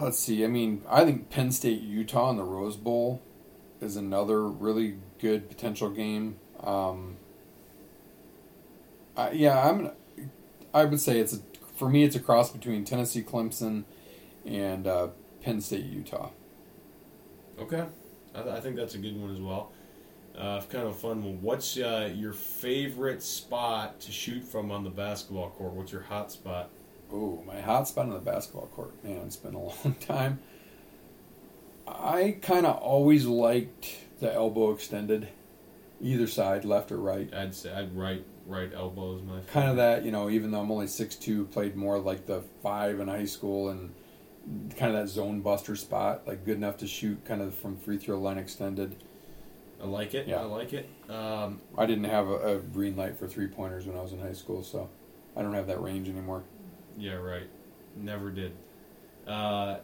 let's 0.00 0.18
see. 0.18 0.42
I 0.42 0.46
mean, 0.46 0.82
I 0.88 1.04
think 1.04 1.28
Penn 1.28 1.52
State 1.52 1.82
Utah 1.82 2.30
in 2.30 2.36
the 2.38 2.44
Rose 2.44 2.76
Bowl 2.76 3.20
is 3.80 3.96
another 3.96 4.46
really 4.48 4.96
good 5.18 5.48
potential 5.50 5.90
game. 5.90 6.36
Um, 6.62 7.16
I, 9.16 9.32
yeah, 9.32 9.68
I'm. 9.68 9.90
I 10.72 10.84
would 10.84 11.00
say 11.00 11.18
it's 11.18 11.34
a, 11.34 11.40
for 11.76 11.88
me. 11.90 12.04
It's 12.04 12.16
a 12.16 12.20
cross 12.20 12.50
between 12.50 12.84
Tennessee 12.84 13.22
Clemson 13.22 13.84
and 14.46 14.86
uh, 14.86 15.08
Penn 15.42 15.60
State 15.60 15.84
Utah. 15.84 16.30
okay. 17.60 17.84
I, 18.34 18.42
th- 18.42 18.54
I 18.54 18.60
think 18.60 18.76
that's 18.76 18.94
a 18.94 18.98
good 18.98 19.20
one 19.20 19.34
as 19.34 19.40
well. 19.40 19.72
Uh, 20.38 20.62
kind 20.62 20.84
of 20.84 20.90
a 20.90 20.94
fun 20.94 21.24
one. 21.24 21.42
What's 21.42 21.76
uh, 21.76 22.12
your 22.14 22.32
favorite 22.32 23.22
spot 23.24 24.00
to 24.02 24.12
shoot 24.12 24.44
from 24.44 24.70
on 24.70 24.84
the 24.84 24.90
basketball 24.90 25.50
court? 25.50 25.72
What's 25.72 25.90
your 25.90 26.02
hot 26.02 26.30
spot? 26.30 26.70
Oh, 27.12 27.42
my 27.44 27.60
hot 27.60 27.88
spot 27.88 28.06
on 28.06 28.12
the 28.12 28.20
basketball 28.20 28.66
court. 28.66 29.02
Man, 29.02 29.22
it's 29.26 29.36
been 29.36 29.54
a 29.54 29.58
long 29.62 29.96
time. 30.00 30.38
I 31.88 32.36
kind 32.40 32.66
of 32.66 32.76
always 32.76 33.26
liked 33.26 33.96
the 34.20 34.32
elbow 34.32 34.70
extended, 34.70 35.28
either 36.00 36.28
side, 36.28 36.64
left 36.64 36.92
or 36.92 36.98
right. 36.98 37.32
I'd 37.34 37.54
say 37.54 37.72
I'd 37.72 37.96
right 37.96 38.24
right 38.46 38.72
elbow 38.72 39.16
is 39.16 39.22
my 39.22 39.40
Kind 39.52 39.68
of 39.68 39.76
that, 39.76 40.04
you 40.04 40.12
know, 40.12 40.30
even 40.30 40.50
though 40.52 40.60
I'm 40.60 40.70
only 40.70 40.86
six 40.86 41.16
two, 41.16 41.46
played 41.46 41.74
more 41.74 41.98
like 41.98 42.26
the 42.26 42.42
five 42.62 43.00
in 43.00 43.08
high 43.08 43.24
school 43.24 43.70
and 43.70 43.92
kind 44.76 44.94
of 44.94 45.00
that 45.00 45.08
zone 45.08 45.40
buster 45.40 45.74
spot, 45.76 46.26
like 46.26 46.44
good 46.44 46.56
enough 46.56 46.76
to 46.78 46.86
shoot 46.86 47.24
kind 47.24 47.42
of 47.42 47.54
from 47.54 47.76
free 47.76 47.98
throw 47.98 48.18
line 48.20 48.38
extended. 48.38 49.02
I 49.82 49.86
like 49.86 50.14
it. 50.14 50.26
Yeah. 50.26 50.40
I 50.40 50.44
like 50.44 50.72
it. 50.72 50.88
Um, 51.08 51.60
I 51.76 51.86
didn't 51.86 52.04
have 52.04 52.28
a, 52.28 52.56
a 52.56 52.58
green 52.58 52.96
light 52.96 53.16
for 53.16 53.28
three 53.28 53.46
pointers 53.46 53.86
when 53.86 53.96
I 53.96 54.02
was 54.02 54.12
in 54.12 54.18
high 54.20 54.32
school, 54.32 54.62
so 54.64 54.88
I 55.36 55.42
don't 55.42 55.54
have 55.54 55.68
that 55.68 55.80
range 55.80 56.08
anymore. 56.08 56.42
yeah, 56.96 57.14
right. 57.14 57.48
Never 57.96 58.30
did. 58.30 58.52
Uh, 59.26 59.78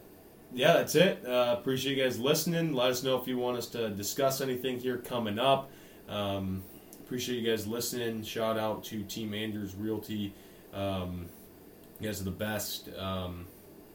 yeah, 0.53 0.73
that's 0.73 0.95
it. 0.95 1.25
Uh, 1.25 1.55
appreciate 1.57 1.97
you 1.97 2.03
guys 2.03 2.19
listening. 2.19 2.73
Let 2.73 2.91
us 2.91 3.03
know 3.03 3.19
if 3.19 3.27
you 3.27 3.37
want 3.37 3.57
us 3.57 3.67
to 3.67 3.89
discuss 3.89 4.41
anything 4.41 4.79
here 4.79 4.97
coming 4.97 5.39
up. 5.39 5.69
Um, 6.07 6.63
appreciate 7.03 7.39
you 7.41 7.49
guys 7.49 7.67
listening. 7.67 8.23
Shout 8.23 8.57
out 8.57 8.83
to 8.85 9.03
Team 9.03 9.33
Andrews 9.33 9.75
Realty. 9.75 10.33
Um, 10.73 11.27
you 11.99 12.07
guys 12.07 12.21
are 12.21 12.25
the 12.25 12.31
best. 12.31 12.89
Um, 12.97 13.45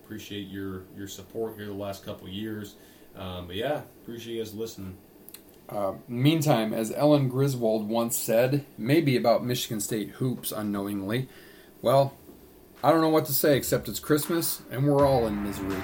appreciate 0.05 0.49
your 0.49 0.85
your 0.97 1.09
support 1.09 1.57
here 1.57 1.67
the 1.67 1.73
last 1.73 2.05
couple 2.05 2.29
years. 2.29 2.77
Um, 3.17 3.47
but 3.47 3.57
yeah, 3.57 3.83
appreciate 4.03 4.35
you 4.37 4.43
guys 4.43 4.55
listening. 4.55 4.97
Uh, 5.71 5.93
meantime, 6.09 6.75
as 6.75 6.93
Ellen 6.93 7.29
Griswold 7.29 7.89
once 7.89 8.17
said, 8.17 8.65
maybe 8.77 9.17
about 9.17 9.45
Michigan 9.45 9.81
State 9.81 10.11
hoops 10.11 10.51
unknowingly, 10.51 11.29
well, 11.81 12.15
I 12.83 12.91
don't 12.91 13.01
know 13.01 13.09
what 13.09 13.27
to 13.27 13.33
say 13.33 13.57
except 13.57 13.89
it's 13.89 14.01
Christmas 14.01 14.63
and 14.71 14.87
we're 14.87 15.07
all 15.07 15.27
in 15.27 15.45
misery. 15.45 15.83